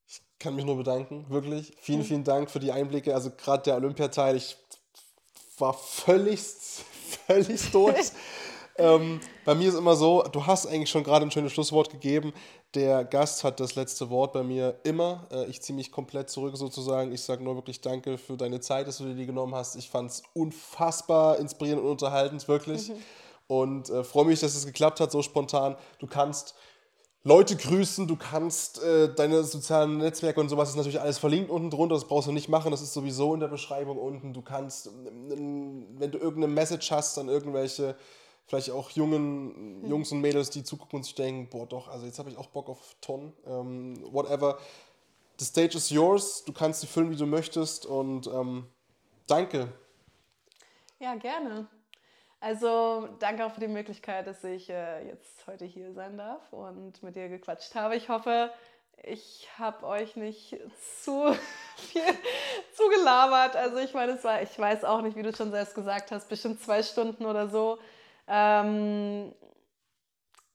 Ich 0.07 0.23
kann 0.39 0.55
mich 0.55 0.65
nur 0.65 0.77
bedanken, 0.77 1.29
wirklich. 1.31 1.77
Vielen, 1.81 2.05
vielen 2.05 2.25
Dank 2.25 2.51
für 2.51 2.61
die 2.61 2.73
Einblicke. 2.73 3.15
Also 3.15 3.31
gerade 3.31 3.63
der 3.65 3.77
Olympiateil, 3.77 4.37
ich 4.37 4.57
war 5.59 5.73
völlig, 5.73 6.41
völlig 7.27 7.71
durch. 7.73 8.13
ähm, 8.77 9.21
bei 9.45 9.55
mir 9.55 9.69
ist 9.69 9.75
immer 9.75 9.97
so, 9.97 10.23
du 10.23 10.47
hast 10.47 10.67
eigentlich 10.67 10.91
schon 10.91 11.05
gerade 11.05 11.25
ein 11.25 11.31
schönes 11.31 11.53
Schlusswort 11.53 11.91
gegeben. 11.91 12.33
Der 12.75 13.05
Gast 13.05 13.45
hat 13.45 13.61
das 13.61 13.75
letzte 13.75 14.11
Wort 14.11 14.33
bei 14.33 14.43
mir 14.43 14.79
immer. 14.85 15.27
Äh, 15.31 15.47
ich 15.47 15.61
ziehe 15.61 15.77
mich 15.77 15.91
komplett 15.91 16.31
zurück 16.31 16.57
sozusagen. 16.57 17.13
Ich 17.13 17.23
sage 17.23 17.43
nur 17.43 17.57
wirklich 17.57 17.81
Danke 17.81 18.17
für 18.17 18.37
deine 18.37 18.61
Zeit, 18.61 18.87
dass 18.87 18.99
du 18.99 19.05
dir 19.05 19.15
die 19.15 19.27
genommen 19.27 19.55
hast. 19.55 19.77
Ich 19.77 19.91
fand 19.91 20.11
es 20.11 20.23
unfassbar 20.35 21.39
inspirierend 21.39 21.83
und 21.83 21.91
unterhaltend, 21.91 22.47
wirklich. 22.49 22.89
Mhm. 22.89 22.95
Und 23.49 23.91
äh, 23.91 24.05
freue 24.05 24.27
mich, 24.27 24.41
dass 24.41 24.55
es 24.55 24.65
geklappt 24.65 25.01
hat, 25.01 25.11
so 25.11 25.23
spontan. 25.23 25.77
Du 25.99 26.07
kannst 26.07 26.55
Leute 27.23 27.55
grüßen, 27.55 28.07
du 28.07 28.17
kannst 28.17 28.83
äh, 28.83 29.15
deine 29.15 29.45
sozialen 29.45 29.99
Netzwerke 29.99 30.41
und 30.41 30.49
sowas 30.49 30.71
ist 30.71 30.77
natürlich 30.77 31.01
alles 31.01 31.19
verlinkt 31.19 31.51
unten 31.51 31.69
drunter, 31.69 31.95
das 31.95 32.07
brauchst 32.07 32.29
du 32.29 32.33
nicht 32.33 32.49
machen, 32.49 32.71
das 32.71 32.81
ist 32.81 32.95
sowieso 32.95 33.35
in 33.35 33.41
der 33.41 33.49
Beschreibung 33.49 33.99
unten. 33.99 34.33
Du 34.33 34.41
kannst, 34.41 34.87
ähm, 34.87 35.87
wenn 35.99 36.11
du 36.11 36.17
irgendeine 36.17 36.55
Message 36.55 36.91
hast 36.91 37.19
an 37.19 37.29
irgendwelche, 37.29 37.95
vielleicht 38.51 38.73
auch 38.73 38.91
jungen 38.91 39.87
Jungs 39.89 40.11
und 40.11 40.21
Mädels, 40.21 40.51
die 40.51 40.65
zugucken 40.65 40.97
und 40.97 41.03
sich 41.05 41.15
denken, 41.15 41.49
boah 41.49 41.67
doch, 41.67 41.87
also 41.87 42.05
jetzt 42.05 42.19
habe 42.19 42.31
ich 42.31 42.37
auch 42.37 42.49
Bock 42.49 42.69
auf 42.69 42.97
Ton, 43.01 43.33
ähm, 43.47 43.97
whatever. 44.13 44.59
The 45.39 45.45
stage 45.45 45.77
is 45.77 45.89
yours, 45.89 46.45
du 46.45 46.53
kannst 46.53 46.81
sie 46.81 46.89
füllen, 46.89 47.13
wie 47.13 47.17
du 47.17 47.27
möchtest 47.27 47.87
und 47.87 48.27
ähm, 48.27 48.67
danke. 49.29 49.69
Ja, 50.99 51.15
gerne. 51.15 51.69
Also 52.41 53.09
danke 53.21 53.47
auch 53.47 53.53
für 53.53 53.61
die 53.61 53.69
Möglichkeit, 53.69 54.27
dass 54.27 54.43
ich 54.43 54.69
äh, 54.69 55.07
jetzt 55.07 55.47
heute 55.47 55.65
hier 55.65 55.93
sein 55.93 56.19
darf 56.19 56.53
und 56.53 57.01
mit 57.05 57.15
dir 57.15 57.29
gequatscht 57.29 57.77
habe. 57.77 57.95
Ich 57.95 58.09
hoffe, 58.09 58.51
ich 59.05 59.49
habe 59.59 59.87
euch 59.87 60.17
nicht 60.17 60.57
zu 61.01 61.33
viel 61.77 62.03
zugelabert. 62.75 63.55
Also 63.55 63.77
ich 63.79 63.95
meine, 63.95 64.13
es 64.13 64.25
war, 64.25 64.43
ich 64.43 64.59
weiß 64.59 64.83
auch 64.83 65.03
nicht, 65.03 65.17
wie 65.17 65.23
du 65.23 65.33
schon 65.33 65.53
selbst 65.53 65.77
gesagt 65.77 66.11
hast, 66.11 66.29
bestimmt 66.29 66.61
zwei 66.61 66.83
Stunden 66.83 67.27
oder 67.27 67.49
so. 67.49 67.79
Ähm, 68.31 69.35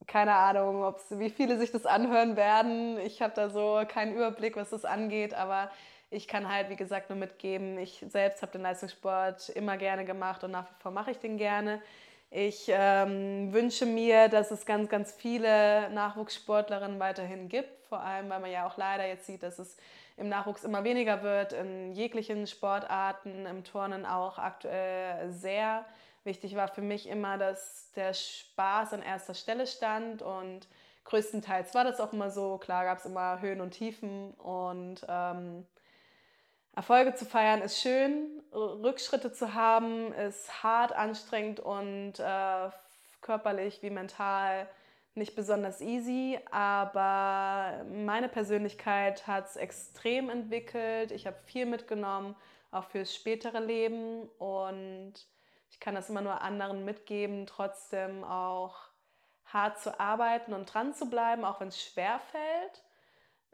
keine 0.07 0.33
Ahnung, 0.33 0.95
wie 1.09 1.29
viele 1.29 1.57
sich 1.57 1.71
das 1.71 1.85
anhören 1.85 2.37
werden. 2.37 2.97
Ich 2.99 3.21
habe 3.21 3.33
da 3.35 3.49
so 3.49 3.81
keinen 3.87 4.15
Überblick, 4.15 4.55
was 4.55 4.69
das 4.69 4.85
angeht, 4.85 5.33
aber 5.33 5.69
ich 6.09 6.27
kann 6.27 6.47
halt, 6.51 6.69
wie 6.69 6.75
gesagt, 6.75 7.09
nur 7.09 7.19
mitgeben, 7.19 7.77
ich 7.77 8.05
selbst 8.09 8.41
habe 8.41 8.51
den 8.53 8.61
Leistungssport 8.61 9.49
immer 9.49 9.75
gerne 9.77 10.05
gemacht 10.05 10.43
und 10.43 10.51
nach 10.51 10.65
wie 10.69 10.81
vor 10.81 10.91
mache 10.91 11.11
ich 11.11 11.17
den 11.19 11.37
gerne. 11.37 11.81
Ich 12.29 12.65
ähm, 12.69 13.51
wünsche 13.53 13.85
mir, 13.85 14.29
dass 14.29 14.51
es 14.51 14.65
ganz, 14.65 14.89
ganz 14.89 15.11
viele 15.11 15.89
Nachwuchssportlerinnen 15.89 16.99
weiterhin 16.99 17.49
gibt, 17.49 17.85
vor 17.87 17.99
allem 17.99 18.29
weil 18.29 18.39
man 18.39 18.51
ja 18.51 18.67
auch 18.67 18.77
leider 18.77 19.07
jetzt 19.07 19.25
sieht, 19.25 19.43
dass 19.43 19.59
es 19.59 19.77
im 20.17 20.29
Nachwuchs 20.29 20.63
immer 20.63 20.83
weniger 20.83 21.23
wird, 21.23 21.53
in 21.53 21.91
jeglichen 21.93 22.47
Sportarten, 22.47 23.45
im 23.45 23.63
Turnen 23.63 24.05
auch 24.05 24.37
aktuell 24.37 25.29
sehr. 25.31 25.85
Wichtig 26.25 26.55
war 26.55 26.67
für 26.67 26.81
mich 26.81 27.07
immer, 27.07 27.37
dass 27.37 27.91
der 27.95 28.13
Spaß 28.13 28.93
an 28.93 29.03
erster 29.03 29.35
Stelle 29.35 29.67
stand 29.67 30.23
und 30.23 30.67
größtenteils 31.03 31.75
war 31.75 31.83
das 31.83 31.99
auch 31.99 32.13
immer 32.13 32.31
so. 32.31 32.57
Klar 32.57 32.83
gab 32.83 32.97
es 32.97 33.05
immer 33.05 33.41
Höhen 33.41 33.61
und 33.61 33.71
Tiefen 33.71 34.33
und 34.33 35.05
ähm, 35.07 35.67
Erfolge 36.75 37.13
zu 37.13 37.25
feiern 37.25 37.61
ist 37.61 37.79
schön, 37.79 38.41
Rückschritte 38.51 39.31
zu 39.31 39.53
haben 39.53 40.11
ist 40.13 40.63
hart, 40.63 40.93
anstrengend 40.93 41.59
und 41.59 42.19
äh, 42.19 42.69
körperlich 43.21 43.83
wie 43.83 43.91
mental 43.91 44.67
nicht 45.13 45.35
besonders 45.35 45.79
easy, 45.79 46.39
aber 46.51 47.85
meine 47.85 48.29
Persönlichkeit 48.29 49.27
hat 49.27 49.45
es 49.45 49.55
extrem 49.57 50.29
entwickelt. 50.29 51.11
Ich 51.11 51.27
habe 51.27 51.37
viel 51.45 51.67
mitgenommen, 51.67 52.35
auch 52.71 52.85
fürs 52.85 53.15
spätere 53.15 53.59
Leben 53.59 54.27
und 54.39 55.13
ich 55.75 55.79
kann 55.79 55.93
das 55.93 56.09
immer 56.09 56.21
nur 56.21 56.41
anderen 56.41 56.85
mitgeben, 56.85 57.45
trotzdem 57.45 58.23
auch 58.23 58.75
hart 59.45 59.79
zu 59.79 59.99
arbeiten 59.99 60.53
und 60.53 60.73
dran 60.73 60.93
zu 60.93 61.09
bleiben, 61.09 61.45
auch 61.45 61.59
wenn 61.59 61.67
es 61.67 61.81
schwer 61.81 62.19
fällt 62.31 62.85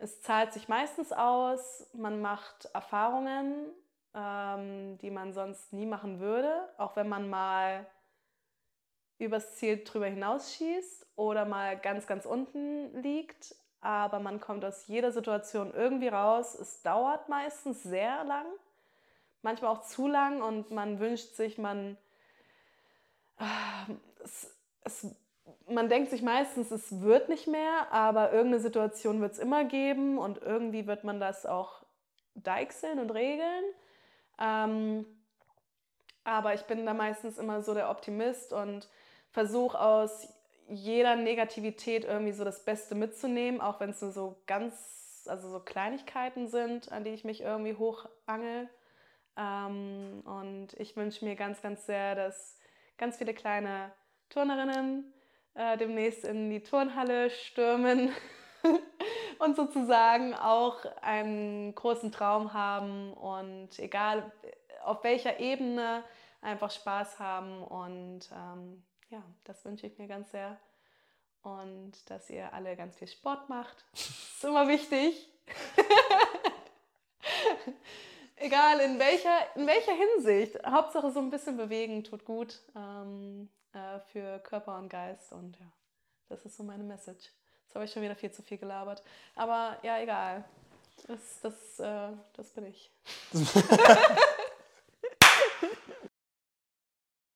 es 0.01 0.19
zahlt 0.19 0.51
sich 0.51 0.67
meistens 0.67 1.13
aus, 1.13 1.87
man 1.93 2.21
macht 2.21 2.65
Erfahrungen, 2.73 3.71
ähm, 4.15 4.97
die 4.97 5.11
man 5.11 5.31
sonst 5.31 5.71
nie 5.73 5.85
machen 5.85 6.19
würde, 6.19 6.69
auch 6.79 6.95
wenn 6.95 7.07
man 7.07 7.29
mal 7.29 7.85
übers 9.19 9.57
Ziel 9.57 9.83
drüber 9.83 10.07
hinausschießt 10.07 11.05
oder 11.15 11.45
mal 11.45 11.77
ganz, 11.77 12.07
ganz 12.07 12.25
unten 12.25 12.99
liegt. 13.03 13.53
Aber 13.79 14.19
man 14.19 14.41
kommt 14.41 14.65
aus 14.65 14.87
jeder 14.87 15.11
Situation 15.11 15.71
irgendwie 15.71 16.07
raus. 16.07 16.55
Es 16.55 16.81
dauert 16.81 17.29
meistens 17.29 17.83
sehr 17.83 18.23
lang, 18.23 18.47
manchmal 19.43 19.69
auch 19.69 19.83
zu 19.83 20.07
lang 20.07 20.41
und 20.41 20.71
man 20.71 20.99
wünscht 20.99 21.35
sich, 21.35 21.59
man 21.59 21.95
es, 24.23 24.55
es 24.83 25.15
man 25.67 25.89
denkt 25.89 26.09
sich 26.09 26.21
meistens, 26.21 26.71
es 26.71 27.01
wird 27.01 27.29
nicht 27.29 27.47
mehr, 27.47 27.91
aber 27.91 28.31
irgendeine 28.31 28.61
Situation 28.61 29.21
wird 29.21 29.33
es 29.33 29.39
immer 29.39 29.63
geben 29.63 30.17
und 30.17 30.41
irgendwie 30.41 30.87
wird 30.87 31.03
man 31.03 31.19
das 31.19 31.45
auch 31.45 31.83
deichseln 32.35 32.99
und 32.99 33.11
regeln. 33.11 33.63
Ähm, 34.39 35.05
aber 36.23 36.53
ich 36.53 36.61
bin 36.63 36.85
da 36.85 36.93
meistens 36.93 37.37
immer 37.37 37.61
so 37.61 37.73
der 37.73 37.89
Optimist 37.89 38.53
und 38.53 38.89
versuche 39.31 39.79
aus 39.79 40.27
jeder 40.67 41.15
Negativität 41.15 42.05
irgendwie 42.05 42.33
so 42.33 42.43
das 42.43 42.63
Beste 42.63 42.95
mitzunehmen, 42.95 43.59
auch 43.59 43.79
wenn 43.79 43.89
es 43.89 44.01
nur 44.01 44.11
so 44.11 44.41
ganz, 44.47 45.25
also 45.27 45.49
so 45.49 45.59
Kleinigkeiten 45.59 46.47
sind, 46.47 46.91
an 46.91 47.03
die 47.03 47.11
ich 47.11 47.23
mich 47.23 47.41
irgendwie 47.41 47.75
hochangel. 47.75 48.69
Ähm, 49.37 50.21
und 50.25 50.73
ich 50.77 50.95
wünsche 50.95 51.25
mir 51.25 51.35
ganz, 51.35 51.61
ganz 51.61 51.85
sehr, 51.85 52.15
dass 52.15 52.57
ganz 52.97 53.17
viele 53.17 53.33
kleine 53.33 53.91
Turnerinnen 54.29 55.13
äh, 55.53 55.77
demnächst 55.77 56.23
in 56.23 56.49
die 56.49 56.63
Turnhalle 56.63 57.29
stürmen 57.29 58.13
und 59.39 59.55
sozusagen 59.55 60.33
auch 60.33 60.85
einen 61.01 61.75
großen 61.75 62.11
Traum 62.11 62.53
haben 62.53 63.13
und 63.13 63.77
egal 63.79 64.31
auf 64.83 65.03
welcher 65.03 65.39
Ebene 65.39 66.03
einfach 66.41 66.71
Spaß 66.71 67.19
haben 67.19 67.63
und 67.63 68.29
ähm, 68.31 68.83
ja, 69.09 69.23
das 69.43 69.63
wünsche 69.65 69.87
ich 69.87 69.97
mir 69.97 70.07
ganz 70.07 70.31
sehr 70.31 70.57
und 71.43 72.09
dass 72.09 72.29
ihr 72.29 72.53
alle 72.53 72.75
ganz 72.75 72.97
viel 72.97 73.07
Sport 73.07 73.49
macht. 73.49 73.85
Ist 73.93 74.43
immer 74.43 74.67
wichtig. 74.67 75.29
Egal 78.41 78.79
in 78.79 78.97
welcher, 78.97 79.55
in 79.55 79.67
welcher 79.67 79.93
Hinsicht. 79.93 80.57
Hauptsache 80.65 81.11
so 81.11 81.19
ein 81.19 81.29
bisschen 81.29 81.57
bewegen 81.57 82.03
tut 82.03 82.25
gut. 82.25 82.59
Ähm, 82.75 83.49
äh, 83.73 83.99
für 84.11 84.39
Körper 84.39 84.77
und 84.77 84.89
Geist. 84.89 85.31
Und 85.31 85.57
ja, 85.59 85.71
das 86.27 86.43
ist 86.45 86.57
so 86.57 86.63
meine 86.63 86.83
Message. 86.83 87.29
Jetzt 87.63 87.75
habe 87.75 87.85
ich 87.85 87.91
schon 87.91 88.01
wieder 88.01 88.15
viel 88.15 88.31
zu 88.31 88.41
viel 88.41 88.57
gelabert. 88.57 89.03
Aber 89.35 89.77
ja, 89.83 89.99
egal. 89.99 90.43
Das, 91.07 91.39
das, 91.41 91.79
äh, 91.79 92.09
das 92.33 92.49
bin 92.49 92.65
ich. 92.65 92.91